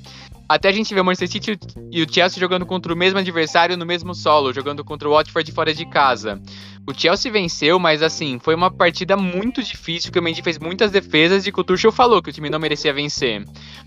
Até 0.51 0.68
a 0.68 0.73
gente 0.73 0.93
vê 0.93 1.01
o 1.01 1.05
Manchester 1.05 1.29
City 1.29 1.59
e 1.93 2.03
o 2.03 2.12
Chelsea 2.12 2.41
jogando 2.41 2.66
contra 2.66 2.93
o 2.93 2.97
mesmo 2.97 3.21
adversário 3.21 3.77
no 3.77 3.87
mesmo 3.87 4.12
solo, 4.16 4.53
jogando 4.53 4.85
contra 4.85 5.09
o 5.09 5.12
Watford 5.12 5.53
fora 5.53 5.73
de 5.73 5.87
casa. 5.87 6.43
O 6.87 6.95
Chelsea 6.95 7.31
venceu, 7.31 7.78
mas 7.78 8.03
assim, 8.03 8.39
foi 8.39 8.55
uma 8.55 8.70
partida 8.70 9.16
muito 9.16 9.62
difícil, 9.62 10.11
que 10.11 10.18
o 10.18 10.22
Mendy 10.22 10.43
fez 10.43 10.59
muitas 10.59 10.91
defesas 10.91 11.47
e 11.47 11.53
que 11.53 11.61
o 11.61 11.64
Tuchel 11.64 11.93
falou 11.93 12.22
que 12.22 12.31
o 12.31 12.33
time 12.33 12.51
não 12.51 12.59
merecia 12.59 12.93
vencer. 12.93 13.45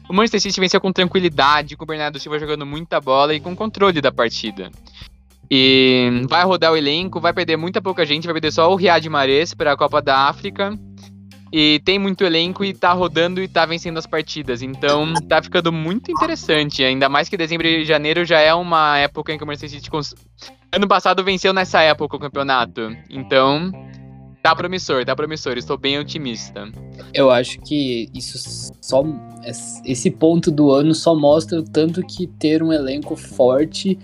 O 0.08 0.14
Manchester 0.14 0.42
City 0.42 0.60
venceu 0.60 0.80
com 0.80 0.92
tranquilidade, 0.92 1.76
com 1.76 1.84
o 1.84 1.88
Bernardo 1.88 2.20
Silva 2.20 2.40
jogando 2.40 2.66
muita 2.66 3.02
bola 3.02 3.34
e 3.34 3.40
com 3.40 3.56
controle 3.56 4.00
da 4.00 4.12
partida. 4.12 4.72
E 5.50 6.24
vai 6.30 6.44
rodar 6.44 6.72
o 6.72 6.78
elenco, 6.78 7.20
vai 7.20 7.34
perder 7.34 7.58
muita 7.58 7.82
pouca 7.82 8.06
gente, 8.06 8.26
vai 8.26 8.34
perder 8.34 8.52
só 8.52 8.72
o 8.72 8.76
Riyad 8.76 9.08
Mahrez 9.10 9.54
para 9.54 9.74
a 9.74 9.78
Copa 9.78 10.02
da 10.02 10.28
África. 10.28 10.78
E 11.52 11.80
tem 11.86 12.00
muito 12.00 12.24
elenco 12.24 12.66
e 12.66 12.74
tá 12.74 12.92
rodando 12.94 13.40
e 13.40 13.48
tá 13.48 13.64
vencendo 13.64 14.00
as 14.00 14.08
partidas. 14.08 14.64
Então 14.64 15.14
tá 15.30 15.42
ficando 15.44 15.72
muito 15.72 16.12
interessante. 16.12 16.84
Ainda 16.84 17.08
mais 17.08 17.30
que 17.30 17.38
dezembro 17.38 17.68
e 17.68 17.86
janeiro 17.86 18.26
já 18.26 18.40
é 18.40 18.54
uma 18.54 18.98
época 18.98 19.32
em 19.32 19.38
que 19.38 19.44
o 19.44 19.48
Manchester 19.48 19.70
City. 19.70 19.92
Ano 20.74 20.88
passado 20.88 21.24
venceu 21.24 21.54
nessa 21.54 21.82
época 21.84 22.18
o 22.18 22.20
campeonato. 22.20 22.98
Então. 23.08 23.72
Tá 24.42 24.54
promissor, 24.56 25.06
tá 25.06 25.16
promissor. 25.16 25.56
Estou 25.56 25.78
bem 25.78 25.98
otimista. 26.00 26.70
Eu 27.14 27.30
acho 27.30 27.62
que 27.62 28.10
isso 28.14 28.72
só. 28.82 29.04
Esse 29.86 30.10
ponto 30.10 30.52
do 30.52 30.72
ano 30.72 30.96
só 30.96 31.16
mostra 31.16 31.60
o 31.60 31.64
tanto 31.64 32.02
que 32.02 32.28
ter 32.28 32.62
um 32.64 32.74
elenco 32.74 33.16
forte, 33.16 33.98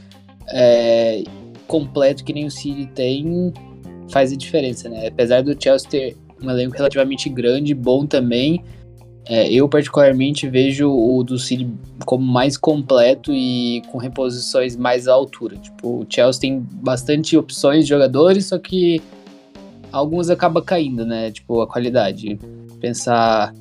é, 0.48 1.24
completo, 1.68 2.24
que 2.24 2.32
nem 2.32 2.46
o 2.46 2.52
City 2.52 2.86
tem, 2.94 3.52
faz 4.12 4.32
a 4.32 4.36
diferença, 4.38 4.88
né? 4.88 5.08
Apesar 5.08 5.42
do 5.42 5.62
Chelsea 5.62 5.90
ter 5.90 6.18
um 6.42 6.50
elenco 6.50 6.78
relativamente 6.78 7.30
grande, 7.30 7.74
bom 7.74 8.06
também. 8.06 8.64
É, 9.26 9.52
eu, 9.52 9.70
particularmente, 9.70 10.48
vejo 10.48 10.90
o 10.90 11.24
do 11.24 11.38
City 11.38 11.70
como 12.06 12.26
mais 12.26 12.58
completo 12.58 13.32
e 13.32 13.82
com 13.92 13.98
reposições 13.98 14.76
mais 14.76 15.08
à 15.08 15.14
altura. 15.14 15.56
Tipo, 15.58 16.02
o 16.02 16.06
Chelsea 16.10 16.42
tem 16.42 16.60
bastante 16.60 17.38
opções 17.38 17.84
de 17.84 17.90
jogadores, 17.90 18.48
só 18.48 18.58
que 18.58 19.02
alguns 19.92 20.30
acaba 20.30 20.62
caindo, 20.62 21.06
né? 21.06 21.32
Tipo, 21.32 21.62
a 21.62 21.68
qualidade. 21.68 22.40
Pensar. 22.80 23.54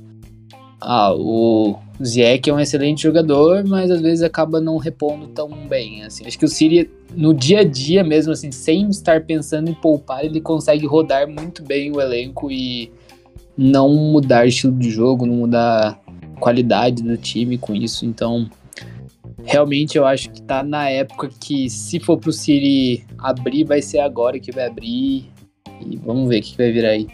Ah, 0.81 1.13
o 1.13 1.77
Ziyech 2.03 2.49
é 2.49 2.55
um 2.55 2.61
excelente 2.61 3.03
jogador, 3.03 3.65
mas 3.67 3.91
às 3.91 4.01
vezes 4.01 4.23
acaba 4.23 4.61
não 4.61 4.77
repondo 4.77 5.27
tão 5.29 5.51
bem. 5.67 6.05
Assim. 6.05 6.25
Acho 6.27 6.39
que 6.39 6.45
o 6.45 6.49
City, 6.49 6.89
no 7.15 7.35
dia 7.35 7.61
a 7.61 7.65
dia 7.65 8.05
mesmo, 8.05 8.33
assim, 8.33 8.53
sem 8.53 8.89
estar 8.89 9.23
pensando 9.23 9.69
em 9.69 9.75
poupar, 9.75 10.25
ele 10.25 10.41
consegue 10.41 10.87
rodar 10.87 11.29
muito 11.29 11.63
bem 11.63 11.91
o 11.91 12.01
elenco 12.01 12.51
e 12.51 12.91
não 13.59 13.93
mudar 13.93 14.47
estilo 14.47 14.73
de 14.73 14.89
jogo, 14.89 15.27
não 15.27 15.35
mudar 15.35 16.01
qualidade 16.39 17.03
do 17.03 17.17
time 17.17 17.59
com 17.59 17.75
isso. 17.75 18.07
Então, 18.07 18.49
realmente 19.45 19.99
eu 19.99 20.07
acho 20.07 20.31
que 20.31 20.41
tá 20.43 20.63
na 20.63 20.89
época 20.89 21.29
que 21.41 21.69
se 21.69 21.99
for 21.99 22.17
pro 22.17 22.33
City 22.33 23.05
abrir, 23.19 23.65
vai 23.65 23.83
ser 23.83 23.99
agora 23.99 24.39
que 24.39 24.53
vai 24.53 24.67
abrir. 24.67 25.29
E 25.85 25.97
vamos 25.97 26.29
ver 26.29 26.39
o 26.39 26.43
que 26.43 26.57
vai 26.57 26.71
vir 26.71 26.87
aí. 26.87 27.09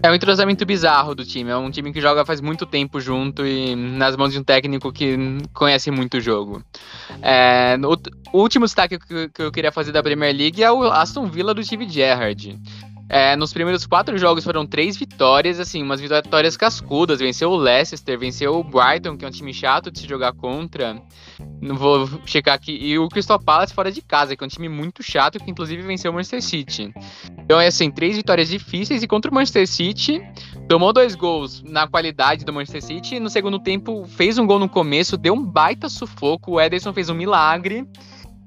É 0.00 0.08
um 0.10 0.14
entrosamento 0.14 0.64
bizarro 0.64 1.12
do 1.12 1.24
time. 1.24 1.50
É 1.50 1.56
um 1.56 1.70
time 1.70 1.92
que 1.92 2.00
joga 2.00 2.24
faz 2.24 2.40
muito 2.40 2.64
tempo 2.64 3.00
junto 3.00 3.44
e 3.44 3.74
nas 3.74 4.16
mãos 4.16 4.32
de 4.32 4.38
um 4.38 4.44
técnico 4.44 4.92
que 4.92 5.16
conhece 5.52 5.90
muito 5.90 6.18
o 6.18 6.20
jogo. 6.20 6.62
É, 7.20 7.76
o, 8.32 8.38
último 8.38 8.64
destaque 8.64 8.96
que, 8.96 9.28
que, 9.28 9.42
eu 9.42 9.50
queria 9.50 9.72
fazer 9.72 9.90
da 9.90 10.02
Premier 10.02 10.34
League 10.34 10.62
é 10.62 10.70
o 10.70 10.84
Aston 10.84 11.26
Villa 11.26 11.52
do 11.52 11.64
Steve 11.64 11.88
Gerrard. 11.88 12.56
É, 13.08 13.34
nos 13.36 13.52
primeiros 13.52 13.86
quatro 13.86 14.18
jogos 14.18 14.44
foram 14.44 14.66
três 14.66 14.96
vitórias, 14.96 15.58
assim, 15.58 15.82
umas 15.82 16.00
vitórias 16.00 16.56
cascudas. 16.56 17.20
Venceu 17.20 17.50
o 17.50 17.56
Leicester, 17.56 18.18
venceu 18.18 18.58
o 18.58 18.62
Brighton, 18.64 19.16
que 19.16 19.24
é 19.24 19.28
um 19.28 19.30
time 19.30 19.54
chato 19.54 19.90
de 19.90 20.00
se 20.00 20.06
jogar 20.06 20.32
contra. 20.34 21.02
Não 21.60 21.74
vou 21.74 22.08
checar 22.26 22.54
aqui. 22.54 22.72
E 22.72 22.98
o 22.98 23.08
Crystal 23.08 23.38
Palace 23.40 23.72
fora 23.72 23.90
de 23.90 24.02
casa, 24.02 24.36
que 24.36 24.44
é 24.44 24.46
um 24.46 24.48
time 24.48 24.68
muito 24.68 25.02
chato, 25.02 25.38
que 25.38 25.50
inclusive 25.50 25.82
venceu 25.82 26.10
o 26.10 26.14
Manchester 26.14 26.42
City. 26.42 26.92
Então 27.38 27.58
é 27.58 27.68
assim, 27.68 27.90
três 27.90 28.16
vitórias 28.16 28.48
difíceis. 28.48 29.02
E 29.02 29.06
contra 29.06 29.30
o 29.30 29.34
Manchester 29.34 29.66
City, 29.66 30.22
tomou 30.68 30.92
dois 30.92 31.14
gols 31.14 31.62
na 31.62 31.86
qualidade 31.88 32.44
do 32.44 32.52
Manchester 32.52 32.82
City. 32.82 33.18
No 33.18 33.30
segundo 33.30 33.58
tempo, 33.58 34.04
fez 34.06 34.36
um 34.36 34.46
gol 34.46 34.58
no 34.58 34.68
começo, 34.68 35.16
deu 35.16 35.32
um 35.32 35.42
baita 35.42 35.88
sufoco. 35.88 36.52
O 36.52 36.60
Ederson 36.60 36.92
fez 36.92 37.08
um 37.08 37.14
milagre. 37.14 37.86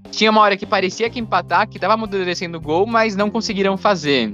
Tinha 0.10 0.32
uma 0.32 0.41
hora 0.41 0.58
que 0.58 0.66
parecia 0.66 1.10
que 1.10 1.20
empatar, 1.20 1.68
que 1.68 1.80
tava 1.80 1.93
amadurecendo 1.93 2.58
o 2.58 2.62
gol, 2.62 2.86
mas 2.86 3.16
não 3.16 3.30
conseguiram 3.30 3.78
fazer. 3.78 4.34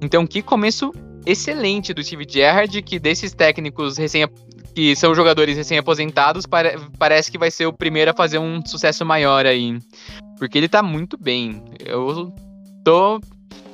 Então, 0.00 0.26
que 0.26 0.42
começo 0.42 0.92
excelente 1.26 1.92
do 1.92 2.02
Steve 2.02 2.26
Gerrard, 2.28 2.80
que 2.82 2.98
desses 2.98 3.34
técnicos 3.34 3.98
recém 3.98 4.26
que 4.74 4.94
são 4.94 5.12
jogadores 5.14 5.56
recém-aposentados, 5.56 6.46
pare 6.46 6.78
parece 6.98 7.32
que 7.32 7.38
vai 7.38 7.50
ser 7.50 7.66
o 7.66 7.72
primeiro 7.72 8.12
a 8.12 8.14
fazer 8.14 8.38
um 8.38 8.64
sucesso 8.64 9.04
maior 9.04 9.44
aí. 9.44 9.76
Porque 10.38 10.56
ele 10.56 10.68
tá 10.68 10.82
muito 10.82 11.18
bem. 11.18 11.62
Eu 11.84 12.32
tô 12.84 13.20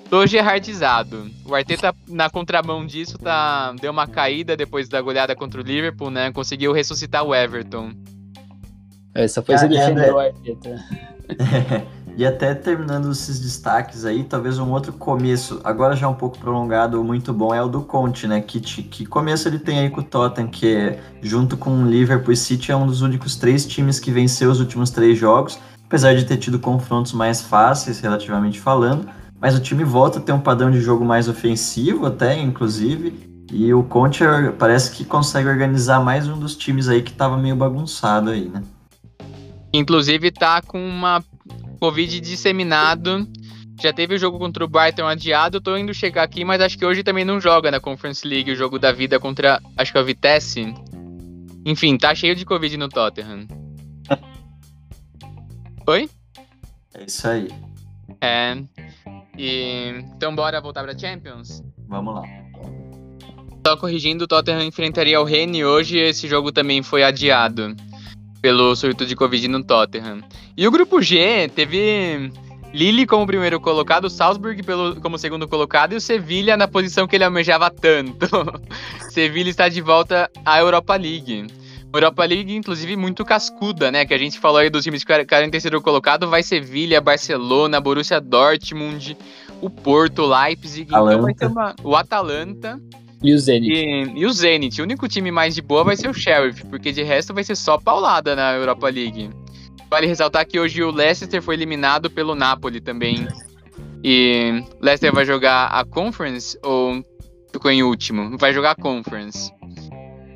tô 0.08 0.26
gerhardizado. 0.26 1.30
O 1.44 1.54
Arteta, 1.54 1.94
na 2.08 2.30
contramão 2.30 2.86
disso, 2.86 3.18
tá, 3.18 3.72
deu 3.80 3.90
uma 3.90 4.06
caída 4.06 4.56
depois 4.56 4.88
da 4.88 5.00
goleada 5.00 5.34
contra 5.36 5.60
o 5.60 5.64
Liverpool, 5.64 6.10
né? 6.10 6.32
Conseguiu 6.32 6.72
ressuscitar 6.72 7.24
o 7.24 7.34
Everton. 7.34 7.92
Essa 9.14 9.42
foi 9.42 9.58
se 9.58 9.68
defender 9.68 10.12
o 10.12 10.18
Arteta. 10.18 10.82
E 12.16 12.24
até 12.24 12.54
terminando 12.54 13.10
esses 13.10 13.40
destaques 13.40 14.04
aí, 14.04 14.22
talvez 14.22 14.56
um 14.60 14.70
outro 14.70 14.92
começo, 14.92 15.60
agora 15.64 15.96
já 15.96 16.08
um 16.08 16.14
pouco 16.14 16.38
prolongado, 16.38 17.02
muito 17.02 17.32
bom, 17.32 17.52
é 17.52 17.60
o 17.60 17.66
do 17.66 17.80
Conte, 17.82 18.28
né? 18.28 18.40
Que, 18.40 18.60
que 18.60 19.04
começo 19.04 19.48
ele 19.48 19.58
tem 19.58 19.80
aí 19.80 19.90
com 19.90 20.00
o 20.00 20.04
Tottenham, 20.04 20.48
que 20.48 20.76
é, 20.76 21.00
junto 21.20 21.56
com 21.56 21.82
o 21.82 21.90
Liverpool 21.90 22.36
City 22.36 22.70
é 22.70 22.76
um 22.76 22.86
dos 22.86 23.02
únicos 23.02 23.34
três 23.34 23.66
times 23.66 23.98
que 23.98 24.12
venceu 24.12 24.48
os 24.48 24.60
últimos 24.60 24.90
três 24.90 25.18
jogos, 25.18 25.58
apesar 25.84 26.14
de 26.14 26.24
ter 26.24 26.36
tido 26.36 26.56
confrontos 26.60 27.12
mais 27.12 27.42
fáceis, 27.42 27.98
relativamente 27.98 28.60
falando. 28.60 29.08
Mas 29.40 29.56
o 29.56 29.60
time 29.60 29.82
volta 29.82 30.20
a 30.20 30.22
ter 30.22 30.32
um 30.32 30.40
padrão 30.40 30.70
de 30.70 30.80
jogo 30.80 31.04
mais 31.04 31.28
ofensivo, 31.28 32.06
até, 32.06 32.40
inclusive. 32.40 33.44
E 33.52 33.74
o 33.74 33.82
Conte 33.82 34.22
parece 34.56 34.92
que 34.92 35.04
consegue 35.04 35.48
organizar 35.48 36.02
mais 36.02 36.28
um 36.28 36.38
dos 36.38 36.56
times 36.56 36.88
aí 36.88 37.02
que 37.02 37.10
estava 37.10 37.36
meio 37.36 37.56
bagunçado 37.56 38.30
aí, 38.30 38.48
né? 38.48 38.62
Inclusive 39.74 40.30
tá 40.30 40.62
com 40.62 40.78
uma 40.78 41.22
Covid 41.80 42.20
disseminado. 42.20 43.28
Já 43.82 43.92
teve 43.92 44.14
o 44.14 44.18
jogo 44.18 44.38
contra 44.38 44.64
o 44.64 44.68
Brighton 44.68 45.04
adiado. 45.04 45.60
Tô 45.60 45.76
indo 45.76 45.92
chegar 45.92 46.22
aqui, 46.22 46.44
mas 46.44 46.60
acho 46.60 46.78
que 46.78 46.86
hoje 46.86 47.02
também 47.02 47.24
não 47.24 47.40
joga 47.40 47.72
na 47.72 47.80
Conference 47.80 48.26
League 48.26 48.52
o 48.52 48.54
jogo 48.54 48.78
da 48.78 48.92
vida 48.92 49.18
contra, 49.18 49.60
acho 49.76 49.90
que 49.90 49.98
é 49.98 50.00
o 50.00 50.04
Vitesse. 50.04 50.72
Enfim, 51.66 51.98
tá 51.98 52.14
cheio 52.14 52.36
de 52.36 52.44
Covid 52.44 52.76
no 52.76 52.88
Tottenham. 52.88 53.48
Oi? 55.88 56.08
É 56.94 57.04
isso 57.04 57.26
aí. 57.26 57.48
É. 58.20 58.56
E... 59.36 60.04
Então 60.14 60.36
bora 60.36 60.60
voltar 60.60 60.84
pra 60.84 60.96
Champions? 60.96 61.64
Vamos 61.88 62.14
lá. 62.14 62.22
Só 63.66 63.76
corrigindo, 63.76 64.22
o 64.22 64.28
Tottenham 64.28 64.62
enfrentaria 64.62 65.20
o 65.20 65.24
Rennes 65.24 65.64
hoje 65.64 65.96
e 65.96 66.02
esse 66.02 66.28
jogo 66.28 66.52
também 66.52 66.80
foi 66.80 67.02
adiado 67.02 67.74
pelo 68.44 68.76
surto 68.76 69.06
de 69.06 69.16
Covid 69.16 69.48
no 69.48 69.64
Tottenham. 69.64 70.20
E 70.54 70.68
o 70.68 70.70
grupo 70.70 71.00
G 71.00 71.50
teve 71.54 72.30
Lille 72.74 73.06
como 73.06 73.26
primeiro 73.26 73.58
colocado, 73.58 74.10
Salzburg 74.10 74.62
pelo, 74.62 75.00
como 75.00 75.16
segundo 75.16 75.48
colocado 75.48 75.94
e 75.94 75.96
o 75.96 76.00
Sevilha 76.00 76.54
na 76.54 76.68
posição 76.68 77.06
que 77.06 77.16
ele 77.16 77.24
almejava 77.24 77.70
tanto. 77.70 78.28
Sevilha 79.08 79.48
está 79.48 79.70
de 79.70 79.80
volta 79.80 80.30
à 80.44 80.60
Europa 80.60 80.94
League. 80.94 81.46
Europa 81.90 82.22
League, 82.26 82.54
inclusive, 82.54 82.96
muito 82.96 83.24
cascuda, 83.24 83.90
né? 83.90 84.04
Que 84.04 84.12
a 84.12 84.18
gente 84.18 84.38
falou 84.38 84.58
aí 84.58 84.68
dos 84.68 84.84
times 84.84 85.02
que 85.02 85.14
ficaram 85.16 85.46
em 85.46 85.50
terceiro 85.50 85.80
colocado. 85.80 86.28
Vai 86.28 86.42
Sevilha, 86.42 87.00
Barcelona, 87.00 87.80
Borussia 87.80 88.20
Dortmund, 88.20 89.16
o 89.62 89.70
Porto, 89.70 90.26
Leipzig. 90.26 90.82
Então 90.82 91.06
vai 91.06 91.48
uma, 91.48 91.74
o 91.82 91.96
Atalanta. 91.96 92.78
E 93.24 93.32
o 93.32 93.38
Zenit. 93.38 93.72
E, 93.72 94.20
e, 94.20 94.26
o 94.26 94.30
Zenit. 94.30 94.82
O 94.82 94.84
único 94.84 95.08
time 95.08 95.30
mais 95.30 95.54
de 95.54 95.62
boa 95.62 95.82
vai 95.82 95.96
ser 95.96 96.10
o 96.10 96.12
Sheriff, 96.12 96.62
porque 96.66 96.92
de 96.92 97.02
resto 97.02 97.32
vai 97.32 97.42
ser 97.42 97.56
só 97.56 97.78
paulada 97.78 98.36
na 98.36 98.52
Europa 98.52 98.90
League. 98.90 99.30
Vale 99.90 100.06
ressaltar 100.06 100.46
que 100.46 100.60
hoje 100.60 100.82
o 100.82 100.90
Leicester 100.90 101.40
foi 101.40 101.54
eliminado 101.54 102.10
pelo 102.10 102.34
Napoli 102.34 102.82
também. 102.82 103.26
E 104.04 104.62
Leicester 104.78 105.10
vai 105.10 105.24
jogar 105.24 105.68
a 105.68 105.86
Conference 105.86 106.58
ou 106.62 107.02
ficou 107.50 107.70
em 107.70 107.82
último? 107.82 108.36
Vai 108.36 108.52
jogar 108.52 108.72
a 108.72 108.76
Conference. 108.76 109.50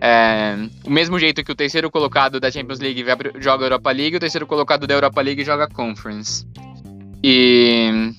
É, 0.01 0.57
o 0.87 0.91
mesmo 0.91 1.19
jeito 1.19 1.45
que 1.45 1.53
o 1.53 1.57
terceiro 1.57 1.91
colocado 1.91 2.41
da 2.41 2.51
Champions 2.51 2.79
League 2.79 3.05
joga 3.39 3.65
a 3.65 3.67
Europa 3.67 3.91
League, 3.91 4.17
o 4.17 4.21
terceiro 4.21 4.47
colocado 4.47 4.87
da 4.87 4.95
Europa 4.95 5.21
League 5.21 5.45
joga 5.45 5.65
a 5.65 5.69
Conference. 5.69 6.47
E 7.23 8.15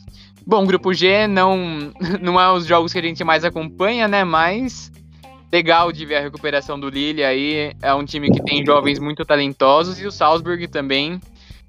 Bom, 0.50 0.66
grupo 0.66 0.92
G 0.96 1.28
não, 1.28 1.94
não 2.20 2.42
é 2.42 2.52
os 2.52 2.66
jogos 2.66 2.92
que 2.92 2.98
a 2.98 3.04
gente 3.04 3.24
mais 3.24 3.46
acompanha, 3.46 4.08
né? 4.08 4.24
Mas 4.24 4.92
legal 5.52 5.92
de 5.92 6.04
ver 6.08 6.16
a 6.16 6.22
recuperação 6.22 6.80
do 6.80 6.90
Lille 6.90 7.24
aí. 7.24 7.72
É 7.84 7.94
um 7.94 8.04
time 8.04 8.32
que 8.32 8.42
tem 8.42 8.66
jovens 8.66 8.98
muito 8.98 9.24
talentosos 9.24 10.02
e 10.02 10.08
o 10.08 10.12
Salzburg 10.12 10.68
também, 10.68 11.22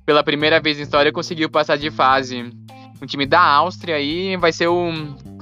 pela 0.06 0.24
primeira 0.24 0.58
vez 0.60 0.78
na 0.78 0.84
história, 0.84 1.12
conseguiu 1.12 1.50
passar 1.50 1.76
de 1.76 1.90
fase. 1.90 2.50
Um 3.02 3.04
time 3.04 3.26
da 3.26 3.42
Áustria 3.42 3.96
aí 3.96 4.34
vai 4.38 4.50
ser 4.50 4.68
o 4.68 4.90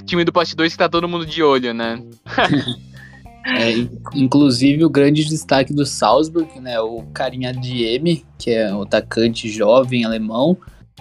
time 0.05 0.25
do 0.25 0.33
Post 0.33 0.57
2 0.57 0.73
que 0.73 0.79
tá 0.79 0.89
todo 0.89 1.09
mundo 1.09 1.25
de 1.25 1.41
olho, 1.41 1.73
né? 1.73 2.03
é, 3.47 3.71
inclusive 4.17 4.85
o 4.85 4.91
grande 4.91 5.25
destaque 5.25 5.73
do 5.73 5.87
Salzburg, 5.87 6.59
né? 6.59 6.81
O 6.81 7.05
carinha 7.15 7.53
M, 7.53 8.27
que 8.37 8.51
é 8.51 8.75
o 8.75 8.83
atacante 8.83 9.49
jovem 9.49 10.05
alemão 10.05 10.59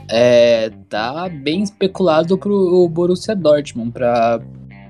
é, 0.10 0.70
tá 0.90 1.30
bem 1.30 1.64
especulado 1.64 2.38
pro 2.38 2.88
Borussia 2.90 3.36
Dortmund 3.36 3.92
para 3.92 4.40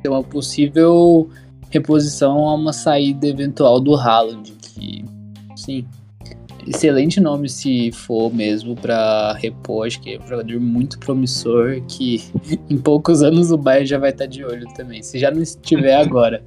ter 0.02 0.10
uma 0.10 0.24
possível 0.24 1.30
reposição 1.70 2.48
a 2.48 2.56
uma 2.56 2.74
saída 2.74 3.28
eventual 3.28 3.80
do 3.80 3.96
Haaland, 3.96 4.54
que 4.62 5.04
sim, 5.56 5.86
excelente 6.68 7.20
nome 7.20 7.50
se 7.50 7.92
for 7.92 8.34
mesmo 8.34 8.76
para 8.76 9.34
repor, 9.34 9.88
acho 9.88 10.00
que 10.02 10.16
é 10.16 10.20
um 10.20 10.28
jogador 10.28 10.60
muito 10.60 11.00
promissor 11.00 11.82
que 11.88 12.24
em 12.70 12.78
poucos 12.78 13.24
anos 13.24 13.52
o 13.52 13.58
Bayern 13.58 13.88
já 13.88 13.98
vai 13.98 14.12
estar 14.12 14.26
tá 14.26 14.30
de 14.30 14.44
olho 14.44 14.68
também, 14.76 15.02
se 15.02 15.18
já 15.18 15.32
não 15.32 15.42
estiver 15.42 15.96
agora. 15.96 16.44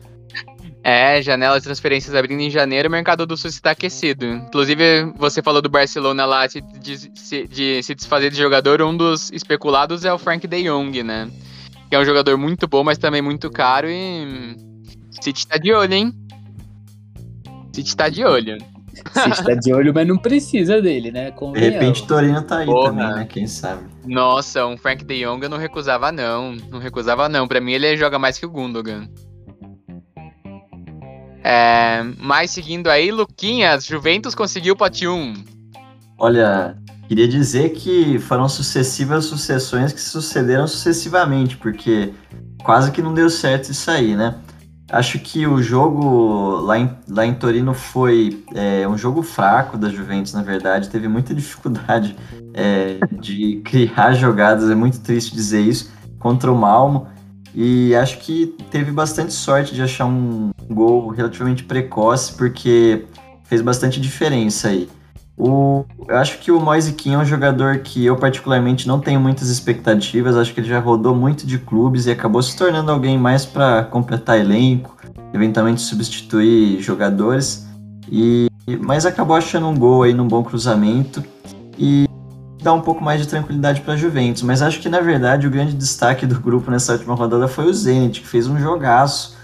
É, 0.82 1.20
janela 1.20 1.58
de 1.58 1.64
transferências 1.64 2.14
abrindo 2.14 2.40
em 2.40 2.50
janeiro, 2.50 2.88
o 2.88 2.92
mercado 2.92 3.26
do 3.26 3.36
Sul 3.36 3.50
está 3.50 3.72
aquecido. 3.72 4.24
Inclusive, 4.24 5.12
você 5.16 5.42
falou 5.42 5.60
do 5.60 5.68
Barcelona 5.68 6.24
lá 6.24 6.46
de, 6.46 6.60
de, 6.60 7.46
de, 7.46 7.82
se 7.82 7.94
desfazer 7.94 8.30
de 8.30 8.38
jogador, 8.38 8.80
um 8.80 8.96
dos 8.96 9.30
especulados 9.30 10.04
é 10.06 10.12
o 10.12 10.18
Frank 10.18 10.46
de 10.46 10.62
Jong, 10.62 11.02
né? 11.02 11.30
Que 11.90 11.96
é 11.96 11.98
um 11.98 12.04
jogador 12.04 12.38
muito 12.38 12.66
bom, 12.66 12.82
mas 12.82 12.96
também 12.96 13.20
muito 13.20 13.50
caro 13.50 13.88
e. 13.90 14.56
City 15.20 15.46
tá 15.46 15.58
de 15.58 15.72
olho, 15.72 15.92
hein? 15.92 16.14
City 17.74 17.94
tá 17.94 18.08
de 18.08 18.24
olho. 18.24 18.56
City 19.12 19.44
tá 19.44 19.54
de 19.54 19.74
olho, 19.74 19.92
mas 19.92 20.08
não 20.08 20.16
precisa 20.16 20.80
dele, 20.80 21.10
né? 21.10 21.30
De 21.30 21.60
repente 21.60 22.06
Torino 22.06 22.40
tá 22.42 22.58
aí 22.58 22.66
Porra. 22.66 22.90
também, 22.90 23.14
né? 23.16 23.26
Quem 23.28 23.46
sabe? 23.46 23.84
Nossa, 24.06 24.66
um 24.66 24.78
Frank 24.78 25.04
de 25.04 25.24
Jong 25.24 25.42
eu 25.42 25.50
não 25.50 25.58
recusava, 25.58 26.10
não. 26.10 26.54
Não 26.70 26.78
recusava, 26.78 27.28
não. 27.28 27.46
Pra 27.46 27.60
mim, 27.60 27.72
ele 27.72 27.96
joga 27.98 28.18
mais 28.18 28.38
que 28.38 28.46
o 28.46 28.50
Gundogan. 28.50 29.06
É, 31.42 32.02
mas 32.18 32.50
seguindo 32.50 32.88
aí, 32.88 33.10
Luquinhas, 33.10 33.86
Juventus 33.86 34.34
conseguiu 34.34 34.74
o 34.74 34.76
pote 34.76 35.06
1. 35.06 35.34
Olha, 36.18 36.76
queria 37.08 37.26
dizer 37.26 37.70
que 37.70 38.18
foram 38.18 38.48
sucessivas 38.48 39.24
sucessões 39.24 39.92
que 39.92 40.00
sucederam 40.00 40.66
sucessivamente, 40.66 41.56
porque 41.56 42.12
quase 42.62 42.90
que 42.90 43.00
não 43.00 43.14
deu 43.14 43.30
certo 43.30 43.70
isso 43.70 43.90
aí, 43.90 44.14
né? 44.14 44.36
Acho 44.90 45.20
que 45.20 45.46
o 45.46 45.62
jogo 45.62 46.56
lá 46.62 46.76
em, 46.76 46.90
lá 47.08 47.24
em 47.24 47.32
Torino 47.32 47.72
foi 47.72 48.44
é, 48.54 48.86
um 48.88 48.98
jogo 48.98 49.22
fraco 49.22 49.78
da 49.78 49.88
Juventus, 49.88 50.34
na 50.34 50.42
verdade. 50.42 50.90
Teve 50.90 51.06
muita 51.06 51.32
dificuldade 51.34 52.16
é, 52.52 52.98
de 53.20 53.62
criar 53.64 54.12
jogadas, 54.14 54.68
é 54.68 54.74
muito 54.74 55.00
triste 55.00 55.32
dizer 55.32 55.60
isso, 55.60 55.92
contra 56.18 56.50
o 56.50 56.56
Malmo. 56.56 57.06
E 57.54 57.94
acho 57.96 58.18
que 58.18 58.54
teve 58.70 58.92
bastante 58.92 59.32
sorte 59.32 59.74
de 59.74 59.82
achar 59.82 60.06
um 60.06 60.50
gol 60.68 61.08
relativamente 61.08 61.64
precoce, 61.64 62.32
porque 62.34 63.06
fez 63.44 63.60
bastante 63.60 64.00
diferença 64.00 64.68
aí. 64.68 64.88
O, 65.36 65.84
eu 66.06 66.18
acho 66.18 66.38
que 66.38 66.52
o 66.52 66.60
Moise 66.60 66.92
Kim 66.92 67.14
é 67.14 67.18
um 67.18 67.24
jogador 67.24 67.78
que 67.78 68.04
eu 68.04 68.14
particularmente 68.14 68.86
não 68.86 69.00
tenho 69.00 69.18
muitas 69.18 69.48
expectativas. 69.48 70.36
Acho 70.36 70.52
que 70.52 70.60
ele 70.60 70.68
já 70.68 70.78
rodou 70.78 71.14
muito 71.14 71.46
de 71.46 71.58
clubes 71.58 72.06
e 72.06 72.10
acabou 72.10 72.42
se 72.42 72.54
tornando 72.56 72.92
alguém 72.92 73.18
mais 73.18 73.46
para 73.46 73.84
completar 73.84 74.38
elenco, 74.38 74.96
eventualmente 75.32 75.80
substituir 75.80 76.80
jogadores. 76.80 77.66
E 78.10 78.48
mas 78.82 79.06
acabou 79.06 79.34
achando 79.34 79.66
um 79.66 79.76
gol 79.76 80.02
aí 80.02 80.12
num 80.12 80.28
bom 80.28 80.44
cruzamento. 80.44 81.24
E 81.78 82.06
dar 82.62 82.72
um 82.72 82.80
pouco 82.80 83.02
mais 83.02 83.20
de 83.20 83.28
tranquilidade 83.28 83.80
para 83.80 83.94
a 83.94 83.96
Juventus. 83.96 84.42
Mas 84.42 84.62
acho 84.62 84.80
que 84.80 84.88
na 84.88 85.00
verdade 85.00 85.46
o 85.46 85.50
grande 85.50 85.74
destaque 85.74 86.26
do 86.26 86.38
grupo 86.40 86.70
nessa 86.70 86.92
última 86.92 87.14
rodada 87.14 87.48
foi 87.48 87.66
o 87.66 87.74
Zenit, 87.74 88.20
que 88.20 88.28
fez 88.28 88.46
um 88.46 88.58
jogaço 88.58 89.36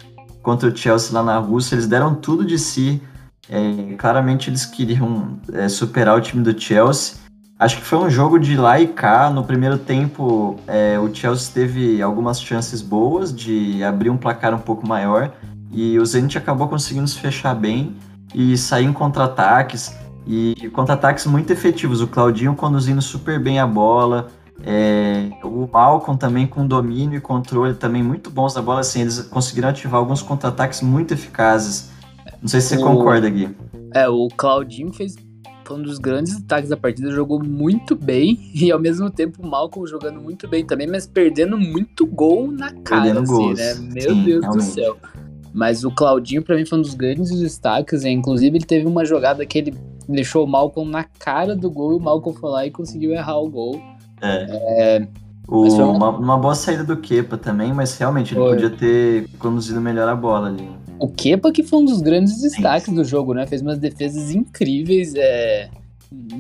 contra 0.43 0.69
o 0.69 0.77
Chelsea 0.77 1.13
lá 1.13 1.23
na 1.23 1.39
Rússia. 1.39 1.75
Eles 1.75 1.87
deram 1.87 2.15
tudo 2.15 2.45
de 2.45 2.59
si. 2.59 3.03
É, 3.49 3.95
claramente 3.97 4.51
eles 4.51 4.65
queriam 4.65 5.39
é, 5.53 5.69
superar 5.69 6.17
o 6.17 6.21
time 6.21 6.43
do 6.43 6.59
Chelsea. 6.59 7.17
Acho 7.59 7.79
que 7.79 7.85
foi 7.85 7.99
um 7.99 8.11
jogo 8.11 8.39
de 8.39 8.57
lá 8.57 8.79
e 8.79 8.87
cá. 8.87 9.31
No 9.31 9.43
primeiro 9.43 9.79
tempo, 9.79 10.57
é, 10.67 10.99
o 10.99 11.13
Chelsea 11.15 11.51
teve 11.53 12.03
algumas 12.03 12.41
chances 12.41 12.83
boas 12.83 13.35
de 13.35 13.83
abrir 13.83 14.11
um 14.11 14.17
placar 14.17 14.55
um 14.55 14.59
pouco 14.59 14.87
maior. 14.87 15.33
E 15.73 15.99
o 15.99 16.05
Zenit 16.05 16.37
acabou 16.37 16.69
conseguindo 16.69 17.09
se 17.09 17.19
fechar 17.19 17.55
bem 17.55 17.97
e 18.35 18.57
sair 18.59 18.85
em 18.85 18.93
contra-ataques. 18.93 19.95
E 20.27 20.69
contra-ataques 20.71 21.27
muito 21.27 21.53
efetivos. 21.53 22.01
O 22.01 22.09
Claudinho 22.09 22.55
conduzindo 22.55 23.01
super 23.01 23.39
bem 23.39 23.61
a 23.61 23.67
bola. 23.67 24.29
É, 24.65 25.29
o 25.45 25.69
Malcolm 25.71 26.19
também 26.19 26.47
com 26.47 26.67
domínio 26.67 27.19
e 27.19 27.21
controle 27.21 27.75
também 27.75 28.03
muito 28.03 28.31
bons 28.31 28.55
da 28.55 28.61
bola. 28.63 28.81
Assim, 28.81 29.03
eles 29.03 29.21
conseguiram 29.21 29.69
ativar 29.69 30.01
alguns 30.01 30.23
contra-ataques 30.23 30.81
muito 30.81 31.15
eficazes. 31.15 31.91
Não 32.43 32.49
sei 32.49 32.61
se 32.61 32.69
você 32.69 32.77
o, 32.77 32.83
concorda, 32.83 33.29
Gui. 33.29 33.55
É, 33.95 34.09
o 34.09 34.29
Claudinho 34.37 34.93
fez 34.93 35.15
foi 35.65 35.79
um 35.79 35.83
dos 35.83 35.99
grandes 35.99 36.37
destaques 36.37 36.71
da 36.71 36.77
partida, 36.77 37.11
jogou 37.11 37.43
muito 37.43 37.97
bem 37.97 38.39
e 38.55 38.71
ao 38.71 38.79
mesmo 38.79 39.11
tempo 39.11 39.43
o 39.43 39.47
Malcolm 39.47 39.85
jogando 39.89 40.21
muito 40.21 40.47
bem 40.47 40.65
também, 40.65 40.87
mas 40.87 41.09
perdendo 41.09 41.59
muito 41.59 42.07
gol 42.07 42.53
na 42.53 42.73
cara, 42.73 43.03
perdendo 43.03 43.23
assim, 43.23 43.33
gols. 43.33 43.59
né? 43.59 43.75
Meu 43.75 44.15
Sim, 44.15 44.25
Deus 44.25 44.43
realmente. 44.43 44.65
do 44.65 44.73
céu. 44.73 44.97
Mas 45.53 45.85
o 45.85 45.91
Claudinho, 45.91 46.43
para 46.43 46.55
mim, 46.55 46.67
foi 46.67 46.79
um 46.79 46.83
dos 46.83 46.93
grandes 46.93 47.31
destaques. 47.31 48.05
E, 48.05 48.11
inclusive, 48.11 48.59
ele 48.59 48.67
teve 48.67 48.87
uma 48.87 49.07
jogada 49.07 49.45
que 49.47 49.57
ele 49.57 49.75
deixou 50.09 50.45
o 50.45 50.49
Malcolm 50.49 50.91
na 50.91 51.05
cara 51.05 51.55
do 51.57 51.71
gol 51.71 51.93
e 51.93 51.97
o 51.97 52.01
Malcolm 52.01 52.39
foi 52.39 52.51
lá 52.51 52.67
e 52.67 52.71
conseguiu 52.71 53.13
errar 53.13 53.39
o 53.39 53.49
gol. 53.49 53.81
É. 54.21 54.99
é 55.01 55.09
o, 55.49 55.63
uma... 55.63 55.93
Uma, 55.93 56.11
uma... 56.11 56.39
boa 56.39 56.55
saída 56.55 56.85
do 56.85 56.97
Kepa 56.97 57.37
também, 57.37 57.73
mas 57.73 57.97
realmente 57.97 58.35
ele 58.35 58.41
foi. 58.41 58.51
podia 58.55 58.71
ter 58.71 59.29
conduzido 59.39 59.81
melhor 59.81 60.09
a 60.09 60.17
bola 60.17 60.49
ali. 60.49 60.69
O 60.99 61.09
Kepa 61.09 61.53
que 61.53 61.63
foi 61.63 61.81
um 61.81 61.85
dos 61.85 62.01
grandes 62.01 62.41
destaques 62.41 62.87
Sim. 62.87 62.95
do 62.95 63.05
jogo, 63.05 63.35
né? 63.35 63.47
Fez 63.47 63.63
umas 63.63 63.79
defesas 63.79 64.31
incríveis. 64.31 65.15
É... 65.15 65.69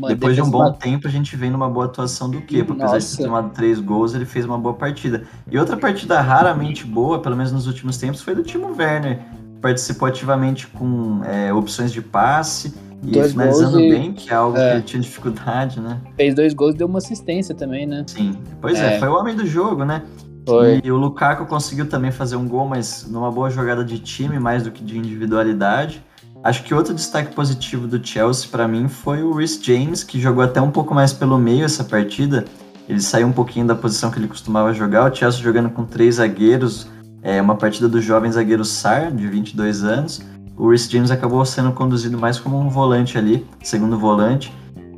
Depois 0.08 0.34
de 0.34 0.42
um 0.42 0.48
bom 0.48 0.72
tempo, 0.72 1.08
a 1.08 1.10
gente 1.10 1.36
vem 1.36 1.50
numa 1.50 1.68
boa 1.68 1.86
atuação 1.86 2.30
do 2.30 2.40
Kepa. 2.40 2.72
Apesar 2.72 2.98
de 2.98 3.16
ter 3.16 3.24
tomado 3.24 3.50
três 3.50 3.80
gols, 3.80 4.14
ele 4.14 4.24
fez 4.24 4.44
uma 4.44 4.58
boa 4.58 4.74
partida. 4.74 5.24
E 5.50 5.58
outra 5.58 5.76
partida 5.76 6.20
raramente 6.20 6.86
boa, 6.86 7.20
pelo 7.20 7.36
menos 7.36 7.52
nos 7.52 7.66
últimos 7.66 7.98
tempos, 7.98 8.22
foi 8.22 8.34
do 8.34 8.42
Timo 8.42 8.74
Werner. 8.76 9.20
Participou 9.60 10.06
ativamente 10.06 10.66
com 10.68 11.22
é, 11.24 11.52
opções 11.52 11.92
de 11.92 12.00
passe 12.00 12.72
e 13.02 13.10
dois 13.10 13.32
finalizando 13.32 13.76
bem, 13.76 14.12
que 14.12 14.30
é 14.30 14.34
algo 14.34 14.56
é. 14.56 14.70
que 14.70 14.76
ele 14.76 14.82
tinha 14.82 15.02
dificuldade, 15.02 15.80
né? 15.80 16.00
Fez 16.16 16.34
dois 16.34 16.54
gols 16.54 16.74
e 16.74 16.78
deu 16.78 16.86
uma 16.86 16.98
assistência 16.98 17.54
também, 17.54 17.86
né? 17.86 18.04
Sim. 18.06 18.36
Pois 18.60 18.78
é, 18.78 18.96
é 18.96 18.98
foi 18.98 19.08
o 19.08 19.14
homem 19.14 19.34
do 19.34 19.46
jogo, 19.46 19.84
né? 19.84 20.02
Foi. 20.46 20.80
E 20.84 20.92
o 20.92 20.96
Lukaku 20.96 21.46
conseguiu 21.46 21.88
também 21.88 22.12
fazer 22.12 22.36
um 22.36 22.46
gol, 22.46 22.66
mas 22.66 23.06
numa 23.08 23.30
boa 23.30 23.50
jogada 23.50 23.84
de 23.84 23.98
time, 23.98 24.38
mais 24.38 24.62
do 24.62 24.70
que 24.70 24.82
de 24.82 24.96
individualidade. 24.96 26.02
Acho 26.42 26.62
que 26.62 26.72
outro 26.72 26.94
destaque 26.94 27.34
positivo 27.34 27.88
do 27.88 28.04
Chelsea 28.04 28.48
para 28.48 28.68
mim 28.68 28.86
foi 28.86 29.22
o 29.22 29.32
Rhys 29.32 29.58
James, 29.60 30.04
que 30.04 30.20
jogou 30.20 30.44
até 30.44 30.60
um 30.60 30.70
pouco 30.70 30.94
mais 30.94 31.12
pelo 31.12 31.36
meio 31.38 31.64
essa 31.64 31.82
partida. 31.82 32.44
Ele 32.88 33.00
saiu 33.00 33.26
um 33.26 33.32
pouquinho 33.32 33.66
da 33.66 33.74
posição 33.74 34.12
que 34.12 34.18
ele 34.18 34.28
costumava 34.28 34.72
jogar. 34.72 35.10
O 35.10 35.14
Chelsea 35.14 35.42
jogando 35.42 35.70
com 35.70 35.84
três 35.84 36.16
zagueiros, 36.16 36.86
é 37.20 37.42
uma 37.42 37.56
partida 37.56 37.88
do 37.88 38.00
jovem 38.00 38.30
zagueiro 38.30 38.64
Sar, 38.64 39.10
de 39.10 39.26
22 39.26 39.82
anos. 39.82 40.22
O 40.56 40.70
Rhys 40.70 40.88
James 40.88 41.10
acabou 41.10 41.44
sendo 41.44 41.72
conduzido 41.72 42.18
mais 42.18 42.38
como 42.38 42.58
um 42.58 42.68
volante 42.68 43.18
ali, 43.18 43.44
segundo 43.62 43.98
volante, 43.98 44.52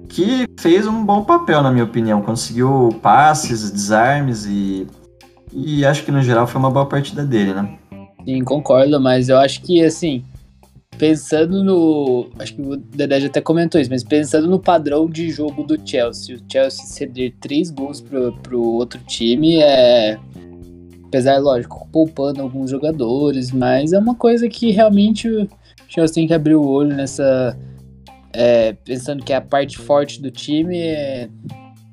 que 0.08 0.46
fez 0.58 0.86
um 0.86 1.04
bom 1.04 1.24
papel, 1.24 1.62
na 1.62 1.70
minha 1.70 1.84
opinião. 1.84 2.22
Conseguiu 2.22 2.90
passes, 3.02 3.70
desarmes 3.70 4.46
e 4.46 4.86
e 5.52 5.84
acho 5.84 6.04
que 6.04 6.12
no 6.12 6.22
geral 6.22 6.46
foi 6.46 6.58
uma 6.58 6.70
boa 6.70 6.86
partida 6.86 7.24
dele, 7.24 7.54
né? 7.54 7.78
Sim, 8.24 8.44
concordo, 8.44 9.00
mas 9.00 9.28
eu 9.28 9.38
acho 9.38 9.62
que 9.62 9.82
assim, 9.82 10.22
pensando 10.98 11.64
no. 11.64 12.28
Acho 12.38 12.54
que 12.54 12.62
o 12.62 12.76
Dedé 12.76 13.20
já 13.20 13.26
até 13.28 13.40
comentou 13.40 13.80
isso, 13.80 13.90
mas 13.90 14.04
pensando 14.04 14.46
no 14.46 14.58
padrão 14.58 15.08
de 15.08 15.30
jogo 15.30 15.62
do 15.62 15.78
Chelsea, 15.82 16.36
o 16.36 16.52
Chelsea 16.52 16.84
ceder 16.84 17.34
três 17.40 17.70
gols 17.70 18.00
pro, 18.00 18.32
pro 18.42 18.60
outro 18.60 19.00
time 19.06 19.56
é. 19.56 20.18
Apesar, 21.08 21.38
lógico, 21.38 21.88
poupando 21.90 22.42
alguns 22.42 22.70
jogadores, 22.70 23.50
mas 23.50 23.94
é 23.94 23.98
uma 23.98 24.14
coisa 24.14 24.46
que 24.46 24.70
realmente 24.70 25.26
o 25.26 25.48
Chelsea 25.88 26.14
tem 26.14 26.26
que 26.26 26.34
abrir 26.34 26.54
o 26.54 26.66
olho 26.66 26.94
nessa. 26.94 27.58
É, 28.30 28.74
pensando 28.84 29.24
que 29.24 29.32
a 29.32 29.40
parte 29.40 29.78
forte 29.78 30.20
do 30.20 30.30
time 30.30 30.76
é. 30.78 31.30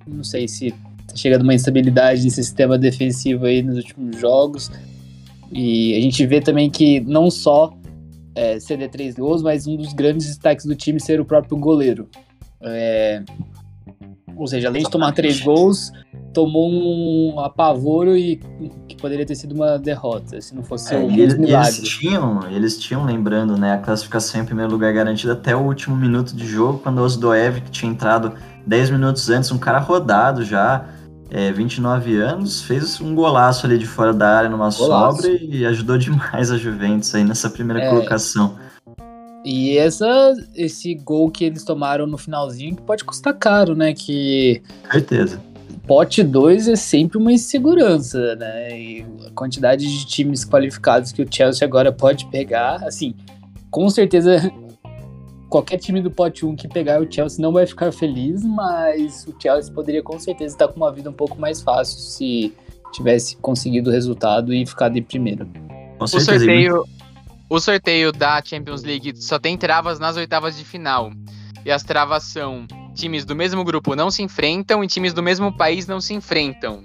Não 0.05 0.23
sei 0.23 0.49
se 0.49 0.73
chegando 1.15 1.43
uma 1.43 1.53
instabilidade 1.53 2.23
nesse 2.23 2.43
sistema 2.43 2.77
defensivo 2.77 3.45
aí 3.45 3.63
nos 3.63 3.77
últimos 3.77 4.19
jogos. 4.19 4.69
E 5.49 5.95
a 5.95 6.01
gente 6.01 6.25
vê 6.25 6.41
também 6.41 6.69
que 6.69 6.99
não 6.99 7.31
só 7.31 7.73
é, 8.35 8.59
ceder 8.59 8.89
três 8.89 9.15
gols, 9.15 9.41
mas 9.41 9.65
um 9.65 9.77
dos 9.77 9.93
grandes 9.93 10.27
destaques 10.27 10.65
do 10.65 10.75
time 10.75 10.99
ser 10.99 11.21
o 11.21 11.25
próprio 11.25 11.57
goleiro. 11.57 12.09
É, 12.61 13.23
ou 14.35 14.47
seja, 14.47 14.67
além 14.67 14.83
de 14.83 14.89
tomar 14.89 15.11
três 15.11 15.41
gols, 15.41 15.91
tomou 16.33 16.69
um 16.69 17.39
apavoro 17.39 18.15
e 18.15 18.37
que 18.87 18.95
poderia 18.97 19.25
ter 19.25 19.35
sido 19.35 19.53
uma 19.55 19.77
derrota, 19.77 20.39
se 20.41 20.53
não 20.53 20.63
fosse 20.63 20.93
é, 20.93 20.97
um 20.97 21.09
e 21.09 21.21
eles, 21.21 21.35
eles 21.35 21.79
tinham, 21.81 22.39
eles 22.49 22.77
tinham, 22.77 23.05
lembrando, 23.05 23.57
né, 23.57 23.73
a 23.73 23.77
classificação 23.77 24.41
em 24.41 24.45
primeiro 24.45 24.71
lugar 24.71 24.93
garantida 24.93 25.33
até 25.33 25.55
o 25.55 25.61
último 25.61 25.95
minuto 25.95 26.35
de 26.35 26.45
jogo, 26.45 26.79
quando 26.79 26.99
o 26.99 27.03
Osdoev, 27.03 27.61
que 27.61 27.71
tinha 27.71 27.91
entrado 27.91 28.33
10 28.65 28.89
minutos 28.89 29.29
antes, 29.29 29.51
um 29.51 29.57
cara 29.57 29.79
rodado 29.79 30.43
já, 30.43 30.85
é, 31.29 31.51
29 31.51 32.17
anos, 32.17 32.61
fez 32.61 32.99
um 33.01 33.15
golaço 33.15 33.65
ali 33.65 33.77
de 33.77 33.85
fora 33.85 34.13
da 34.13 34.37
área 34.37 34.49
numa 34.49 34.69
golaço. 34.69 35.21
sobra 35.21 35.31
e 35.41 35.65
ajudou 35.65 35.97
demais 35.99 36.51
a 36.51 36.57
Juventus 36.57 37.13
aí 37.15 37.23
nessa 37.23 37.49
primeira 37.49 37.83
é. 37.83 37.89
colocação. 37.89 38.55
E 39.45 39.77
essa, 39.77 40.33
esse 40.55 40.95
gol 40.95 41.29
que 41.29 41.45
eles 41.45 41.63
tomaram 41.63 42.07
no 42.07 42.17
finalzinho 42.17 42.75
que 42.75 42.81
pode 42.81 43.03
custar 43.03 43.35
caro, 43.35 43.75
né? 43.75 43.93
Que. 43.93 44.63
Certeza. 44.91 45.39
Pote 45.85 46.23
2 46.23 46.67
é 46.67 46.75
sempre 46.75 47.19
uma 47.19 47.31
insegurança, 47.31 48.35
né? 48.35 48.75
E 48.75 49.05
a 49.27 49.29
quantidade 49.35 49.85
de 49.85 50.05
times 50.07 50.43
qualificados 50.43 51.11
que 51.11 51.21
o 51.21 51.27
Chelsea 51.29 51.63
agora 51.63 51.91
pode 51.91 52.25
pegar, 52.25 52.83
assim, 52.87 53.13
com 53.69 53.87
certeza 53.87 54.51
qualquer 55.47 55.77
time 55.77 56.01
do 56.01 56.09
pote 56.09 56.43
1 56.43 56.55
que 56.55 56.67
pegar 56.67 56.99
o 56.99 57.11
Chelsea 57.11 57.39
não 57.39 57.53
vai 57.53 57.67
ficar 57.67 57.91
feliz, 57.91 58.43
mas 58.43 59.27
o 59.27 59.35
Chelsea 59.39 59.71
poderia 59.71 60.01
com 60.01 60.17
certeza 60.17 60.55
estar 60.55 60.67
com 60.69 60.77
uma 60.77 60.91
vida 60.91 61.07
um 61.07 61.13
pouco 61.13 61.39
mais 61.39 61.61
fácil 61.61 61.99
se 61.99 62.51
tivesse 62.91 63.37
conseguido 63.37 63.91
o 63.91 63.93
resultado 63.93 64.51
e 64.51 64.65
ficado 64.65 64.97
em 64.97 65.03
primeiro. 65.03 65.47
O 65.99 66.07
sorteio, 66.07 66.83
o 67.49 67.59
sorteio 67.59 68.11
da 68.11 68.41
Champions 68.43 68.83
League 68.83 69.15
só 69.17 69.37
tem 69.37 69.57
travas 69.57 69.99
nas 69.99 70.17
oitavas 70.17 70.57
de 70.57 70.65
final. 70.65 71.11
E 71.65 71.71
as 71.71 71.83
travas 71.83 72.23
são 72.23 72.67
times 72.93 73.25
do 73.25 73.35
mesmo 73.35 73.63
grupo 73.63 73.95
não 73.95 74.09
se 74.09 74.23
enfrentam 74.23 74.83
e 74.83 74.87
times 74.87 75.13
do 75.13 75.21
mesmo 75.21 75.55
país 75.55 75.85
não 75.87 75.99
se 75.99 76.13
enfrentam. 76.13 76.83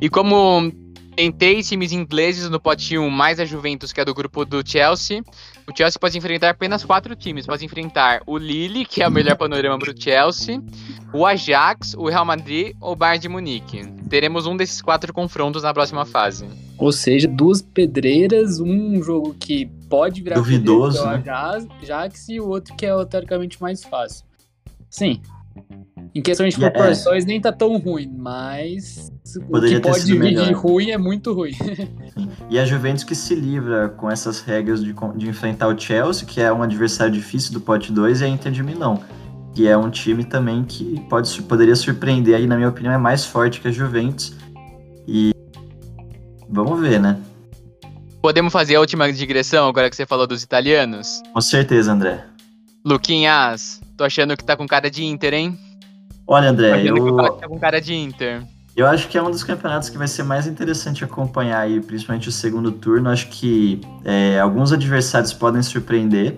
E 0.00 0.08
como 0.08 0.70
tem 1.16 1.30
três 1.30 1.68
times 1.68 1.92
ingleses 1.92 2.48
no 2.48 2.58
pote 2.58 2.96
1, 2.96 3.10
mais 3.10 3.38
a 3.38 3.44
Juventus, 3.44 3.92
que 3.92 4.00
é 4.00 4.04
do 4.04 4.14
grupo 4.14 4.44
do 4.44 4.66
Chelsea. 4.66 5.22
O 5.68 5.76
Chelsea 5.76 6.00
pode 6.00 6.16
enfrentar 6.16 6.50
apenas 6.50 6.82
quatro 6.82 7.14
times. 7.14 7.44
Pode 7.44 7.62
enfrentar 7.62 8.22
o 8.26 8.38
Lille, 8.38 8.86
que 8.86 9.02
é 9.02 9.08
o 9.08 9.10
melhor 9.10 9.36
panorama 9.36 9.78
para 9.78 9.90
o 9.90 9.94
Chelsea, 10.02 10.62
o 11.12 11.26
Ajax, 11.26 11.94
o 11.94 12.08
Real 12.08 12.24
Madrid 12.24 12.74
ou 12.80 12.92
o 12.92 12.96
Bayern 12.96 13.20
de 13.20 13.28
Munique. 13.28 13.82
Teremos 14.08 14.46
um 14.46 14.56
desses 14.56 14.80
quatro 14.80 15.12
confrontos 15.12 15.62
na 15.62 15.74
próxima 15.74 16.06
fase. 16.06 16.46
Ou 16.78 16.90
seja, 16.90 17.28
duas 17.28 17.60
pedreiras, 17.60 18.58
um 18.58 19.02
jogo 19.02 19.34
que 19.38 19.68
pode 19.90 20.22
virar 20.22 20.36
duvidoso, 20.36 20.98
pedreira, 20.98 21.22
que 21.22 21.28
é 21.28 21.32
o 21.32 21.98
né? 21.98 22.08
E 22.28 22.40
outro 22.40 22.76
que 22.76 22.86
é 22.86 23.04
teoricamente 23.04 23.60
mais 23.60 23.84
fácil. 23.84 24.24
Sim, 24.88 25.20
em 26.14 26.22
questão 26.22 26.48
de 26.48 26.54
é. 26.54 26.70
proporções, 26.70 27.24
é. 27.24 27.26
nem 27.26 27.40
tá 27.40 27.52
tão 27.52 27.76
ruim, 27.78 28.12
mas 28.16 29.12
Poderia 29.48 29.78
o 29.78 29.80
que 29.80 29.88
pode 29.88 30.04
vir 30.04 30.18
melhor. 30.18 30.46
de 30.46 30.52
ruim 30.52 30.90
é 30.90 30.98
muito 30.98 31.32
ruim. 31.32 31.52
E 32.50 32.58
a 32.58 32.64
Juventus 32.64 33.04
que 33.04 33.14
se 33.14 33.32
livra 33.32 33.88
com 33.90 34.10
essas 34.10 34.40
regras 34.40 34.82
de, 34.82 34.92
de 35.14 35.28
enfrentar 35.28 35.68
o 35.68 35.78
Chelsea, 35.78 36.26
que 36.26 36.40
é 36.40 36.52
um 36.52 36.64
adversário 36.64 37.12
difícil 37.12 37.52
do 37.52 37.60
pote 37.60 37.92
2, 37.92 38.20
e 38.20 38.24
a 38.24 38.28
Inter 38.28 38.50
de 38.50 38.60
Milão, 38.60 39.00
que 39.54 39.68
é 39.68 39.76
um 39.76 39.88
time 39.88 40.24
também 40.24 40.64
que 40.64 41.00
pode, 41.08 41.40
poderia 41.42 41.76
surpreender 41.76 42.34
aí, 42.34 42.48
na 42.48 42.56
minha 42.56 42.68
opinião, 42.68 42.92
é 42.92 42.98
mais 42.98 43.24
forte 43.24 43.60
que 43.60 43.68
a 43.68 43.70
Juventus. 43.70 44.34
E 45.06 45.30
vamos 46.48 46.80
ver, 46.80 46.98
né? 46.98 47.20
Podemos 48.22 48.52
fazer 48.52 48.76
a 48.76 48.80
última 48.80 49.10
digressão 49.10 49.66
agora 49.66 49.88
que 49.88 49.96
você 49.96 50.04
falou 50.04 50.26
dos 50.26 50.42
italianos? 50.42 51.22
Com 51.32 51.40
certeza, 51.40 51.90
André. 51.90 52.22
Luquinhas, 52.84 53.80
tô 53.96 54.04
achando 54.04 54.36
que 54.36 54.44
tá 54.44 54.56
com 54.56 54.66
cara 54.66 54.90
de 54.90 55.04
Inter, 55.04 55.32
hein? 55.32 55.58
Olha, 56.26 56.50
André, 56.50 56.84
eu. 56.86 57.16
Tá 57.16 57.48
com 57.48 57.58
cara 57.58 57.80
de 57.80 57.94
Inter. 57.94 58.42
Eu 58.76 58.86
acho 58.86 59.08
que 59.08 59.16
é 59.16 59.22
um 59.22 59.30
dos 59.30 59.42
campeonatos 59.42 59.88
que 59.88 59.96
vai 59.96 60.06
ser 60.06 60.22
mais 60.22 60.46
interessante 60.46 61.02
acompanhar 61.02 61.60
aí, 61.60 61.80
principalmente 61.80 62.28
o 62.28 62.32
segundo 62.32 62.70
turno. 62.70 63.08
Acho 63.08 63.28
que 63.28 63.80
é, 64.04 64.38
alguns 64.38 64.70
adversários 64.70 65.32
podem 65.32 65.62
surpreender 65.62 66.36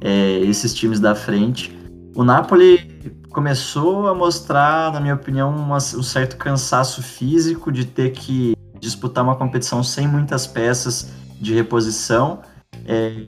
é, 0.00 0.38
esses 0.40 0.72
times 0.72 1.00
da 1.00 1.14
frente. 1.14 1.76
O 2.14 2.22
Napoli 2.22 2.88
começou 3.30 4.08
a 4.08 4.14
mostrar, 4.14 4.92
na 4.92 5.00
minha 5.00 5.14
opinião, 5.14 5.54
uma, 5.54 5.76
um 5.76 6.02
certo 6.02 6.36
cansaço 6.36 7.02
físico 7.02 7.70
de 7.70 7.84
ter 7.84 8.10
que 8.10 8.54
disputar 8.80 9.22
uma 9.22 9.36
competição 9.36 9.82
sem 9.82 10.08
muitas 10.08 10.46
peças 10.46 11.10
de 11.40 11.54
reposição. 11.54 12.40
É, 12.86 13.26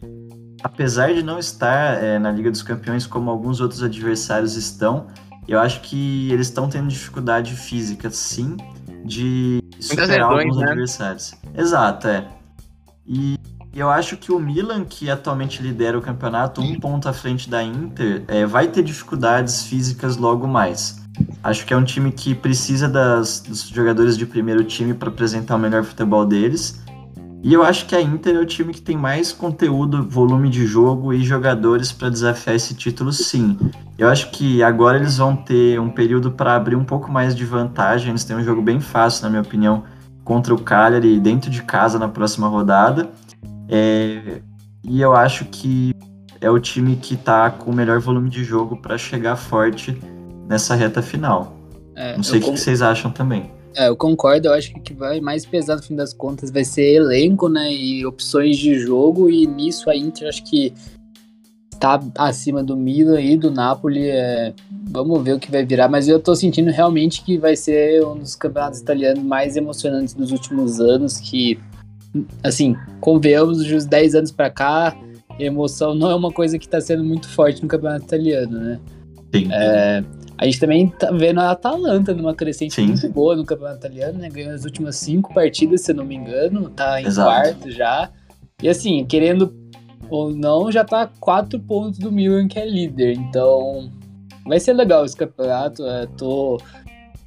apesar 0.63 1.13
de 1.13 1.23
não 1.23 1.39
estar 1.39 2.03
é, 2.03 2.19
na 2.19 2.31
Liga 2.31 2.51
dos 2.51 2.63
Campeões 2.63 3.07
como 3.07 3.31
alguns 3.31 3.61
outros 3.61 3.83
adversários 3.83 4.57
estão, 4.57 5.07
eu 5.47 5.59
acho 5.59 5.81
que 5.81 6.31
eles 6.33 6.49
estão 6.49 6.69
tendo 6.69 6.89
dificuldade 6.89 7.55
física, 7.55 8.11
sim, 8.11 8.57
de 9.05 9.63
superar 9.81 10.23
alguns 10.23 10.57
né? 10.57 10.71
adversários. 10.71 11.35
Exato, 11.55 12.09
é. 12.09 12.29
E 13.07 13.39
eu 13.75 13.91
acho 13.91 14.17
que 14.17 14.31
o 14.31 14.39
Milan, 14.39 14.85
que 14.85 15.11
atualmente 15.11 15.63
lidera 15.63 15.99
o 15.99 16.03
campeonato, 16.03 16.61
um 16.61 16.79
ponto 16.79 17.09
à 17.09 17.13
frente 17.13 17.51
da 17.51 17.63
Inter, 17.63 18.25
é, 18.29 18.47
vai 18.47 18.69
ter 18.69 18.83
dificuldades 18.83 19.65
físicas 19.65 20.17
logo 20.17 20.47
mais. 20.47 21.02
Acho 21.43 21.67
que 21.67 21.75
é 21.75 21.77
um 21.77 21.85
time 21.85 22.13
que 22.13 22.35
precisa 22.35 22.89
das, 22.89 23.41
dos 23.41 23.69
jogadores 23.69 24.17
de 24.17 24.25
primeiro 24.25 24.65
time 24.65 24.95
para 24.95 25.09
apresentar 25.09 25.57
o 25.57 25.59
melhor 25.59 25.83
futebol 25.83 26.25
deles. 26.25 26.81
E 27.43 27.53
eu 27.53 27.65
acho 27.65 27.87
que 27.87 27.97
a 27.97 28.01
Inter 28.01 28.37
é 28.37 28.39
o 28.39 28.47
time 28.47 28.73
que 28.73 28.81
tem 28.81 28.97
mais 28.97 29.33
conteúdo, 29.33 30.09
volume 30.09 30.49
de 30.49 30.65
jogo 30.65 31.13
e 31.13 31.25
jogadores 31.25 31.91
para 31.91 32.09
desafiar 32.09 32.55
esse 32.55 32.73
título, 32.73 33.13
sim. 33.13 33.59
Eu 33.99 34.09
acho 34.09 34.31
que 34.31 34.63
agora 34.63 34.97
eles 34.97 35.19
vão 35.19 35.35
ter 35.35 35.81
um 35.81 35.91
período 35.91 36.31
para 36.31 36.55
abrir 36.55 36.77
um 36.77 36.85
pouco 36.85 37.11
mais 37.11 37.35
de 37.35 37.45
vantagem. 37.45 38.11
Eles 38.11 38.23
têm 38.23 38.37
um 38.37 38.45
jogo 38.45 38.63
bem 38.63 38.81
fácil, 38.81 39.25
na 39.25 39.31
minha 39.31 39.43
opinião, 39.43 39.83
contra 40.23 40.55
o 40.55 40.59
Cagliari 40.59 41.19
dentro 41.19 41.51
de 41.51 41.65
casa 41.65 41.99
na 41.99 42.09
próxima 42.09 42.47
rodada. 42.47 43.11
É... 43.69 44.41
E 44.85 45.01
eu 45.01 45.13
acho 45.13 45.45
que 45.47 45.93
é 46.41 46.49
o 46.49 46.61
time 46.61 46.95
que 46.95 47.15
está 47.15 47.51
com 47.51 47.73
o 47.73 47.75
melhor 47.75 47.99
volume 47.99 48.31
de 48.31 48.45
jogo 48.45 48.77
para 48.77 48.97
chegar 48.97 49.35
forte 49.35 50.01
nessa 50.53 50.75
reta 50.75 51.01
final. 51.01 51.57
É, 51.97 52.15
Não 52.15 52.23
sei 52.23 52.39
o 52.39 52.43
que, 52.43 52.51
que 52.51 52.59
vocês 52.59 52.83
acham 52.83 53.11
também. 53.11 53.51
É, 53.75 53.89
eu 53.89 53.97
concordo, 53.97 54.49
eu 54.49 54.53
acho 54.53 54.71
que 54.71 54.79
o 54.79 54.83
que 54.83 54.93
vai 54.93 55.19
mais 55.19 55.47
pesar 55.47 55.77
no 55.77 55.83
fim 55.83 55.97
das 55.97 56.13
contas 56.13 56.51
vai 56.51 56.63
ser 56.63 56.95
elenco, 56.95 57.49
né, 57.49 57.73
e 57.73 58.05
opções 58.05 58.59
de 58.59 58.79
jogo, 58.79 59.31
e 59.31 59.47
nisso 59.47 59.89
a 59.89 59.97
Inter 59.97 60.29
acho 60.29 60.45
que 60.45 60.75
tá 61.81 61.99
acima 62.19 62.63
do 62.63 62.77
Milan 62.77 63.21
e 63.21 63.37
do 63.37 63.51
Napoli, 63.51 64.11
é... 64.11 64.53
vamos 64.91 65.23
ver 65.25 65.33
o 65.33 65.39
que 65.39 65.51
vai 65.51 65.65
virar, 65.65 65.89
mas 65.89 66.07
eu 66.07 66.21
tô 66.21 66.37
sentindo 66.37 66.71
realmente 66.71 67.25
que 67.25 67.39
vai 67.39 67.57
ser 67.57 68.05
um 68.05 68.19
dos 68.19 68.37
campeonatos 68.37 68.81
italianos 68.81 69.25
mais 69.25 69.57
emocionantes 69.57 70.13
dos 70.13 70.33
últimos 70.33 70.81
anos, 70.81 71.17
que, 71.17 71.59
assim, 72.45 72.77
convenhamos, 73.01 73.59
os 73.59 73.87
10 73.87 74.15
anos 74.17 74.31
para 74.31 74.51
cá, 74.51 74.95
emoção 75.39 75.95
não 75.95 76.11
é 76.11 76.15
uma 76.15 76.31
coisa 76.31 76.59
que 76.59 76.69
tá 76.69 76.79
sendo 76.79 77.03
muito 77.03 77.27
forte 77.27 77.63
no 77.63 77.69
campeonato 77.69 78.05
italiano, 78.05 78.59
né. 78.61 78.79
Sim. 79.35 79.49
É... 79.51 80.05
A 80.43 80.45
gente 80.45 80.59
também 80.59 80.89
tá 80.89 81.09
vendo 81.13 81.39
a 81.39 81.53
Atalanta 81.53 82.13
numa 82.13 82.35
crescente 82.35 82.75
Sim. 82.75 82.87
muito 82.87 83.09
boa 83.11 83.37
no 83.37 83.45
campeonato 83.45 83.79
italiano, 83.79 84.19
né? 84.19 84.29
Ganhou 84.29 84.53
as 84.53 84.65
últimas 84.65 84.97
cinco 84.97 85.33
partidas, 85.33 85.83
se 85.83 85.93
eu 85.93 85.95
não 85.95 86.05
me 86.05 86.17
engano, 86.17 86.69
tá 86.69 87.01
em 87.01 87.07
Exato. 87.07 87.31
quarto 87.31 87.71
já. 87.71 88.11
E 88.61 88.69
assim, 88.69 89.05
querendo 89.05 89.55
ou 90.11 90.35
não, 90.35 90.73
já 90.73 90.83
tá 90.83 91.09
quatro 91.21 91.61
pontos 91.61 92.01
do 92.01 92.11
Milan, 92.11 92.49
que 92.49 92.59
é 92.59 92.69
líder. 92.69 93.17
Então, 93.17 93.89
vai 94.45 94.59
ser 94.59 94.73
legal 94.73 95.05
esse 95.05 95.17
campeonato. 95.17 95.85
Eu 95.85 96.09
tô 96.09 96.61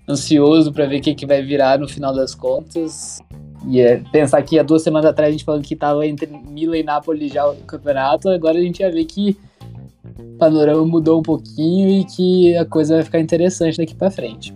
ansioso 0.10 0.74
para 0.74 0.86
ver 0.86 1.00
o 1.00 1.02
que, 1.02 1.16
que 1.16 1.26
vai 1.26 1.42
virar 1.42 1.80
no 1.80 1.88
final 1.88 2.14
das 2.14 2.36
contas. 2.36 3.22
E 3.70 3.80
é, 3.80 4.04
pensar 4.12 4.42
que 4.42 4.60
há 4.60 4.64
duas 4.64 4.82
semanas 4.82 5.10
atrás 5.10 5.30
a 5.30 5.32
gente 5.32 5.46
falando 5.46 5.64
que 5.64 5.78
tava 5.78 6.06
entre 6.06 6.28
Milan 6.28 6.80
e 6.80 6.84
Napoli 6.84 7.30
já 7.30 7.48
o 7.48 7.56
campeonato, 7.62 8.28
agora 8.28 8.58
a 8.58 8.62
gente 8.62 8.82
vai 8.82 8.92
ver 8.92 9.06
que 9.06 9.38
o 10.20 10.38
panorama 10.38 10.86
mudou 10.86 11.20
um 11.20 11.24
pouquinho 11.24 11.90
e 11.90 12.06
que 12.06 12.58
a 12.58 12.66
coisa 12.66 12.96
vai 12.96 13.04
ficar 13.04 13.20
interessante 13.20 13.78
daqui 13.78 13.96
para 13.96 14.12
frente. 14.12 14.56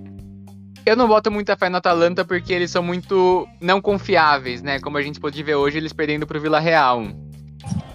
Eu 0.86 0.96
não 0.96 1.08
boto 1.08 1.30
muita 1.30 1.56
fé 1.56 1.70
no 1.70 1.78
Atalanta 1.78 2.26
porque 2.26 2.52
eles 2.54 2.72
são 2.72 2.82
muito 2.82 3.48
não 3.62 3.82
confiáveis, 3.82 4.62
né? 4.62 4.80
Como 4.80 4.98
a 4.98 5.02
gente 5.02 5.20
pode 5.20 5.42
ver 5.44 5.56
hoje, 5.56 5.78
eles 5.78 5.94
perdendo 5.94 6.26
pro 6.26 6.40
Vila 6.40 6.60
Real. 6.60 7.04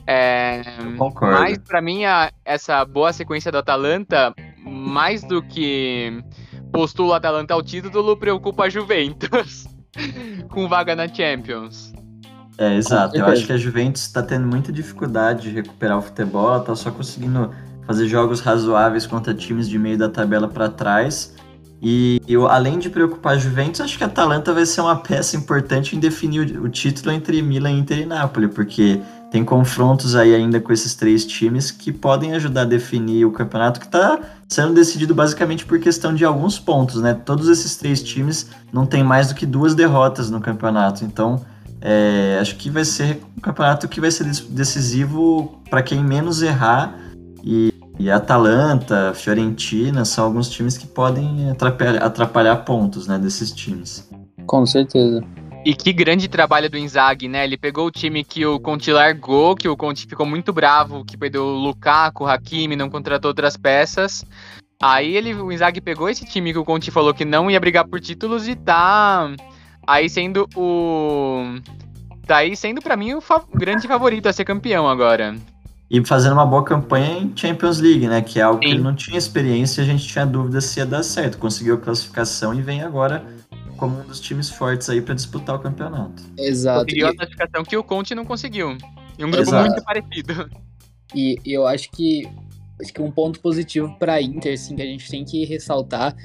É, 0.07 0.63
concordo. 0.99 1.41
Mas 1.41 1.59
para 1.59 1.81
mim, 1.81 2.05
a, 2.05 2.31
essa 2.45 2.85
boa 2.85 3.13
sequência 3.13 3.51
do 3.51 3.59
Atalanta, 3.59 4.35
mais 4.65 5.25
do 5.25 5.43
que 5.43 6.23
postula 6.73 7.11
o 7.11 7.15
Atalanta 7.15 7.55
ao 7.55 7.63
título, 7.63 8.17
preocupa 8.17 8.65
a 8.65 8.69
Juventus 8.69 9.67
com 10.51 10.69
vaga 10.69 10.95
na 10.95 11.09
Champions. 11.09 11.93
É, 12.57 12.77
exato. 12.77 13.17
Eu 13.17 13.27
acho 13.27 13.47
que 13.47 13.53
a 13.53 13.57
Juventus 13.57 14.03
está 14.03 14.23
tendo 14.23 14.47
muita 14.47 14.73
dificuldade 14.73 15.43
de 15.43 15.51
recuperar 15.51 15.99
o 15.99 16.03
futebol, 16.03 16.49
ela 16.49 16.61
tá 16.61 16.75
só 16.77 16.91
conseguindo 16.91 17.51
fazer 17.87 18.07
jogos 18.09 18.41
razoáveis 18.41 19.07
contra 19.07 19.35
times 19.35 19.69
de 19.69 19.79
meio 19.79 19.99
da 19.99 20.09
tabela 20.09 20.49
para 20.49 20.69
trás. 20.69 21.35
E 21.83 22.23
eu, 22.27 22.49
além 22.49 22.79
de 22.79 22.89
preocupar 22.89 23.35
a 23.35 23.39
Juventus, 23.39 23.81
acho 23.81 23.99
que 23.99 24.05
a 24.05 24.07
Atalanta 24.07 24.55
vai 24.55 24.65
ser 24.65 24.81
uma 24.81 24.97
peça 24.97 25.37
importante 25.37 25.95
em 25.95 26.01
definir 26.01 26.57
o, 26.57 26.65
o 26.65 26.69
título 26.69 27.13
entre 27.13 27.43
Milan, 27.43 27.73
Inter 27.73 27.99
e 27.99 28.07
Napoli, 28.07 28.49
porque 28.49 29.01
tem 29.31 29.45
confrontos 29.45 30.15
aí 30.15 30.35
ainda 30.35 30.61
com 30.61 30.73
esses 30.73 30.95
três 30.95 31.27
times 31.27 31.71
que 31.71 31.93
podem 31.93 32.33
ajudar 32.35 32.63
a 32.63 32.65
definir 32.65 33.27
o 33.27 33.33
campeonato 33.33 33.81
que 33.81 33.87
está 33.87 34.19
sendo 34.49 34.73
decidido 34.73 35.15
basicamente 35.15 35.67
por 35.67 35.79
questão 35.79 36.15
de 36.15 36.25
alguns 36.25 36.59
pontos, 36.59 37.03
né? 37.03 37.13
Todos 37.13 37.49
esses 37.49 37.77
três 37.77 38.03
times 38.03 38.49
não 38.73 38.87
têm 38.87 39.03
mais 39.03 39.29
do 39.29 39.35
que 39.35 39.45
duas 39.45 39.75
derrotas 39.75 40.31
no 40.31 40.41
campeonato, 40.41 41.05
então 41.05 41.45
é, 41.87 42.39
acho 42.41 42.57
que 42.57 42.71
vai 42.71 42.83
ser 42.83 43.21
um 43.37 43.41
campeonato 43.43 43.87
que 43.87 44.01
vai 44.01 44.11
ser 44.11 44.25
decisivo 44.49 45.61
para 45.69 45.83
quem 45.83 46.03
menos 46.03 46.41
errar. 46.41 46.99
E, 47.45 47.71
e 47.99 48.11
Atalanta, 48.11 49.13
Fiorentina 49.15 50.03
são 50.07 50.25
alguns 50.25 50.49
times 50.49 50.79
que 50.79 50.87
podem 50.87 51.51
atrapalhar, 51.51 52.03
atrapalhar 52.03 52.57
pontos 52.65 53.07
né, 53.07 53.19
desses 53.19 53.53
times. 53.53 54.11
Com 54.47 54.65
certeza. 54.65 55.23
E 55.63 55.75
que 55.75 55.93
grande 55.93 56.27
trabalho 56.27 56.71
do 56.71 56.79
Inzaghi, 56.79 57.29
né? 57.29 57.45
Ele 57.45 57.59
pegou 57.59 57.87
o 57.87 57.91
time 57.91 58.25
que 58.25 58.47
o 58.47 58.59
Conte 58.59 58.91
largou, 58.91 59.55
que 59.55 59.69
o 59.69 59.77
Conte 59.77 60.07
ficou 60.07 60.25
muito 60.25 60.55
bravo, 60.55 61.05
que 61.05 61.19
perdeu 61.19 61.43
o 61.43 61.59
Lukaku, 61.59 62.25
o 62.25 62.27
Hakimi, 62.27 62.77
não 62.77 62.89
contratou 62.89 63.29
outras 63.31 63.59
peças. 63.59 64.25
Aí 64.83 65.17
ele, 65.17 65.35
o 65.35 65.53
Inzaghi 65.53 65.83
pegou 65.83 66.09
esse 66.09 66.25
time 66.25 66.53
que 66.53 66.59
o 66.59 66.65
Conte 66.65 66.91
falou 66.91 67.13
que 67.13 67.25
não 67.27 67.51
ia 67.51 67.61
brigar 67.61 67.87
por 67.87 68.01
títulos 68.01 68.49
e 68.49 68.55
tá 68.55 69.31
Aí 69.87 70.09
sendo 70.09 70.49
o. 70.57 71.59
Daí 72.27 72.57
sendo 72.57 72.81
para 72.81 72.97
mim 72.97 73.15
o 73.15 73.21
fa 73.21 73.43
grande 73.55 73.87
favorito 73.87 74.29
a 74.29 74.33
ser 74.33 74.45
campeão 74.45 74.89
agora. 74.89 75.35
E 75.91 76.05
fazendo 76.05 76.33
uma 76.33 76.47
boa 76.47 76.65
campanha 76.65 77.19
em 77.19 77.33
Champions 77.37 77.79
League, 77.79 78.09
né? 78.09 78.23
Que 78.23 78.41
é 78.41 78.43
algo 78.43 78.63
Sim. 78.63 78.69
que 78.69 78.75
ele 78.75 78.83
não 78.83 78.95
tinha 78.95 79.19
experiência 79.19 79.83
e 79.83 79.85
a 79.85 79.87
gente 79.87 80.07
tinha 80.07 80.25
dúvida 80.25 80.61
se 80.61 80.81
ia 80.81 80.87
dar 80.87 81.03
certo. 81.03 81.39
Conseguiu 81.39 81.75
a 81.75 81.79
classificação 81.79 82.55
e 82.55 82.63
vem 82.63 82.83
agora 82.83 83.25
como 83.77 84.01
um 84.01 84.05
dos 84.05 84.21
times 84.21 84.49
fortes 84.51 84.89
aí 84.89 85.03
para 85.03 85.15
disputar 85.15 85.57
o 85.57 85.59
campeonato. 85.59 86.23
Exato. 86.39 86.85
Conseguiu 86.85 87.09
a 87.09 87.15
classificação 87.15 87.65
que 87.65 87.77
o 87.77 87.85
Conte 87.85 88.15
não 88.15 88.25
conseguiu. 88.25 88.79
E 89.19 89.25
um 89.25 89.31
grupo 89.31 89.49
Exato. 89.49 89.69
muito 89.69 89.85
parecido. 89.85 90.51
E, 91.15 91.39
e 91.45 91.53
eu 91.53 91.67
acho 91.67 91.91
que 91.91 92.29
acho 92.81 92.93
que 92.93 93.01
um 93.01 93.11
ponto 93.11 93.39
positivo 93.41 93.95
para 93.99 94.21
Inter, 94.21 94.55
assim, 94.55 94.75
que 94.75 94.83
a 94.83 94.87
gente 94.87 95.09
tem 95.09 95.25
que 95.25 95.45
ressaltar 95.45 96.17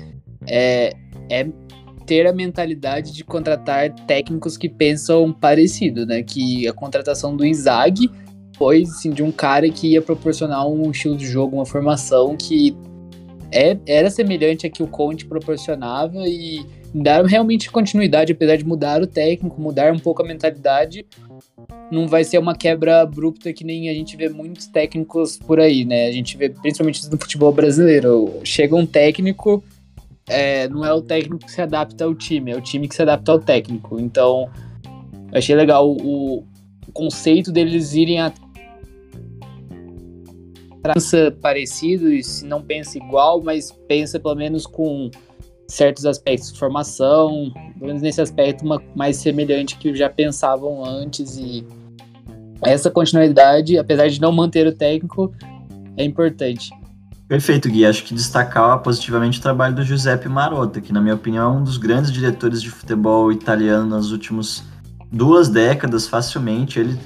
é, 0.47 0.93
é 1.29 1.47
ter 2.09 2.25
a 2.25 2.33
mentalidade 2.33 3.13
de 3.13 3.23
contratar 3.23 3.93
técnicos 4.07 4.57
que 4.57 4.67
pensam 4.67 5.31
parecido, 5.31 6.07
né? 6.07 6.23
Que 6.23 6.67
a 6.67 6.73
contratação 6.73 7.37
do 7.37 7.45
Inzaghi 7.45 8.09
foi 8.57 8.81
assim, 8.81 9.11
de 9.11 9.21
um 9.21 9.31
cara 9.31 9.69
que 9.69 9.89
ia 9.89 10.01
proporcionar 10.01 10.67
um 10.67 10.89
estilo 10.89 11.15
de 11.15 11.27
jogo, 11.27 11.57
uma 11.57 11.67
formação 11.67 12.35
que 12.35 12.75
é, 13.51 13.77
era 13.85 14.09
semelhante 14.09 14.65
a 14.65 14.71
que 14.71 14.81
o 14.81 14.87
Conte 14.87 15.23
proporcionava 15.23 16.27
e 16.27 16.65
dar 16.95 17.23
realmente 17.25 17.69
continuidade, 17.69 18.31
apesar 18.31 18.55
de 18.55 18.65
mudar 18.65 19.03
o 19.03 19.07
técnico, 19.07 19.61
mudar 19.61 19.93
um 19.93 19.99
pouco 19.99 20.23
a 20.23 20.25
mentalidade, 20.25 21.05
não 21.91 22.07
vai 22.07 22.23
ser 22.23 22.39
uma 22.39 22.55
quebra 22.55 23.01
abrupta 23.01 23.53
que 23.53 23.63
nem 23.63 23.87
a 23.87 23.93
gente 23.93 24.17
vê 24.17 24.29
muitos 24.29 24.65
técnicos 24.65 25.37
por 25.37 25.59
aí, 25.59 25.85
né? 25.85 26.07
A 26.07 26.11
gente 26.11 26.35
vê 26.35 26.49
principalmente 26.49 27.07
no 27.07 27.19
futebol 27.19 27.51
brasileiro. 27.51 28.39
Chega 28.43 28.75
um 28.75 28.85
técnico, 28.87 29.63
é, 30.29 30.69
não 30.69 30.85
é 30.85 30.93
o 30.93 31.01
técnico 31.01 31.45
que 31.45 31.51
se 31.51 31.61
adapta 31.61 32.05
ao 32.05 32.15
time, 32.15 32.51
é 32.51 32.55
o 32.55 32.61
time 32.61 32.87
que 32.87 32.95
se 32.95 33.01
adapta 33.01 33.31
ao 33.31 33.39
técnico. 33.39 33.99
Então, 33.99 34.49
eu 35.31 35.37
achei 35.37 35.55
legal 35.55 35.89
o, 35.89 36.39
o 36.87 36.91
conceito 36.93 37.51
deles 37.51 37.93
irem 37.93 38.21
a 38.21 38.31
pensa 40.81 41.35
parecido 41.41 42.11
e 42.11 42.23
se 42.23 42.45
não 42.45 42.61
pensa 42.61 42.97
igual, 42.97 43.41
mas 43.43 43.71
pensa 43.87 44.19
pelo 44.19 44.35
menos 44.35 44.65
com 44.65 45.11
certos 45.67 46.05
aspectos 46.05 46.53
de 46.53 46.57
formação, 46.57 47.51
pelo 47.73 47.87
menos 47.87 48.01
nesse 48.01 48.21
aspecto 48.21 48.63
uma, 48.63 48.81
mais 48.95 49.17
semelhante 49.17 49.77
que 49.77 49.93
já 49.93 50.09
pensavam 50.09 50.83
antes 50.83 51.37
e 51.37 51.65
essa 52.61 52.89
continuidade, 52.89 53.77
apesar 53.77 54.07
de 54.07 54.19
não 54.19 54.31
manter 54.31 54.67
o 54.67 54.75
técnico, 54.75 55.33
é 55.95 56.03
importante. 56.03 56.71
Perfeito, 57.29 57.69
Gui. 57.69 57.85
Acho 57.85 58.03
que 58.03 58.15
destacar 58.15 58.79
positivamente 58.79 59.37
o 59.37 59.41
trabalho 59.41 59.75
do 59.75 59.83
Giuseppe 59.83 60.27
Marotta, 60.27 60.81
que, 60.81 60.91
na 60.91 60.99
minha 60.99 61.13
opinião, 61.13 61.53
é 61.53 61.57
um 61.59 61.63
dos 61.63 61.77
grandes 61.77 62.11
diretores 62.11 62.59
de 62.59 62.71
futebol 62.71 63.31
italiano 63.31 63.85
nas 63.87 64.09
últimas 64.09 64.63
duas 65.11 65.47
décadas, 65.47 66.07
facilmente. 66.07 66.79
Ele 66.79 66.97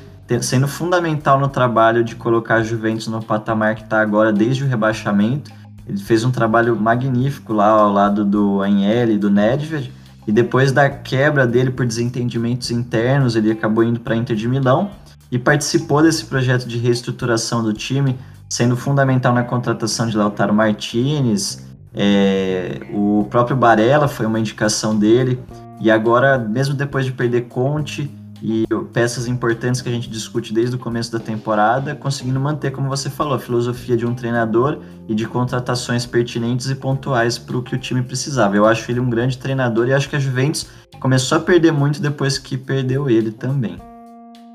sendo 0.41 0.65
fundamental 0.65 1.37
no 1.37 1.49
trabalho 1.49 2.05
de 2.05 2.15
colocar 2.15 2.55
a 2.55 2.63
Juventus 2.63 3.07
no 3.07 3.21
patamar 3.21 3.75
que 3.75 3.83
está 3.83 4.01
agora 4.01 4.31
desde 4.31 4.63
o 4.63 4.67
rebaixamento. 4.67 5.51
Ele 5.85 5.97
fez 5.97 6.23
um 6.23 6.31
trabalho 6.31 6.73
magnífico 6.79 7.51
lá 7.51 7.67
ao 7.67 7.91
lado 7.91 8.23
do 8.23 8.63
Agnelli 8.63 9.15
e 9.15 9.17
do 9.17 9.29
Nedved. 9.29 9.91
E 10.25 10.31
depois 10.31 10.71
da 10.71 10.89
quebra 10.89 11.45
dele 11.45 11.69
por 11.69 11.85
desentendimentos 11.85 12.71
internos, 12.71 13.35
ele 13.35 13.51
acabou 13.51 13.83
indo 13.83 13.99
para 13.99 14.13
a 14.13 14.17
Inter 14.17 14.37
de 14.37 14.47
Milão 14.47 14.89
e 15.29 15.37
participou 15.37 16.01
desse 16.01 16.23
projeto 16.23 16.65
de 16.65 16.77
reestruturação 16.77 17.61
do 17.61 17.73
time 17.73 18.17
sendo 18.53 18.77
fundamental 18.77 19.33
na 19.33 19.43
contratação 19.43 20.07
de 20.07 20.15
Lautaro 20.15 20.53
Martinez, 20.53 21.65
é, 21.91 22.81
o 22.93 23.25
próprio 23.27 23.57
Barella 23.57 24.07
foi 24.07 24.27
uma 24.27 24.39
indicação 24.39 24.95
dele, 24.95 25.39
e 25.81 25.89
agora, 25.89 26.37
mesmo 26.37 26.75
depois 26.75 27.03
de 27.03 27.11
perder 27.11 27.47
Conte 27.47 28.11
e 28.43 28.63
peças 28.93 29.27
importantes 29.27 29.81
que 29.81 29.89
a 29.89 29.91
gente 29.91 30.07
discute 30.07 30.53
desde 30.53 30.75
o 30.75 30.79
começo 30.79 31.11
da 31.11 31.17
temporada, 31.17 31.95
conseguindo 31.95 32.39
manter, 32.39 32.69
como 32.69 32.87
você 32.87 33.09
falou, 33.09 33.33
a 33.33 33.39
filosofia 33.39 33.97
de 33.97 34.05
um 34.05 34.13
treinador 34.13 34.77
e 35.09 35.15
de 35.15 35.25
contratações 35.25 36.05
pertinentes 36.05 36.69
e 36.69 36.75
pontuais 36.75 37.39
para 37.39 37.57
o 37.57 37.63
que 37.63 37.73
o 37.73 37.79
time 37.79 38.03
precisava. 38.03 38.55
Eu 38.55 38.67
acho 38.67 38.91
ele 38.91 38.99
um 38.99 39.09
grande 39.09 39.35
treinador 39.35 39.87
e 39.87 39.93
acho 39.93 40.07
que 40.07 40.15
a 40.15 40.19
Juventus 40.19 40.67
começou 40.99 41.39
a 41.39 41.41
perder 41.41 41.71
muito 41.71 41.99
depois 41.99 42.37
que 42.37 42.55
perdeu 42.55 43.09
ele 43.09 43.31
também. 43.31 43.92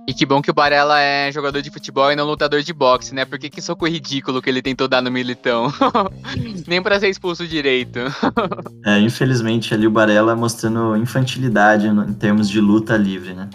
E 0.09 0.15
que 0.15 0.25
bom 0.25 0.41
que 0.41 0.51
o 0.51 0.55
Barella 0.55 0.99
é 0.99 1.31
jogador 1.31 1.61
de 1.61 1.71
futebol 1.71 2.11
e 2.11 2.17
não 2.17 2.25
lutador 2.25 2.63
de 2.63 2.73
boxe, 2.73 3.15
né? 3.15 3.27
Porque 3.27 3.51
que 3.51 3.61
soco 3.61 3.87
ridículo 3.87 4.41
que 4.41 4.49
ele 4.49 4.63
tentou 4.63 4.89
dar 4.89 5.03
no 5.03 5.11
Militão. 5.11 5.71
Nem 6.67 6.81
para 6.81 6.99
ser 6.99 7.11
expulso 7.11 7.47
direito. 7.47 7.99
é, 8.87 8.99
infelizmente 9.01 9.75
ali 9.75 9.87
o 9.87 9.91
Barella 9.91 10.35
mostrando 10.35 10.97
infantilidade 10.97 11.89
em 11.89 12.15
termos 12.15 12.49
de 12.49 12.59
luta 12.59 12.97
livre, 12.97 13.35
né? 13.35 13.51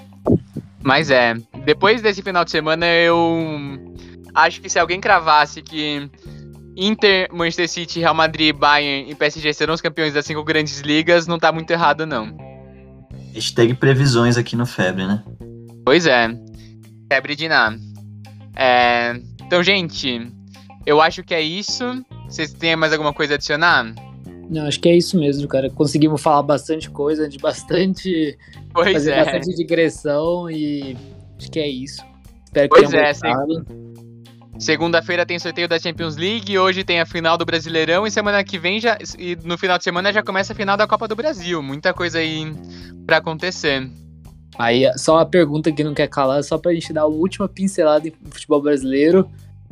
Mas 0.83 1.09
é, 1.09 1.33
depois 1.65 2.03
desse 2.03 2.21
final 2.21 2.45
de 2.45 2.51
semana 2.51 2.85
eu 2.85 3.25
acho 4.35 4.61
que 4.61 4.69
se 4.69 4.77
alguém 4.77 5.01
cravasse 5.01 5.59
que 5.59 6.07
Inter, 6.77 7.29
Manchester 7.33 7.67
City, 7.67 7.99
Real 7.99 8.13
Madrid, 8.13 8.55
Bayern 8.55 9.09
e 9.09 9.15
PSG 9.15 9.53
serão 9.53 9.73
os 9.73 9.81
campeões 9.81 10.13
das 10.13 10.23
cinco 10.23 10.43
grandes 10.43 10.81
ligas, 10.81 11.25
não 11.25 11.39
tá 11.39 11.51
muito 11.51 11.71
errado 11.71 12.05
não. 12.05 12.37
Hashtag 13.33 13.73
previsões 13.73 14.37
aqui 14.37 14.55
no 14.55 14.67
Febre, 14.67 15.07
né? 15.07 15.23
Pois 15.85 16.05
é. 16.05 16.29
Febre 17.11 17.35
de 17.35 17.47
nada. 17.47 17.77
É... 18.55 19.19
Então, 19.45 19.63
gente, 19.63 20.31
eu 20.85 21.01
acho 21.01 21.23
que 21.23 21.33
é 21.33 21.41
isso. 21.41 21.83
Vocês 22.27 22.53
têm 22.53 22.75
mais 22.75 22.93
alguma 22.93 23.13
coisa 23.13 23.33
a 23.33 23.35
adicionar? 23.35 23.93
Não, 24.49 24.67
acho 24.67 24.79
que 24.79 24.89
é 24.89 24.95
isso 24.95 25.17
mesmo, 25.17 25.47
cara. 25.47 25.69
Conseguimos 25.69 26.21
falar 26.21 26.43
bastante 26.43 26.89
coisa, 26.89 27.27
de 27.27 27.37
bastante. 27.37 28.37
Pois 28.73 28.93
fazer 28.93 29.11
é. 29.11 29.23
bastante 29.23 29.55
digressão 29.55 30.49
e 30.49 30.97
acho 31.37 31.51
que 31.51 31.59
é 31.59 31.67
isso. 31.67 32.03
Espero 32.45 32.69
que 32.69 32.75
Pois 32.75 32.89
tenham 32.89 33.03
é, 33.03 33.09
gostado. 33.09 33.65
Segunda-feira 34.59 35.25
tem 35.25 35.39
sorteio 35.39 35.67
da 35.67 35.79
Champions 35.79 36.15
League, 36.15 36.57
hoje 36.57 36.83
tem 36.83 36.99
a 36.99 37.05
final 37.05 37.37
do 37.37 37.45
Brasileirão 37.45 38.05
e 38.05 38.11
semana 38.11 38.43
que 38.43 38.59
vem 38.59 38.79
já 38.79 38.97
e 39.17 39.35
no 39.43 39.57
final 39.57 39.77
de 39.77 39.83
semana 39.83 40.13
já 40.13 40.21
começa 40.21 40.53
a 40.53 40.55
final 40.55 40.77
da 40.77 40.87
Copa 40.87 41.07
do 41.07 41.15
Brasil. 41.15 41.61
Muita 41.61 41.93
coisa 41.93 42.19
aí 42.19 42.51
pra 43.05 43.17
acontecer. 43.17 43.89
Aí, 44.57 44.89
só 44.97 45.15
uma 45.15 45.25
pergunta 45.25 45.71
que 45.71 45.83
não 45.83 45.93
quer 45.93 46.07
calar, 46.07 46.43
só 46.43 46.57
pra 46.57 46.73
gente 46.73 46.93
dar 46.93 47.01
a 47.01 47.07
última 47.07 47.47
pincelada 47.47 48.07
em 48.07 48.13
futebol 48.29 48.61
brasileiro. 48.61 49.29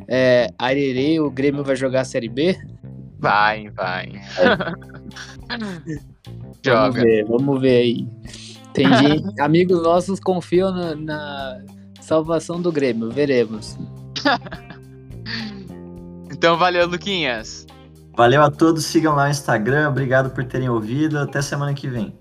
É, 0.08 0.52
Arerê, 0.58 1.20
o 1.20 1.30
Grêmio 1.30 1.62
vai 1.62 1.76
jogar 1.76 2.00
a 2.00 2.04
Série 2.04 2.28
B? 2.28 2.58
Vai, 3.18 3.70
vai. 3.70 4.12
Vamos 6.64 6.92
Joga. 6.94 7.02
ver, 7.02 7.24
vamos 7.24 7.60
ver 7.60 7.76
aí. 7.82 8.08
Tem 8.72 8.86
gente, 8.96 9.40
amigos 9.40 9.82
nossos 9.82 10.20
confiam 10.20 10.72
na, 10.72 10.94
na 10.94 11.60
salvação 12.00 12.60
do 12.60 12.70
Grêmio, 12.70 13.10
veremos. 13.10 13.76
Então 16.42 16.58
valeu, 16.58 16.88
Luquinhas. 16.88 17.68
Valeu 18.16 18.42
a 18.42 18.50
todos, 18.50 18.84
sigam 18.86 19.14
lá 19.14 19.26
no 19.26 19.30
Instagram, 19.30 19.88
obrigado 19.88 20.30
por 20.30 20.42
terem 20.42 20.68
ouvido, 20.68 21.16
até 21.16 21.40
semana 21.40 21.72
que 21.72 21.88
vem. 21.88 22.12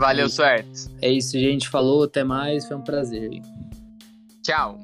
Valeu. 0.00 0.30
Suertes. 0.30 0.90
É 1.02 1.10
isso, 1.10 1.38
gente. 1.38 1.68
Falou, 1.68 2.04
até 2.04 2.24
mais, 2.24 2.66
foi 2.66 2.76
um 2.76 2.80
prazer. 2.80 3.42
Tchau. 4.42 4.80